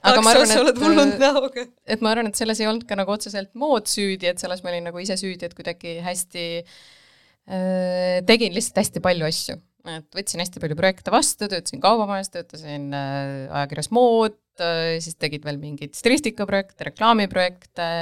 aga 0.00 0.22
ma 0.24 0.32
arvan, 0.32 0.54
oled 0.62 0.80
hullult 0.80 1.16
et 1.18 1.20
näoga. 1.20 1.64
et 1.84 2.04
ma 2.04 2.14
arvan, 2.14 2.30
et 2.30 2.40
selles 2.40 2.62
ei 2.62 2.70
olnud 2.70 2.86
ka 2.88 2.96
nagu 2.96 3.12
otseselt 3.12 3.52
mood 3.60 3.90
süüdi, 3.90 4.30
et 4.30 4.40
selles 4.40 4.64
ma 4.64 4.72
olin 4.72 4.88
nagu 4.88 5.02
ise 5.02 5.18
süüdi, 5.20 5.44
et 5.44 5.56
kuidagi 5.58 5.98
hästi 6.04 6.46
äh, 6.62 8.22
tegin 8.28 8.56
lihtsalt 8.56 8.80
hästi 8.80 9.04
palju 9.04 9.28
asju, 9.28 9.58
et 9.92 10.08
võtsin 10.16 10.40
hästi 10.40 10.64
palju 10.64 10.80
projekte 10.80 11.12
vastu, 11.12 11.50
töötasin 11.52 11.84
kaubamajas, 11.84 12.32
töötasin 12.32 12.90
äh, 12.96 13.46
ajakirjas 13.60 13.92
Mood 13.92 14.40
äh,, 14.56 14.96
siis 15.04 15.20
tegid 15.20 15.44
veel 15.44 15.60
mingeid 15.60 15.92
stilistikaprojekte, 16.00 16.88
reklaamiprojekte, 16.94 17.92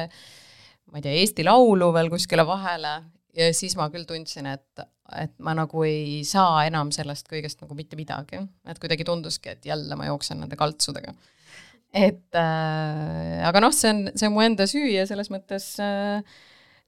ma 0.87 1.03
ei 1.03 1.09
tea, 1.11 1.18
Eesti 1.18 1.51
Laulu 1.51 1.91
veel 1.99 2.14
kuskile 2.14 2.47
vahele 2.47 3.01
ja 3.39 3.49
siis 3.55 3.76
ma 3.78 3.89
küll 3.95 4.07
tundsin, 4.09 4.49
et, 4.51 4.84
et 5.16 5.34
ma 5.45 5.55
nagu 5.57 5.86
ei 5.86 6.20
saa 6.26 6.64
enam 6.66 6.93
sellest 6.95 7.30
kõigest 7.30 7.62
nagu 7.62 7.76
mitte 7.78 7.99
midagi, 7.99 8.43
et 8.68 8.82
kuidagi 8.82 9.07
tunduski, 9.09 9.55
et 9.55 9.68
jälle 9.70 9.99
ma 9.99 10.11
jooksen 10.11 10.43
nende 10.43 10.59
kaltsudega 10.59 11.14
et 11.95 12.36
äh, 12.36 13.41
aga 13.49 13.62
noh, 13.64 13.72
see 13.72 13.91
on, 13.95 14.05
see 14.12 14.28
on 14.28 14.34
mu 14.34 14.45
enda 14.45 14.66
süü 14.68 14.91
ja 14.93 15.07
selles 15.09 15.30
mõttes 15.32 15.70
äh, 15.80 16.20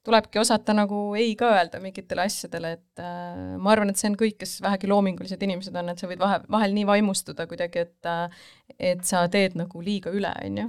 tulebki 0.07 0.41
osata 0.41 0.75
nagu 0.77 0.99
ei 1.19 1.33
ka 1.39 1.51
öelda 1.57 1.81
mingitele 1.83 2.25
asjadele, 2.27 2.73
et 2.79 3.03
äh, 3.05 3.57
ma 3.61 3.73
arvan, 3.75 3.93
et 3.93 4.01
see 4.01 4.11
on 4.11 4.19
kõik, 4.21 4.39
kes 4.41 4.59
vähegi 4.65 4.91
loomingulised 4.91 5.43
inimesed 5.47 5.77
on, 5.77 5.93
et 5.93 6.01
sa 6.01 6.09
võid 6.11 6.21
vahe, 6.21 6.41
vahel 6.53 6.77
nii 6.77 6.87
vaimustuda 6.89 7.49
kuidagi, 7.51 7.87
et 7.87 8.11
äh, 8.11 8.45
et 8.93 9.05
sa 9.09 9.27
teed 9.33 9.57
nagu 9.61 9.85
liiga 9.85 10.13
üle, 10.15 10.33
on 10.45 10.61
ju. 10.63 10.69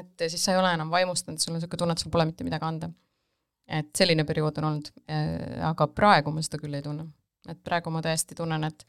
et 0.00 0.26
siis 0.30 0.42
sa 0.42 0.54
ei 0.54 0.60
ole 0.60 0.72
enam 0.74 0.90
vaimustunud, 0.90 1.42
sul 1.42 1.54
on 1.54 1.60
niisugune 1.60 1.82
tunne, 1.82 1.98
et 1.98 2.02
sul 2.02 2.14
pole 2.14 2.26
mitte 2.28 2.46
midagi 2.46 2.66
anda. 2.66 2.90
Et 3.66 3.88
selline 3.98 4.24
periood 4.24 4.58
on 4.60 4.68
olnud 4.70 4.92
äh,, 5.10 5.62
aga 5.66 5.88
praegu 5.90 6.32
ma 6.34 6.44
seda 6.44 6.60
küll 6.62 6.74
ei 6.78 6.84
tunne. 6.84 7.08
et 7.48 7.58
praegu 7.64 7.90
ma 7.94 8.02
tõesti 8.02 8.38
tunnen, 8.38 8.64
et 8.64 8.86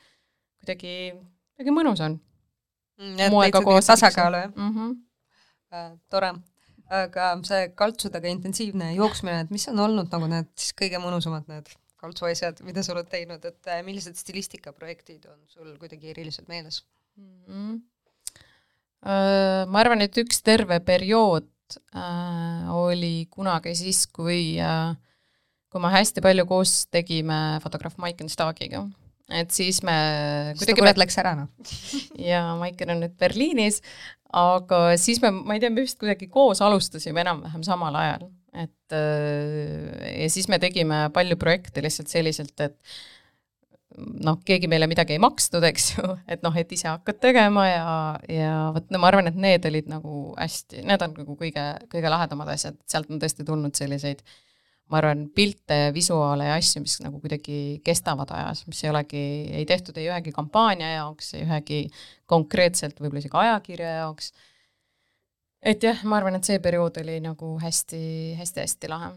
kuidagi, 0.61 1.13
kuidagi 1.55 1.73
mõnus 1.73 2.01
on 2.05 2.19
moega 3.31 3.61
koos 3.65 3.89
tasakaalu 3.89 4.43
jah 4.43 4.53
mm. 4.55 4.71
-hmm. 4.75 5.97
tore. 6.09 6.31
aga 6.89 7.25
see 7.43 7.67
kaltsudega 7.75 8.29
intensiivne 8.31 8.93
jooksmine, 8.93 9.41
et 9.41 9.51
mis 9.51 9.67
on 9.67 9.79
olnud 9.79 10.13
nagu 10.13 10.29
need 10.31 10.47
siis 10.55 10.73
kõige 10.81 11.01
mõnusamad 11.03 11.49
need 11.51 11.73
kaltsuasjad, 11.97 12.61
mida 12.63 12.83
sa 12.83 12.93
oled 12.93 13.09
teinud, 13.09 13.45
et 13.45 13.67
äh, 13.67 13.83
millised 13.83 14.15
stilistikaprojektid 14.15 15.25
on 15.25 15.39
sul 15.47 15.77
kuidagi 15.81 16.09
eriliselt 16.13 16.47
meeles? 16.47 16.85
mm. 17.15 17.43
-hmm. 17.47 17.81
ma 19.67 19.79
arvan, 19.79 20.01
et 20.01 20.17
üks 20.17 20.41
terve 20.43 20.79
periood 20.79 21.49
äh, 21.95 22.69
oli 22.73 23.27
kunagi 23.33 23.75
siis, 23.77 24.05
kui 24.13 24.57
äh,, 24.61 24.95
kui 25.71 25.83
me 25.83 25.91
hästi 25.93 26.23
palju 26.23 26.47
koos 26.49 26.79
tegime 26.93 27.59
fotograaf 27.63 27.97
Maiken 28.01 28.31
Staagiga, 28.31 28.85
et 29.33 29.51
siis 29.55 29.81
me 29.85 29.97
ta 30.59 30.77
kurat 30.77 30.99
läks 30.99 31.19
ära 31.21 31.35
noh. 31.39 31.51
ja 32.31 32.43
Maiken 32.59 32.95
on 32.95 33.03
nüüd 33.03 33.17
Berliinis, 33.19 33.81
aga 34.33 34.95
siis 34.99 35.21
me, 35.23 35.31
ma 35.35 35.57
ei 35.57 35.63
tea, 35.63 35.71
me 35.73 35.83
vist 35.83 35.99
kuidagi 36.01 36.29
koos 36.31 36.63
alustasime 36.63 37.23
enam-vähem 37.23 37.65
samal 37.67 37.95
ajal, 37.99 38.29
et 38.55 38.95
äh, 38.95 40.23
ja 40.23 40.31
siis 40.33 40.49
me 40.51 40.59
tegime 40.63 41.07
palju 41.15 41.39
projekte 41.39 41.83
lihtsalt 41.83 42.11
selliselt, 42.11 42.55
et 42.63 42.79
noh, 43.97 44.39
keegi 44.45 44.69
meile 44.71 44.87
midagi 44.89 45.15
ei 45.15 45.21
maksnud, 45.21 45.63
eks 45.69 45.91
ju, 45.95 46.07
et 46.33 46.43
noh, 46.45 46.55
et 46.57 46.73
ise 46.73 46.89
hakkad 46.89 47.21
tegema 47.23 47.67
ja, 47.69 47.93
ja 48.31 48.57
vot 48.75 48.91
no 48.93 49.01
ma 49.01 49.11
arvan, 49.11 49.29
et 49.31 49.37
need 49.37 49.65
olid 49.69 49.89
nagu 49.91 50.33
hästi, 50.37 50.83
need 50.87 51.05
on 51.05 51.15
nagu 51.21 51.37
kõige, 51.39 51.69
kõige 51.91 52.11
lahedamad 52.13 52.51
asjad, 52.53 52.77
sealt 52.89 53.09
on 53.13 53.21
tõesti 53.23 53.47
tulnud 53.47 53.77
selliseid 53.77 54.23
ma 54.91 55.01
arvan, 55.01 55.25
pilte 55.35 55.75
ja 55.75 55.87
visuaale 55.95 56.47
ja 56.47 56.57
asju, 56.59 56.81
mis 56.83 56.97
nagu 57.03 57.19
kuidagi 57.23 57.79
kestavad 57.85 58.31
ajas, 58.35 58.63
mis 58.69 58.79
ei 58.85 58.91
olegi, 58.91 59.23
ei 59.59 59.65
tehtud 59.67 59.97
ei 59.99 60.07
ühegi 60.07 60.31
kampaania 60.35 60.93
jaoks, 60.93 61.33
ei 61.35 61.43
ühegi 61.43 61.79
konkreetselt 62.29 63.01
võib-olla 63.01 63.23
isegi 63.23 63.41
ajakirja 63.41 63.95
jaoks. 64.01 64.31
Et 65.61 65.83
jah, 65.83 66.01
ma 66.07 66.19
arvan, 66.19 66.37
et 66.37 66.47
see 66.47 66.59
periood 66.63 66.99
oli 67.01 67.17
nagu 67.23 67.53
hästi-hästi-hästi 67.61 68.91
lahe. 68.91 69.11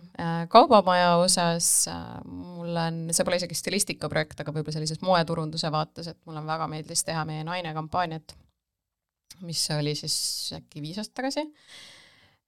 kaubamaja 0.53 1.14
osas 1.20 1.70
äh, 1.93 2.05
mul 2.24 2.76
on, 2.76 3.01
see 3.14 3.26
pole 3.26 3.41
isegi 3.41 3.59
stilistikaprojekt, 3.59 4.41
aga 4.41 4.55
võib-olla 4.55 4.78
sellises 4.78 5.03
moeturunduse 5.05 5.72
vaates, 5.72 6.11
et 6.12 6.20
mulle 6.26 6.45
väga 6.47 6.68
meeldis 6.72 7.05
teha 7.07 7.24
meie 7.28 7.45
naine 7.47 7.74
kampaaniat, 7.76 8.36
mis 9.47 9.62
oli 9.76 9.95
siis 9.99 10.18
äkki 10.57 10.82
viis 10.84 11.01
aastat 11.01 11.22
tagasi 11.22 11.49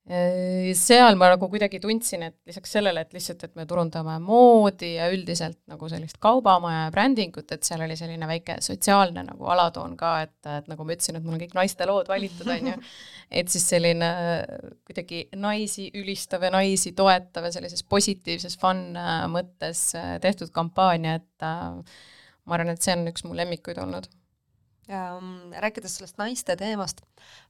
seal 0.03 1.15
ma 1.15 1.29
nagu 1.31 1.47
kuidagi 1.47 1.79
tundsin, 1.79 2.25
et 2.27 2.35
lisaks 2.49 2.73
sellele, 2.75 3.05
et 3.05 3.13
lihtsalt, 3.15 3.45
et 3.47 3.53
me 3.55 3.63
turundame 3.67 4.17
moodi 4.19 4.89
ja 4.97 5.05
üldiselt 5.13 5.61
nagu 5.71 5.87
sellist 5.87 6.17
kaubamaja 6.23 6.81
ja 6.81 6.89
brändingut, 6.91 7.47
et 7.55 7.63
seal 7.63 7.85
oli 7.85 7.95
selline 7.95 8.27
väike 8.27 8.57
sotsiaalne 8.65 9.23
nagu 9.29 9.47
alatoon 9.53 9.95
ka, 9.99 10.11
et, 10.25 10.35
et 10.57 10.67
nagu 10.67 10.83
ma 10.83 10.97
ütlesin, 10.97 11.15
et 11.15 11.23
mul 11.23 11.37
on 11.37 11.43
kõik 11.45 11.55
naiste 11.55 11.87
lood 11.87 12.11
valitud, 12.11 12.49
on 12.51 12.67
ju, 12.73 12.81
et 13.31 13.53
siis 13.53 13.69
selline 13.75 14.09
kuidagi 14.83 15.21
naisi 15.39 15.87
ülistav 16.01 16.43
ja 16.43 16.51
naisi 16.51 16.91
toetav 16.97 17.47
ja 17.47 17.53
sellises 17.55 17.87
positiivses 17.87 18.59
fun 18.59 18.89
mõttes 19.31 19.85
tehtud 20.25 20.51
kampaania, 20.51 21.15
et 21.21 21.47
äh, 21.47 21.95
ma 22.43 22.59
arvan, 22.59 22.75
et 22.75 22.83
see 22.83 22.97
on 22.97 23.07
üks 23.07 23.23
mu 23.23 23.39
lemmikuid 23.39 23.79
olnud 23.79 24.11
mm, 24.87 25.57
rääkides 25.63 25.97
sellest 25.99 26.19
naiste 26.21 26.55
teemast 26.59 27.03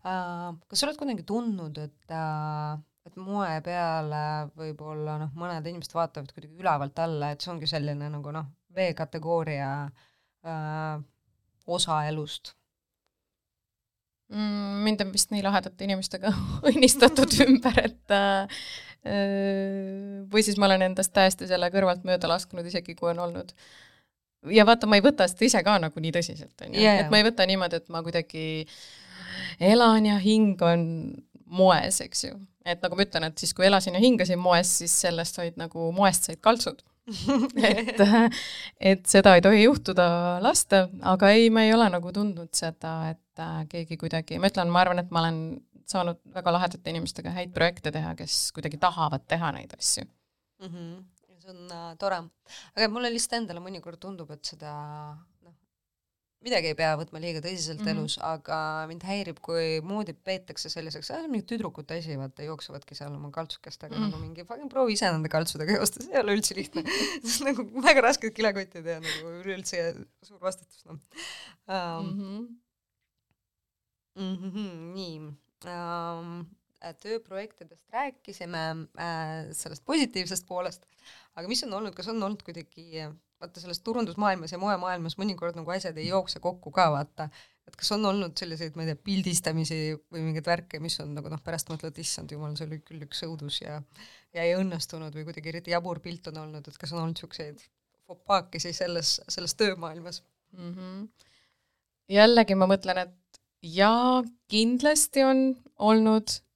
äh,, 0.06 0.50
kas 0.68 0.80
sa 0.80 0.88
oled 0.88 1.00
kunagi 1.00 1.26
tundnud, 1.28 1.80
et 1.84 2.14
äh, 2.14 2.82
et 3.04 3.16
moe 3.20 3.52
peale 3.66 4.24
võib-olla 4.56 5.18
noh, 5.20 5.32
mõned 5.36 5.66
inimesed 5.68 5.96
vaatavad 5.96 6.32
kuidagi 6.32 6.62
ülevalt 6.62 7.00
alla, 7.04 7.34
et 7.34 7.44
see 7.44 7.52
ongi 7.52 7.68
selline 7.68 8.08
nagu 8.14 8.32
noh, 8.36 8.48
B-kategooria 8.74 9.72
äh, 10.48 11.02
osa 11.68 12.04
elust 12.08 12.54
mm,? 14.32 14.84
mind 14.88 15.04
on 15.04 15.14
vist 15.16 15.34
nii 15.34 15.44
lahedate 15.46 15.88
inimestega 15.88 16.32
õnnistatud 16.72 17.38
ümber, 17.48 17.80
et 17.84 18.16
äh, 18.16 18.64
või 20.32 20.46
siis 20.46 20.56
ma 20.56 20.70
olen 20.70 20.88
endast 20.88 21.12
täiesti 21.16 21.48
selle 21.50 21.68
kõrvalt 21.74 22.06
mööda 22.08 22.30
lasknud, 22.32 22.64
isegi 22.70 22.96
kui 22.96 23.12
on 23.12 23.20
olnud 23.26 23.52
ja 24.52 24.66
vaata, 24.68 24.90
ma 24.90 25.00
ei 25.00 25.06
võta 25.06 25.28
seda 25.30 25.48
ise 25.48 25.64
ka 25.66 25.78
nagu 25.82 26.04
nii 26.04 26.14
tõsiselt, 26.16 26.56
on 26.66 26.74
ju, 26.74 26.82
Jaa, 26.84 27.04
et 27.04 27.12
ma 27.14 27.20
ei 27.22 27.28
võta 27.28 27.48
niimoodi, 27.50 27.82
et 27.82 27.94
ma 27.94 28.04
kuidagi 28.06 28.46
elan 29.64 30.10
ja 30.10 30.18
hing 30.22 30.62
on 30.66 30.88
moes, 31.54 32.02
eks 32.04 32.26
ju. 32.28 32.40
et 32.66 32.82
nagu 32.84 32.98
ma 32.98 33.06
ütlen, 33.06 33.28
et 33.30 33.38
siis, 33.38 33.54
kui 33.56 33.68
elasin 33.68 33.98
ja 33.98 34.02
hingasin 34.04 34.40
moes, 34.40 34.78
siis 34.82 34.96
sellest 35.06 35.40
said 35.40 35.60
nagu, 35.60 35.92
moest 35.96 36.30
said 36.30 36.42
kaltsud. 36.44 36.84
et, 37.68 38.00
et 38.80 39.02
seda 39.12 39.34
ei 39.36 39.44
tohi 39.44 39.66
juhtuda 39.66 40.06
lasta, 40.44 40.86
aga 41.12 41.34
ei, 41.36 41.50
ma 41.52 41.66
ei 41.66 41.74
ole 41.76 41.90
nagu 41.92 42.14
tundnud 42.16 42.54
seda, 42.56 42.94
et 43.12 43.44
äh, 43.44 43.66
keegi 43.68 43.98
kuidagi, 44.00 44.40
ma 44.40 44.48
ütlen, 44.48 44.72
ma 44.72 44.86
arvan, 44.86 45.04
et 45.04 45.12
ma 45.12 45.20
olen 45.26 45.42
saanud 45.90 46.20
väga 46.36 46.54
lahedate 46.56 46.94
inimestega 46.94 47.34
häid 47.36 47.52
projekte 47.56 47.92
teha, 47.92 48.14
kes 48.16 48.38
kuidagi 48.56 48.80
tahavad 48.82 49.26
teha 49.28 49.52
neid 49.56 49.74
asju 49.78 50.06
mm. 50.06 50.70
-hmm. 50.70 51.04
See 51.44 51.52
on 51.54 51.70
äh, 51.76 51.92
tore, 52.02 52.24
aga 52.76 52.90
mulle 52.92 53.12
lihtsalt 53.14 53.42
endale 53.42 53.62
mõnikord 53.64 54.00
tundub, 54.02 54.32
et 54.36 54.44
seda 54.48 54.72
noh, 55.44 55.54
midagi 56.44 56.72
ei 56.72 56.78
pea 56.80 56.94
võtma 57.00 57.20
liiga 57.24 57.42
tõsiselt 57.44 57.80
mm 57.80 57.84
Mhm. 57.84 57.90
-hmm. 57.90 58.00
elus, 58.04 58.18
aga 58.24 58.58
mind 58.92 59.04
häirib, 59.08 59.40
kui 59.44 59.82
moodi 59.84 60.14
peetakse 60.14 60.70
selliseks, 60.72 61.12
ah 61.16 61.28
mingi 61.28 61.46
tüdrukute 61.52 61.98
asi, 62.00 62.16
vaata 62.20 62.44
jooksevadki 62.48 62.96
seal 62.96 63.14
oma 63.16 63.32
kaltsukestega 63.32 63.96
Mm. 63.96 64.02
mm. 64.02 64.10
nagu 64.12 64.22
mingi, 64.24 64.46
fucking 64.50 64.72
proovi 64.72 64.94
ise 64.98 65.12
nende 65.12 65.30
kaltsudega 65.30 65.78
joosta, 65.80 66.04
see 66.04 66.16
ei 66.16 66.22
ole 66.24 66.36
üldse 66.40 66.56
lihtne 66.56 66.84
see 67.24 67.40
on 67.44 67.52
nagu 67.52 67.86
väga 67.88 68.02
rasked 68.08 68.34
kilekotid 68.40 68.86
ja 68.86 69.00
nagu 69.04 69.38
üleüldse 69.44 69.86
suur 70.24 70.40
vastutus, 70.42 70.84
noh 70.86 71.00
um, 71.68 72.04
mm. 72.08 72.20
-hmm. 72.20 72.42
mm. 74.16 74.36
-hmm, 74.52 74.94
nii 74.98 75.16
um, 75.72 76.46
tööprojektidest 77.04 77.84
rääkisime 77.94 78.64
äh,, 79.00 79.36
sellest 79.56 79.86
positiivsest 79.86 80.48
poolest, 80.48 80.88
aga 81.36 81.48
mis 81.48 81.64
on 81.68 81.74
olnud, 81.80 81.96
kas 81.96 82.10
on 82.12 82.22
olnud 82.22 82.44
kuidagi 82.44 83.06
vaata 83.44 83.60
selles 83.60 83.82
turundusmaailmas 83.84 84.54
ja 84.54 84.60
moemaailmas 84.62 85.18
mõnikord 85.20 85.58
nagu 85.60 85.72
asjad 85.74 85.98
ei 86.00 86.08
jookse 86.08 86.40
kokku 86.44 86.72
ka 86.76 86.88
vaata, 86.94 87.28
et 87.68 87.76
kas 87.80 87.92
on 87.96 88.06
olnud 88.08 88.36
selliseid, 88.40 88.76
ma 88.76 88.86
ei 88.86 88.92
tea, 88.92 89.00
pildistamisi 89.10 89.80
või 90.14 90.26
mingeid 90.30 90.48
värke, 90.48 90.80
mis 90.84 90.96
on 91.04 91.14
nagu 91.18 91.32
noh, 91.32 91.42
pärast 91.44 91.72
mõtled, 91.72 91.98
issand 92.00 92.32
jumal, 92.32 92.56
see 92.60 92.68
oli 92.70 92.80
küll 92.86 93.04
üks 93.08 93.24
õudus 93.28 93.62
ja 93.64 93.80
ja 94.34 94.46
ei 94.48 94.56
õnnestunud 94.58 95.14
või 95.14 95.28
kuidagi 95.28 95.52
eriti 95.52 95.74
jabur 95.76 96.00
pilt 96.04 96.32
on 96.32 96.40
olnud, 96.46 96.68
et 96.68 96.80
kas 96.80 96.94
on 96.96 97.04
olnud 97.04 97.18
niisuguseid 97.18 97.60
fopaakesi 98.08 98.74
selles, 98.76 99.20
selles 99.30 99.56
töömaailmas? 99.60 100.24
mm. 100.58 100.72
-hmm. 100.74 101.28
jällegi 102.16 102.56
ma 102.56 102.70
mõtlen, 102.70 103.04
et 103.08 103.42
jaa, 103.64 104.24
kindlasti 104.52 105.24
on 105.24 105.46
olnud 105.78 106.28
äh,, 106.32 106.53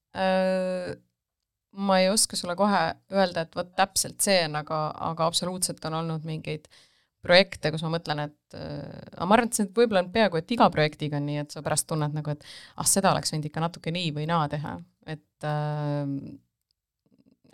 ma 1.77 1.99
ei 2.01 2.09
oska 2.09 2.37
sulle 2.39 2.55
kohe 2.57 2.81
öelda, 3.13 3.43
et 3.43 3.55
vot 3.55 3.69
täpselt 3.77 4.23
see 4.23 4.39
on, 4.47 4.55
aga, 4.61 4.79
aga 5.11 5.27
absoluutselt 5.29 5.83
on 5.85 5.99
olnud 5.99 6.25
mingeid 6.25 6.65
projekte, 7.27 7.71
kus 7.73 7.83
ma 7.85 7.91
mõtlen, 7.97 8.23
et 8.27 8.57
äh, 8.57 9.03
aga 9.15 9.27
ma 9.27 9.37
arvan, 9.37 9.49
et 9.49 9.59
see 9.59 9.67
võib-olla 9.67 10.03
on 10.05 10.11
peaaegu 10.13 10.39
et 10.39 10.55
iga 10.55 10.69
projektiga 10.73 11.19
on 11.19 11.27
nii, 11.27 11.41
et 11.43 11.53
sa 11.53 11.63
pärast 11.65 11.87
tunned 11.89 12.15
nagu, 12.15 12.33
et 12.33 12.45
ah, 12.77 12.87
seda 12.87 13.11
oleks 13.11 13.33
võinud 13.33 13.49
ikka 13.49 13.63
natuke 13.63 13.93
nii 13.93 14.13
või 14.15 14.27
naa 14.29 14.47
teha, 14.51 14.77
et 15.09 15.47
äh, 15.47 16.17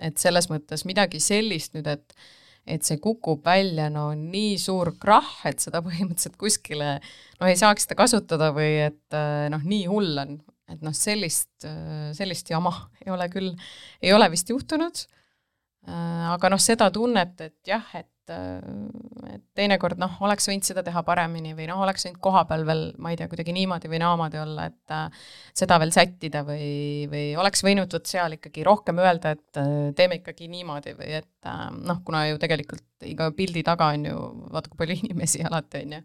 et 0.03 0.19
selles 0.19 0.49
mõttes 0.51 0.83
midagi 0.89 1.21
sellist 1.23 1.77
nüüd, 1.77 1.89
et 1.89 2.17
et 2.63 2.85
see 2.87 2.95
kukub 3.03 3.41
välja 3.43 3.89
no 3.91 4.05
nii 4.15 4.55
suur 4.61 4.93
krahh, 4.99 5.41
et 5.49 5.59
seda 5.59 5.81
põhimõtteliselt 5.83 6.37
kuskile 6.39 6.93
noh, 7.01 7.47
ei 7.49 7.57
saaks 7.59 7.83
seda 7.83 7.97
kasutada 7.99 8.53
või 8.55 8.77
et 8.85 9.17
äh, 9.17 9.49
noh, 9.51 9.63
nii 9.67 9.87
hull 9.91 10.21
on, 10.23 10.37
et 10.71 10.83
noh, 10.85 10.93
sellist, 10.95 11.65
sellist 12.15 12.49
jama 12.53 12.71
ei 13.03 13.11
ole 13.11 13.27
küll, 13.33 13.51
ei 14.01 14.13
ole 14.15 14.29
vist 14.31 14.49
juhtunud. 14.53 15.03
aga 15.83 16.49
noh, 16.53 16.61
seda 16.63 16.87
tunnet, 16.95 17.41
et 17.41 17.57
jah, 17.67 17.83
et, 17.99 18.07
et 18.31 19.43
teinekord 19.57 19.99
noh, 20.01 20.15
oleks 20.23 20.47
võinud 20.49 20.67
seda 20.67 20.83
teha 20.85 21.03
paremini 21.03 21.51
või 21.57 21.67
noh, 21.69 21.81
oleks 21.83 22.07
võinud 22.07 22.21
kohapeal 22.23 22.63
veel, 22.67 22.85
ma 23.03 23.11
ei 23.11 23.19
tea, 23.19 23.27
kuidagi 23.31 23.55
niimoodi 23.55 23.91
või 23.91 23.99
naamoodi 24.03 24.39
olla, 24.41 24.67
et 24.71 24.95
äh, 24.95 25.27
seda 25.63 25.79
veel 25.83 25.91
sättida 25.95 26.45
või, 26.47 27.09
või 27.11 27.25
oleks 27.39 27.65
võinud 27.65 27.93
vot 27.93 28.07
seal 28.09 28.37
ikkagi 28.37 28.63
rohkem 28.67 29.01
öelda, 29.03 29.35
et 29.35 29.61
äh, 29.61 29.75
teeme 29.97 30.21
ikkagi 30.21 30.47
niimoodi 30.51 30.95
või 30.99 31.11
et 31.19 31.49
äh, 31.49 31.67
noh, 31.83 32.01
kuna 32.05 32.25
ju 32.29 32.39
tegelikult 32.41 33.07
iga 33.09 33.31
pildi 33.35 33.65
taga 33.67 33.91
on 33.93 34.07
ju 34.07 34.23
vaata 34.53 34.71
kui 34.71 34.83
palju 34.83 34.99
inimesi 35.03 35.43
alati 35.43 35.83
on 35.83 35.99
ju 35.99 36.03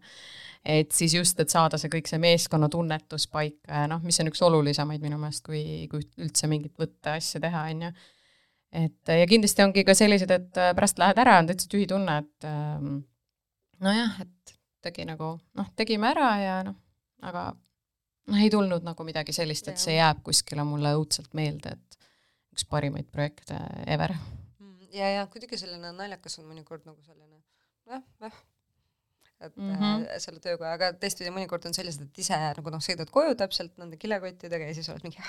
et 0.65 0.91
siis 0.91 1.13
just, 1.15 1.39
et 1.39 1.51
saada 1.51 1.79
see 1.79 1.91
kõik 1.91 2.09
see 2.09 2.19
meeskonnatunnetus 2.21 3.27
paika 3.31 3.83
ja 3.83 3.89
noh, 3.89 4.01
mis 4.03 4.19
on 4.19 4.29
üks 4.31 4.41
olulisemaid 4.45 5.03
minu 5.03 5.19
meelest, 5.21 5.43
kui, 5.45 5.87
kui 5.91 6.03
üldse 6.19 6.49
mingit 6.51 6.75
võtteasja 6.79 7.41
teha, 7.43 7.67
on 7.71 7.87
ju. 7.87 7.93
Et 8.75 9.13
ja 9.13 9.29
kindlasti 9.29 9.63
ongi 9.65 9.83
ka 9.87 9.95
sellised, 9.97 10.31
et 10.31 10.59
pärast 10.77 10.99
lähed 11.01 11.21
ära, 11.21 11.39
on 11.41 11.49
täitsa 11.49 11.69
tühi 11.71 11.87
tunne, 11.89 12.19
et 12.23 12.49
ähm, 12.49 12.99
nojah, 13.83 14.19
et 14.25 14.55
tegi 14.85 15.05
nagu 15.09 15.33
noh, 15.57 15.71
tegime 15.79 16.11
ära 16.11 16.29
ja 16.41 16.59
noh, 16.67 16.77
aga 17.25 17.49
noh, 17.53 18.39
ei 18.39 18.51
tulnud 18.53 18.85
nagu 18.85 19.07
midagi 19.07 19.35
sellist, 19.35 19.71
et 19.71 19.81
see 19.81 19.97
jääb 19.97 20.21
kuskile 20.25 20.65
mulle 20.67 20.93
õudselt 20.99 21.33
meelde, 21.37 21.75
et 21.75 21.99
üks 22.53 22.67
parimaid 22.69 23.09
projekte 23.11 23.57
ever. 23.87 24.15
ja, 24.93 25.09
ja 25.17 25.25
kuidagi 25.31 25.59
selline 25.59 25.93
naljakas 25.95 26.39
on 26.41 26.49
mõnikord 26.51 26.85
nagu 26.85 27.01
selline 27.05 27.41
jah, 27.89 28.05
jah 28.21 28.39
et 29.39 29.55
mm 29.55 29.69
Mhm. 29.69 29.83
-hmm. 29.83 30.19
selle 30.19 30.39
tööga, 30.43 30.73
aga 30.75 30.91
teistpidi 30.99 31.31
mõnikord 31.31 31.65
on 31.69 31.75
sellised, 31.75 32.01
et 32.03 32.19
ise 32.23 32.37
nagu 32.57 32.73
noh, 32.73 32.81
sõidad 32.83 33.09
koju 33.13 33.35
täpselt 33.39 33.77
nende 33.79 33.97
kilekottidega 33.97 34.67
ja 34.67 34.73
siis 34.75 34.89
oled 34.91 35.05
mingi 35.07 35.21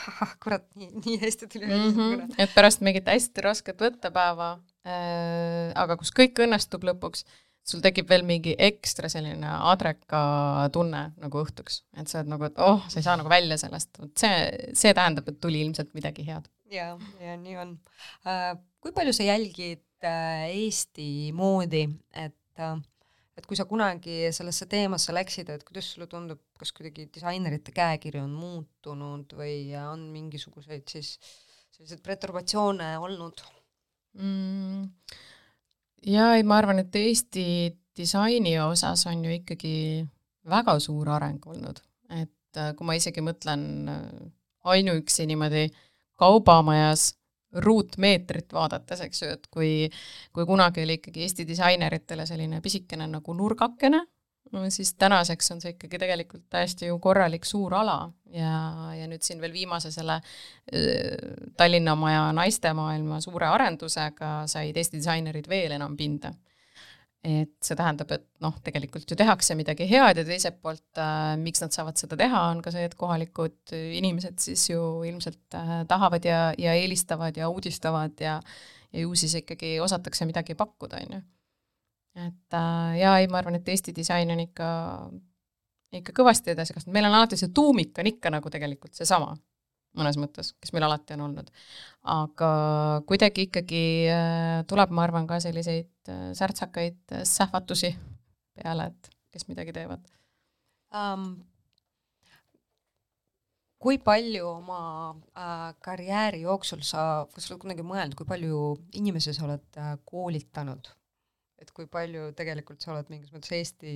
kurat, 0.43 0.67
nii, 0.75 0.91
nii 1.05 1.21
hästi 1.23 1.47
tuli 1.53 1.69
mm. 1.69 1.93
-hmm. 1.95 2.35
et 2.39 2.55
pärast 2.55 2.83
mingit 2.87 3.07
hästi 3.07 3.47
rasket 3.47 3.79
võttepäeva 3.87 4.51
äh,, 4.87 5.71
aga 5.75 5.97
kus 6.01 6.11
kõik 6.17 6.43
õnnestub 6.43 6.87
lõpuks, 6.91 7.25
sul 7.71 7.83
tekib 7.85 8.09
veel 8.11 8.25
mingi 8.27 8.57
ekstra 8.59 9.09
selline 9.13 9.47
adreka 9.73 10.23
tunne 10.75 11.05
nagu 11.21 11.45
õhtuks, 11.45 11.83
et 12.01 12.11
sa 12.11 12.21
oled 12.21 12.33
nagu, 12.35 12.49
et 12.49 12.59
oh, 12.59 12.83
sa 12.89 12.99
ei 12.99 13.07
saa 13.07 13.19
nagu 13.21 13.31
välja 13.31 13.61
sellest, 13.63 13.93
vot 14.01 14.15
see, 14.19 14.73
see 14.75 14.95
tähendab, 14.97 15.29
et 15.31 15.41
tuli 15.41 15.63
ilmselt 15.63 15.95
midagi 15.95 16.27
head. 16.27 16.51
ja, 16.71 16.97
ja 17.23 17.37
nii 17.37 17.57
on 17.63 17.79
äh,. 18.27 18.57
kui 18.81 18.93
palju 18.97 19.13
sa 19.13 19.23
jälgid 19.23 19.85
äh, 20.03 20.49
Eesti 20.51 21.31
moodi, 21.37 21.85
et 22.17 22.59
äh, 22.59 22.81
et 23.39 23.47
kui 23.47 23.59
sa 23.59 23.67
kunagi 23.69 24.31
sellesse 24.35 24.67
teemasse 24.71 25.15
läksid, 25.15 25.51
et 25.53 25.65
kuidas 25.67 25.93
sulle 25.95 26.09
tundub, 26.11 26.41
kas 26.59 26.73
kuidagi 26.77 27.09
disainerite 27.15 27.73
käekiri 27.75 28.21
on 28.23 28.33
muutunud 28.37 29.33
või 29.39 29.71
on 29.81 30.09
mingisuguseid 30.15 30.89
siis 30.91 31.17
selliseid 31.71 32.03
perturbatsioone 32.05 32.93
olnud 33.01 33.45
mm,? 34.19 34.89
jaa, 36.11 36.35
ei 36.37 36.45
ma 36.45 36.59
arvan, 36.61 36.83
et 36.83 36.97
Eesti 36.97 37.47
disaini 37.97 38.57
osas 38.63 39.07
on 39.11 39.25
ju 39.25 39.37
ikkagi 39.39 39.77
väga 40.51 40.79
suur 40.81 41.09
areng 41.13 41.47
olnud, 41.47 41.81
et 42.17 42.59
äh, 42.59 42.75
kui 42.77 42.89
ma 42.89 42.97
isegi 42.99 43.23
mõtlen 43.25 43.65
äh, 43.93 44.05
ainuüksi 44.75 45.27
niimoodi 45.31 45.69
kaubamajas 46.21 47.15
ruutmeetrit 47.53 48.53
vaadates, 48.53 49.01
eks 49.07 49.23
ju, 49.23 49.29
et 49.35 49.47
kui, 49.51 49.91
kui 50.33 50.47
kunagi 50.47 50.85
oli 50.85 50.99
ikkagi 51.01 51.27
Eesti 51.27 51.47
disaineritele 51.49 52.27
selline 52.27 52.61
pisikene 52.63 53.09
nagu 53.11 53.35
nurgakene, 53.35 54.05
no 54.53 54.65
siis 54.71 54.95
tänaseks 54.99 55.51
on 55.55 55.61
see 55.63 55.75
ikkagi 55.75 55.99
tegelikult 55.99 56.47
täiesti 56.51 56.89
ju 56.91 56.99
korralik 57.03 57.45
suur 57.47 57.75
ala 57.79 57.99
ja, 58.35 58.53
ja 58.99 59.09
nüüd 59.11 59.23
siin 59.23 59.41
veel 59.43 59.53
viimase 59.55 59.93
selle 59.95 60.21
Tallinna 61.57 61.95
Maja 61.99 62.31
naistemaailma 62.35 63.21
suure 63.23 63.47
arendusega 63.51 64.33
said 64.51 64.77
Eesti 64.77 64.99
disainerid 64.99 65.49
veel 65.51 65.77
enam 65.79 65.97
pinda 65.97 66.33
et 67.21 67.53
see 67.61 67.77
tähendab, 67.77 68.09
et 68.17 68.25
noh, 68.41 68.55
tegelikult 68.65 69.11
ju 69.11 69.17
tehakse 69.19 69.53
midagi 69.59 69.85
head 69.91 70.23
ja 70.23 70.25
teiselt 70.25 70.57
poolt 70.65 71.01
äh, 71.01 71.35
miks 71.41 71.61
nad 71.61 71.75
saavad 71.75 72.01
seda 72.01 72.17
teha, 72.17 72.47
on 72.55 72.63
ka 72.65 72.73
see, 72.73 72.87
et 72.89 72.97
kohalikud 72.97 73.75
inimesed 73.77 74.41
siis 74.41 74.71
ju 74.71 74.81
ilmselt 75.05 75.59
äh, 75.59 75.75
tahavad 75.91 76.25
ja, 76.25 76.39
ja 76.57 76.77
eelistavad 76.81 77.37
ja 77.37 77.51
uudistavad 77.53 78.17
ja 78.25 78.39
ja 78.93 79.01
ju 79.01 79.15
siis 79.15 79.35
ikkagi 79.35 79.81
osatakse 79.81 80.27
midagi 80.27 80.55
pakkuda, 80.55 80.97
on 80.97 81.19
ju. 81.19 81.21
et 82.27 82.55
äh, 82.55 82.97
jaa, 83.01 83.19
ei, 83.19 83.29
ma 83.29 83.39
arvan, 83.39 83.61
et 83.61 83.69
Eesti 83.69 83.95
disain 83.97 84.31
on 84.31 84.41
ikka, 84.41 84.71
ikka 86.01 86.17
kõvasti 86.23 86.55
edasi 86.55 86.75
kasvanud, 86.75 86.97
meil 86.97 87.11
on 87.11 87.21
alati 87.21 87.39
see 87.39 87.53
tuumik 87.55 87.99
on 87.99 88.11
ikka 88.11 88.33
nagu 88.35 88.51
tegelikult 88.51 88.97
seesama 88.97 89.37
mõnes 89.99 90.19
mõttes, 90.23 90.53
kes 90.63 90.73
meil 90.75 90.87
alati 90.87 91.17
on 91.17 91.25
olnud. 91.27 91.51
aga 92.15 92.51
kuidagi 93.07 93.49
ikkagi 93.49 93.85
äh, 94.11 94.61
tuleb, 94.71 94.93
ma 94.95 95.07
arvan, 95.07 95.27
ka 95.31 95.41
selliseid 95.43 95.91
särtsakaid 96.39 97.15
äh, 97.15 97.25
sähvatusi 97.29 97.95
peale, 98.59 98.91
et 98.91 99.11
kes 99.33 99.47
midagi 99.51 99.75
teevad 99.77 100.05
um,. 100.95 101.33
kui 103.81 103.97
palju 104.05 104.45
oma 104.47 104.81
äh, 105.33 105.69
karjääri 105.81 106.43
jooksul 106.45 106.83
sa, 106.85 107.27
kas 107.33 107.47
sa 107.47 107.55
oled 107.55 107.63
kunagi 107.63 107.85
mõelnud, 107.87 108.17
kui 108.19 108.29
palju 108.29 108.75
inimesi 109.01 109.33
sa 109.37 109.47
oled 109.47 109.81
äh, 109.81 109.95
koolitanud? 110.05 110.91
et 111.61 111.71
kui 111.77 111.87
palju 111.93 112.31
tegelikult 112.37 112.81
sa 112.81 112.95
oled 112.95 113.09
mingis 113.13 113.33
mõttes 113.35 113.53
Eesti 113.53 113.93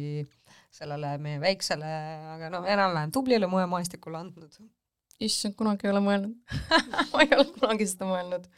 sellele 0.75 1.15
meie 1.23 1.41
väiksele, 1.41 1.93
aga 2.35 2.51
noh, 2.53 2.67
enam-vähem 2.69 3.13
tublile 3.15 3.49
moemaastikule 3.49 4.21
andnud? 4.21 4.59
issand, 5.25 5.57
kunagi 5.57 5.89
ei 5.89 5.95
ole 5.95 6.03
mõelnud 6.05 6.59
ma 7.13 7.25
ei 7.25 7.33
ole 7.37 7.47
kunagi 7.55 7.89
seda 7.89 8.09
mõelnud. 8.11 8.49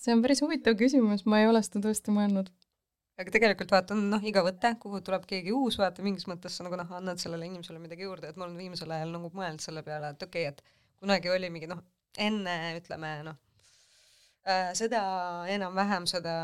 See 0.00 0.16
on 0.16 0.24
päris 0.24 0.40
huvitav 0.44 0.76
küsimus, 0.80 1.26
ma 1.28 1.42
ei 1.42 1.48
ole 1.50 1.62
seda 1.66 1.82
tõesti 1.88 2.14
mõelnud. 2.14 2.48
aga 3.20 3.32
tegelikult 3.34 3.72
vaata, 3.74 3.96
on 3.96 4.06
noh, 4.14 4.22
iga 4.24 4.40
võte, 4.46 4.72
kuhu 4.80 5.02
tuleb 5.04 5.26
keegi 5.28 5.52
uus, 5.52 5.76
vaata 5.80 6.04
mingis 6.04 6.24
mõttes 6.30 6.56
sa 6.56 6.64
nagu 6.64 6.78
noh, 6.80 6.88
annad 6.96 7.20
sellele 7.20 7.50
inimesele 7.50 7.82
midagi 7.82 8.06
juurde, 8.06 8.30
et 8.30 8.40
ma 8.40 8.46
olen 8.46 8.56
viimasel 8.56 8.94
ajal 8.96 9.12
nagu 9.12 9.28
mõelnud 9.36 9.60
selle 9.60 9.84
peale, 9.84 10.14
et 10.14 10.24
okei 10.24 10.48
okay,, 10.48 10.54
et 10.54 11.02
kunagi 11.02 11.32
oli 11.32 11.50
mingi 11.52 11.68
noh, 11.68 11.82
enne 12.18 12.54
ütleme 12.78 13.10
noh 13.28 13.36
äh,, 14.48 14.70
seda 14.78 15.02
enam-vähem 15.52 16.08
seda 16.08 16.34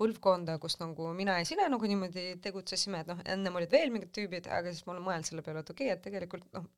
põlvkonda, 0.00 0.58
kus 0.60 0.76
nagu 0.82 1.08
mina 1.16 1.38
ja 1.40 1.48
sina 1.48 1.70
nagu 1.72 1.88
niimoodi 1.88 2.34
tegutsesime, 2.44 3.00
et 3.00 3.14
noh, 3.14 3.22
ennem 3.24 3.56
olid 3.56 3.72
veel 3.72 3.94
mingid 3.94 4.12
tüübid, 4.18 4.50
aga 4.52 4.74
siis 4.74 4.84
ma 4.84 4.92
olen 4.92 5.08
mõelnud 5.08 5.30
selle 5.30 5.46
peale, 5.46 5.64
et 5.64 5.72
okei 5.72 5.88
okay,, 5.88 5.96
et 5.96 6.04
tegelikult 6.04 6.44
noh, 6.58 6.68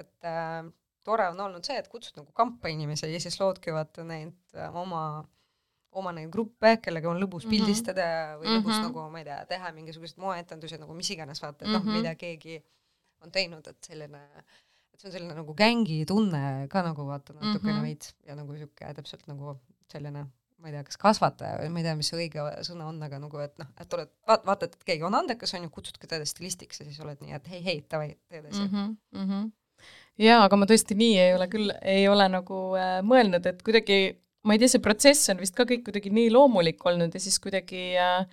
et 0.00 0.30
äh, 0.32 0.62
tore 1.04 1.28
on 1.34 1.44
olnud 1.50 1.68
see, 1.68 1.76
et 1.76 1.92
kutsud 1.92 2.16
nagu 2.22 2.32
kampa 2.32 2.72
inimesi 2.72 3.12
ja 3.12 3.20
siis 3.20 3.36
loodki 3.44 3.76
vaata 3.76 4.08
neid 4.08 4.56
äh, 4.56 4.72
oma 4.72 5.04
oma 5.92 6.12
neid 6.16 6.30
gruppe, 6.32 6.76
kellega 6.82 7.08
on 7.10 7.20
lõbus 7.20 7.44
Mhm. 7.44 7.50
pildistada 7.50 8.06
või 8.40 8.46
lõbus 8.56 8.76
Mhm. 8.78 8.82
nagu 8.88 9.10
ma 9.10 9.18
ei 9.18 9.24
tea, 9.24 9.44
teha 9.46 9.72
mingisuguseid 9.72 10.18
moeetendusi 10.18 10.78
nagu 10.80 10.94
mis 10.94 11.10
iganes 11.10 11.40
vaata, 11.42 11.64
et 11.64 11.70
noh, 11.70 11.82
Mhm. 11.84 11.92
mida 11.92 12.14
keegi 12.14 12.62
on 13.22 13.30
teinud, 13.30 13.66
et 13.68 13.76
selline, 13.80 14.20
et 14.92 15.00
see 15.00 15.08
on 15.08 15.12
selline 15.12 15.34
nagu 15.34 15.54
gängi 15.54 16.04
tunne 16.06 16.66
ka 16.68 16.82
nagu 16.82 17.04
vaata 17.06 17.34
natukene 17.34 17.74
Mhm. 17.78 17.82
veits 17.82 18.14
ja 18.26 18.34
nagu 18.34 18.52
sihuke 18.56 18.94
täpselt 18.94 19.26
nagu 19.28 19.58
selline 19.88 20.26
ma 20.62 20.68
ei 20.68 20.72
tea, 20.74 20.84
kas 20.84 20.96
kasvataja 20.96 21.58
või 21.58 21.70
ma 21.70 21.78
ei 21.80 21.82
tea, 21.82 21.94
mis 21.96 22.08
see 22.08 22.18
õige 22.28 22.38
sõna 22.62 22.84
on, 22.86 23.02
aga 23.02 23.18
nagu, 23.18 23.38
et 23.38 23.58
noh, 23.58 23.66
et 23.80 23.94
oled, 23.94 24.08
vaat-, 24.28 24.44
vaatad, 24.46 24.72
et 24.74 24.84
keegi 24.84 25.02
on 25.02 25.12
andekas, 25.12 25.54
on 25.54 25.62
ju, 25.62 25.68
kutsudki 25.70 26.06
teda 26.06 26.24
stilistiks 26.24 26.78
ja 26.80 26.86
siis 26.86 27.00
oled 27.00 27.18
nii, 27.20 27.32
et 27.34 27.48
hei, 27.48 27.62
hei, 27.64 27.84
davai, 27.90 28.16
tee 28.28 28.38
edasi 28.38 28.60
mm. 28.60 28.68
mm. 28.70 28.94
-hmm, 29.12 29.18
mm 29.18 29.28
-hmm. 29.30 29.50
jaa, 30.18 30.44
aga 30.44 30.56
ma 30.56 30.64
tõesti 30.66 30.94
nii 30.94 31.18
ei 31.18 31.34
ole 31.34 31.48
küll, 31.48 31.72
ei 31.82 32.06
ole 32.08 32.28
nagu 32.28 32.54
äh, 32.78 33.02
mõelnud, 33.02 33.44
et 33.46 33.62
kuidagi 33.62 34.21
ma 34.46 34.56
ei 34.56 34.62
tea, 34.62 34.70
see 34.72 34.82
protsess 34.82 35.30
on 35.32 35.42
vist 35.42 35.54
ka 35.56 35.66
kõik 35.68 35.84
kuidagi 35.86 36.10
nii 36.14 36.32
loomulik 36.34 36.82
olnud 36.88 37.14
ja 37.14 37.22
siis 37.22 37.38
kuidagi 37.42 37.92
äh, 38.00 38.24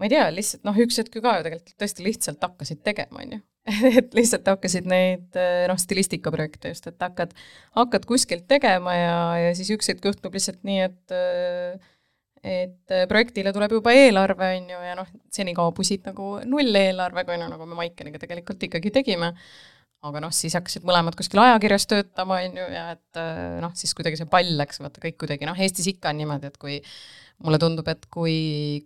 ma 0.00 0.08
ei 0.08 0.14
tea, 0.14 0.24
lihtsalt 0.32 0.64
noh, 0.64 0.80
üks 0.80 0.98
hetk 1.02 1.18
ju 1.18 1.22
ka 1.24 1.36
ju 1.38 1.46
tegelikult 1.46 1.76
tõesti 1.82 2.04
lihtsalt 2.06 2.44
hakkasid 2.46 2.80
tegema, 2.86 3.20
on 3.20 3.36
ju. 3.36 3.40
et 4.00 4.14
lihtsalt 4.16 4.48
hakkasid 4.48 4.88
neid 4.88 5.36
äh, 5.38 5.66
noh, 5.68 5.78
stilistikaprojekte 5.80 6.72
just, 6.72 6.88
et 6.88 7.04
hakkad, 7.04 7.34
hakkad 7.76 8.06
kuskilt 8.08 8.46
tegema 8.48 8.96
ja, 8.96 9.16
ja 9.44 9.50
siis 9.58 9.68
üks 9.76 9.92
hetk 9.92 10.08
juhtub 10.08 10.36
lihtsalt 10.36 10.62
nii, 10.66 10.86
et 10.88 11.16
äh, 11.16 11.90
et 12.40 12.92
projektile 13.04 13.52
tuleb 13.52 13.74
juba 13.76 13.92
eelarve, 13.92 14.46
on 14.56 14.70
ju, 14.72 14.78
ja 14.80 14.94
noh, 14.96 15.08
senikaua 15.28 15.74
pusid 15.76 16.06
nagu 16.08 16.38
nulleelarvega, 16.48 17.34
on 17.36 17.44
ju, 17.44 17.48
nagu 17.52 17.66
me 17.68 17.76
Maikeniga 17.82 18.22
tegelikult 18.22 18.64
ikkagi 18.64 18.92
tegime, 18.94 19.34
aga 20.06 20.22
noh, 20.24 20.32
siis 20.34 20.54
hakkasid 20.56 20.86
mõlemad 20.88 21.16
kuskil 21.18 21.42
ajakirjas 21.42 21.86
töötama, 21.90 22.40
on 22.46 22.56
ju, 22.56 22.66
ja 22.72 22.84
et 22.94 23.20
äh, 23.20 23.58
noh, 23.64 23.74
siis 23.76 23.92
kuidagi 23.96 24.20
see 24.20 24.28
pall 24.30 24.54
läks, 24.60 24.80
vaata 24.80 25.02
kõik 25.02 25.18
kuidagi, 25.20 25.48
noh, 25.48 25.58
Eestis 25.60 25.90
ikka 25.92 26.12
on 26.12 26.20
niimoodi, 26.22 26.50
et 26.50 26.58
kui 26.60 26.78
mulle 27.44 27.60
tundub, 27.60 27.88
et 27.92 28.06
kui 28.12 28.38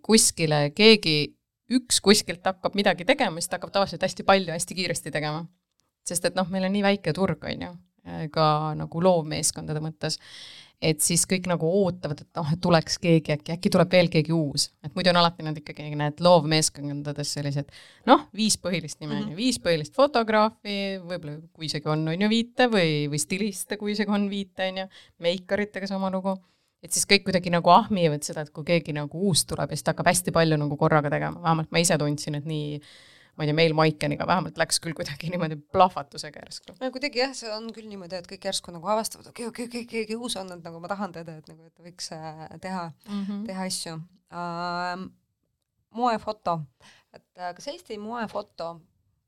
kuskile 0.05 0.69
keegi, 0.75 1.17
üks 1.75 2.01
kuskilt 2.03 2.45
hakkab 2.45 2.75
midagi 2.77 3.07
tegema, 3.07 3.39
siis 3.39 3.51
ta 3.51 3.59
hakkab 3.59 3.73
tavaliselt 3.73 4.03
hästi 4.05 4.27
palju, 4.27 4.53
hästi 4.53 4.77
kiiresti 4.77 5.13
tegema. 5.15 5.45
sest 6.05 6.27
et 6.27 6.35
noh, 6.37 6.45
meil 6.53 6.67
on 6.67 6.75
nii 6.75 6.83
väike 6.85 7.15
turg, 7.17 7.41
on 7.49 7.63
ju, 7.65 7.71
ka 8.35 8.47
nagu 8.77 9.01
loovmeeskondade 9.01 9.81
mõttes 9.81 10.19
et 10.85 11.01
siis 11.01 11.23
kõik 11.29 11.47
nagu 11.49 11.65
ootavad, 11.81 12.19
et 12.21 12.37
noh, 12.37 12.49
et 12.53 12.59
tuleks 12.61 12.99
keegi 13.01 13.33
äkki, 13.35 13.55
äkki 13.55 13.71
tuleb 13.73 13.91
veel 13.95 14.09
keegi 14.13 14.33
uus, 14.35 14.67
et 14.85 14.93
muidu 14.95 15.09
on 15.09 15.17
alati 15.21 15.43
need 15.47 15.57
ikkagi 15.63 15.95
need 15.97 16.21
loovmeeskondades 16.21 17.31
sellised 17.37 17.71
noh, 18.09 18.27
viis 18.35 18.57
põhilist 18.61 18.99
nime 19.01 19.15
on 19.17 19.23
Mhm. 19.23 19.31
ju, 19.31 19.37
viis 19.39 19.57
põhilist 19.59 19.95
fotograafi, 19.97 20.75
võib-olla 21.01 21.39
kui 21.53 21.65
isegi 21.69 21.89
on, 21.89 22.07
on 22.11 22.21
ju 22.21 22.29
viite 22.29 22.67
või, 22.71 23.07
või 23.09 23.19
stiliste, 23.21 23.77
kui 23.81 23.91
isegi 23.95 24.11
on 24.13 24.29
viite, 24.29 24.67
on 24.69 24.83
ju, 24.83 24.87
meikaritega 25.25 25.87
sama 25.87 26.11
lugu. 26.13 26.37
et 26.85 26.93
siis 26.93 27.07
kõik 27.09 27.23
kuidagi 27.25 27.49
nagu 27.49 27.69
ahmivad 27.73 28.21
seda, 28.21 28.43
et 28.45 28.51
kui 28.53 28.63
keegi 28.63 28.93
nagu 28.93 29.17
uus 29.25 29.41
tuleb 29.49 29.71
ja 29.71 29.75
siis 29.75 29.81
ta 29.83 29.93
hakkab 29.95 30.05
hästi 30.05 30.31
palju 30.35 30.57
nagu 30.61 30.75
korraga 30.77 31.09
tegema, 31.09 31.41
vähemalt 31.41 31.71
ma 31.73 31.79
ise 31.81 31.97
tundsin, 31.97 32.35
et 32.37 32.45
nii 32.45 32.79
ma 33.35 33.43
ei 33.43 33.49
tea, 33.49 33.57
meil 33.57 33.75
Maikeniga 33.77 34.27
vähemalt 34.27 34.57
läks 34.59 34.79
küll 34.83 34.95
kuidagi 34.97 35.29
niimoodi 35.33 35.57
plahvatusega 35.75 36.43
järsku. 36.45 36.75
no 36.79 36.91
kuidagi 36.95 37.21
jah, 37.21 37.33
see 37.37 37.51
on 37.51 37.67
küll 37.75 37.89
niimoodi, 37.91 38.19
et 38.19 38.29
kõik 38.29 38.47
järsku 38.49 38.73
nagu 38.75 38.91
avastavad, 38.95 39.29
okei 39.31 39.47
okay,, 39.49 39.67
okei 39.67 39.67
okay,, 39.67 39.83
okei 39.83 40.03
okay,, 40.03 40.05
keegi 40.05 40.19
uus 40.19 40.37
on, 40.41 40.51
et 40.55 40.63
nagu 40.65 40.81
ma 40.83 40.91
tahan 40.91 41.15
teda, 41.15 41.37
et 41.41 41.51
nagu, 41.51 41.67
et 41.67 41.85
võiks 41.89 42.11
äh, 42.15 42.45
teha 42.63 42.85
Mm 43.09 43.23
-hmm. 43.25 43.45
teha 43.47 43.65
asju 43.65 43.95
uh,. 43.95 45.05
moefoto, 45.95 46.59
et 47.13 47.27
uh, 47.37 47.51
kas 47.55 47.67
Eesti 47.67 47.97
moefoto 47.97 48.71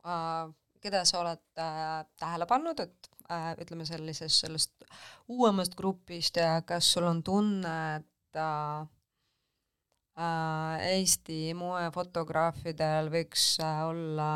uh,, 0.05 0.53
keda 0.81 1.05
sa 1.05 1.19
oled 1.19 1.43
uh, 1.59 2.03
tähele 2.19 2.45
pannud, 2.45 2.79
et 2.79 3.09
uh, 3.29 3.53
ütleme 3.61 3.85
sellisest, 3.85 4.45
sellest 4.45 4.71
uuemast 5.27 5.75
grupist 5.75 6.37
ja 6.37 6.61
kas 6.61 6.93
sul 6.93 7.03
on 7.03 7.23
tunne, 7.23 7.95
et 7.95 8.39
uh, 8.39 8.87
Eesti 10.17 11.51
moefotograafidel 11.53 13.11
võiks 13.13 13.43
uh, 13.61 13.83
olla 13.91 14.29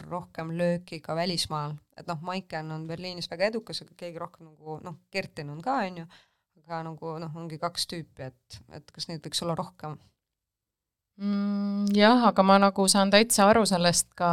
rohkem 0.00 0.50
lööki 0.58 0.98
ka 1.04 1.14
välismaal, 1.14 1.76
et 1.94 2.08
noh, 2.10 2.18
Maiken 2.26 2.72
on 2.74 2.88
Berliinis 2.88 3.30
väga 3.30 3.52
edukas, 3.52 3.84
aga 3.84 3.94
keegi 4.00 4.18
rohkem 4.18 4.48
nagu 4.48 4.80
noh, 4.82 4.96
Kertin 5.14 5.52
on 5.54 5.60
ka, 5.62 5.76
on 5.86 6.00
ju, 6.02 6.06
aga 6.64 6.80
nagu 6.88 7.12
noh, 7.22 7.36
ongi 7.38 7.60
kaks 7.62 7.86
tüüpi, 7.92 8.32
et, 8.32 8.58
et 8.74 8.90
kas 8.90 9.06
neid 9.06 9.22
võiks 9.22 9.44
olla 9.46 9.54
rohkem? 9.60 9.94
mm,? 11.22 11.94
jah, 11.94 12.26
aga 12.32 12.46
ma 12.46 12.58
nagu 12.64 12.88
saan 12.90 13.14
täitsa 13.14 13.46
aru 13.52 13.62
sellest 13.68 14.10
ka, 14.18 14.32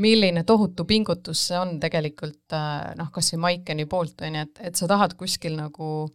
milline 0.00 0.46
tohutu 0.48 0.88
pingutus 0.88 1.42
see 1.50 1.60
on 1.60 1.76
tegelikult 1.82 2.56
noh, 2.96 3.12
kas 3.12 3.34
või 3.34 3.42
Maikeni 3.48 3.84
poolt, 3.84 4.16
on 4.24 4.40
ju, 4.40 4.48
et, 4.48 4.64
et 4.70 4.80
sa 4.80 4.88
tahad 4.88 5.12
kuskil 5.20 5.60
nagu 5.60 6.08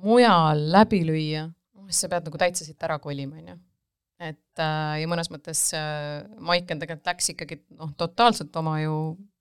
mujal 0.00 0.64
läbi 0.72 1.04
lüüa, 1.04 1.44
siis 1.88 2.04
sa 2.04 2.12
pead 2.12 2.28
nagu 2.28 2.40
täitsa 2.40 2.66
siit 2.66 2.86
ära 2.86 2.98
kolima, 3.02 3.40
on 3.40 3.52
ju. 3.52 3.56
et 4.28 4.62
ja 4.62 5.10
mõnes 5.10 5.30
mõttes 5.32 5.68
Maiken 6.38 6.82
tegelikult 6.82 7.12
läks 7.12 7.32
ikkagi 7.34 7.62
noh, 7.78 7.92
totaalselt 7.98 8.56
oma 8.60 8.78
ju 8.82 8.98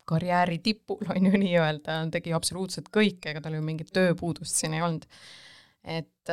karjääri 0.08 0.62
tipul, 0.64 1.02
on 1.16 1.32
ju 1.32 1.42
nii-öelda, 1.42 2.00
tegi 2.14 2.36
absoluutselt 2.36 2.92
kõike, 2.94 3.34
ega 3.34 3.44
tal 3.44 3.58
ju 3.58 3.66
mingit 3.66 3.92
tööpuudust 3.96 4.56
siin 4.56 4.78
ei 4.78 4.86
olnud 4.86 5.10
et 5.88 6.32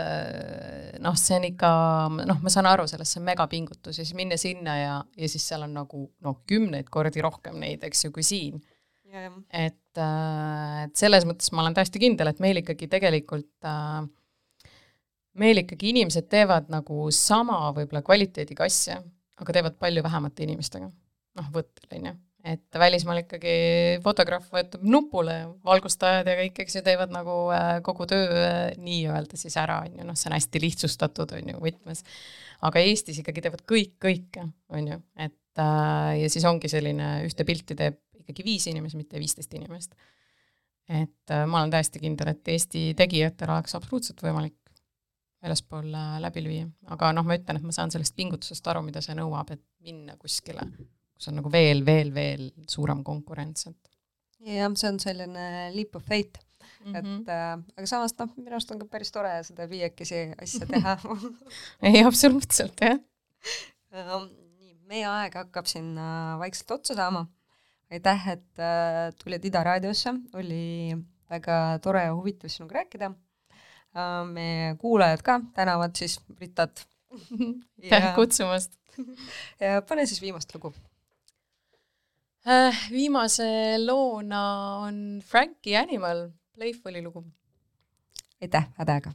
noh, 1.02 1.14
see 1.18 1.36
on 1.38 1.46
ikka, 1.46 1.70
noh, 2.26 2.40
ma 2.42 2.52
saan 2.52 2.66
aru 2.66 2.88
sellest, 2.90 3.14
see 3.14 3.20
on 3.22 3.28
megapingutus 3.28 4.00
ja 4.00 4.06
siis 4.06 4.16
minna 4.18 4.38
sinna 4.40 4.76
ja, 4.80 4.94
ja 5.14 5.28
siis 5.30 5.46
seal 5.46 5.66
on 5.66 5.76
nagu 5.76 6.08
noh, 6.24 6.40
kümneid 6.48 6.90
kordi 6.92 7.22
rohkem 7.24 7.60
neid, 7.62 7.84
eks 7.86 8.06
ju, 8.06 8.14
kui 8.14 8.26
siin. 8.26 8.58
et, 9.14 10.00
et 10.00 10.98
selles 10.98 11.26
mõttes 11.28 11.52
ma 11.54 11.62
olen 11.62 11.76
täiesti 11.76 12.02
kindel, 12.02 12.32
et 12.32 12.42
meil 12.42 12.58
ikkagi 12.64 12.88
tegelikult 12.90 13.68
meil 15.40 15.62
ikkagi 15.64 15.90
inimesed 15.92 16.28
teevad 16.30 16.70
nagu 16.72 17.08
sama 17.14 17.58
võib-olla 17.76 18.04
kvaliteediga 18.06 18.68
asja, 18.68 19.00
aga 19.40 19.56
teevad 19.56 19.80
palju 19.80 20.04
vähemate 20.06 20.46
inimestega. 20.46 20.90
noh, 21.34 21.50
võttel, 21.50 21.88
on 21.96 22.10
ju 22.10 22.14
et 22.44 22.78
välismaal 22.78 23.22
ikkagi 23.22 23.52
fotograaf 24.04 24.50
vajutab 24.52 24.82
nupule, 24.84 25.34
valgustajad 25.64 26.28
ja 26.28 26.36
kõik, 26.42 26.60
eks 26.64 26.76
ju, 26.76 26.82
teevad 26.84 27.12
nagu 27.14 27.36
äh, 27.56 27.78
kogu 27.84 28.06
töö 28.10 28.26
äh, 28.36 28.74
nii-öelda 28.80 29.38
siis 29.40 29.56
ära, 29.60 29.80
on 29.86 29.96
ju, 29.96 30.08
noh, 30.10 30.18
see 30.18 30.28
on 30.28 30.36
hästi 30.36 30.60
lihtsustatud, 30.66 31.32
on 31.38 31.54
ju, 31.54 31.62
võtmes. 31.64 32.04
aga 32.68 32.82
Eestis 32.84 33.22
ikkagi 33.22 33.46
teevad 33.46 33.64
kõik 33.70 33.94
kõike, 34.02 34.44
on 34.76 34.92
ju, 34.92 35.00
et 35.16 35.62
äh, 35.64 36.10
ja 36.20 36.32
siis 36.32 36.44
ongi 36.48 36.68
selline, 36.72 37.14
ühte 37.24 37.48
pilti 37.48 37.76
teeb 37.78 37.96
ikkagi 38.20 38.44
viis 38.44 38.68
inimest, 38.68 39.00
mitte 39.00 39.20
viisteist 39.20 39.56
inimest. 39.56 39.96
et 40.84 41.32
ma 41.48 41.62
olen 41.62 41.72
täiesti 41.72 42.00
kindel, 42.00 42.28
et 42.34 42.48
Eesti 42.52 42.90
tegijatel 42.96 43.54
oleks 43.54 43.72
absoluutselt 43.76 44.20
võimalik 44.20 44.58
väljaspool 45.44 45.92
äh, 45.92 46.18
läbi 46.24 46.42
lüüa, 46.48 46.66
aga 46.96 47.12
noh, 47.16 47.26
ma 47.28 47.36
ütlen, 47.38 47.60
et 47.60 47.68
ma 47.68 47.76
saan 47.76 47.92
sellest 47.94 48.16
pingutusest 48.16 48.72
aru, 48.72 48.82
mida 48.86 49.04
see 49.04 49.16
nõuab, 49.18 49.52
et 49.54 49.64
minna 49.84 50.16
kuskile 50.20 50.64
kus 51.14 51.30
on 51.30 51.38
nagu 51.40 51.52
veel, 51.52 51.84
veel, 51.86 52.10
veel 52.14 52.48
suurem 52.70 53.04
konkurents, 53.06 53.68
et. 53.70 53.92
jah, 54.44 54.72
see 54.76 54.90
on 54.90 54.98
selline 55.02 55.46
leap 55.74 55.96
of 55.96 56.04
faith 56.04 56.40
mm, 56.40 56.92
-hmm. 56.92 56.96
et 56.98 57.04
Mhm. 57.04 57.24
äh, 57.28 57.78
aga 57.78 57.86
samas 57.86 58.16
noh, 58.18 58.32
minu 58.36 58.50
arust 58.52 58.70
on 58.70 58.78
ka 58.78 58.86
päris 58.90 59.12
tore 59.12 59.32
seda 59.44 59.68
viiekesi 59.70 60.34
asja 60.42 60.66
teha 60.66 60.98
ei, 61.88 62.04
absoluutselt, 62.04 62.80
jah 62.80 62.98
um,. 64.16 64.28
nii, 64.58 64.74
meie 64.90 65.06
aeg 65.06 65.34
hakkab 65.34 65.66
siin 65.70 65.96
äh, 65.98 66.38
vaikselt 66.38 66.70
otsa 66.70 66.94
saama. 66.94 67.26
aitäh, 67.90 68.28
et 68.28 68.58
äh, 68.58 69.12
tulid 69.22 69.44
Ida 69.44 69.62
raadiosse, 69.62 70.10
oli 70.34 70.96
väga 71.30 71.78
tore 71.82 72.02
ja 72.04 72.14
huvitav 72.14 72.50
sinuga 72.50 72.80
rääkida. 72.80 73.12
Meie 74.32 74.74
kuulajad 74.78 75.22
ka 75.22 75.40
tänavad 75.54 75.94
siis 75.96 76.20
Britat. 76.34 76.86
aitäh 77.82 78.14
kutsumast 78.16 78.72
ja 79.60 79.82
pane 79.82 80.06
siis 80.06 80.22
viimast 80.22 80.54
lugu 80.54 80.74
äh,. 82.46 82.90
viimase 82.90 83.78
loona 83.78 84.76
on 84.76 85.22
Frankie 85.24 85.76
Animal, 85.76 86.28
Playful'i 86.54 87.02
lugu. 87.02 87.24
aitäh, 88.42 88.68
head 88.78 88.88
aega! 88.88 89.12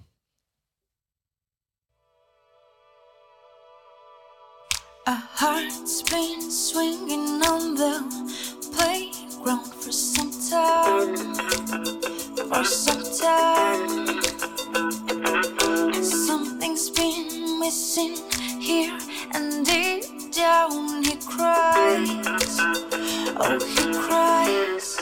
Our 5.07 5.15
hearts 5.15 6.03
been 6.03 6.51
swinging 6.51 7.41
on 7.41 7.73
the 7.75 7.93
playground 8.75 9.73
for 9.73 9.91
some 9.91 10.32
time, 10.49 11.15
for 12.49 12.63
some 12.63 13.03
time. 13.17 14.28
Something's 16.03 16.89
been 16.89 17.59
missing 17.59 18.17
here 18.59 18.97
and 19.34 19.65
deep 19.65 20.32
down 20.32 21.03
he 21.03 21.15
cries. 21.17 22.59
Oh, 23.38 23.57
he 23.76 23.93
cries. 23.93 24.97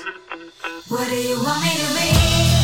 What 0.87 1.07
do 1.09 1.15
you 1.15 1.35
want 1.43 1.63
me 1.63 1.71
to 1.71 2.51
be? 2.51 2.56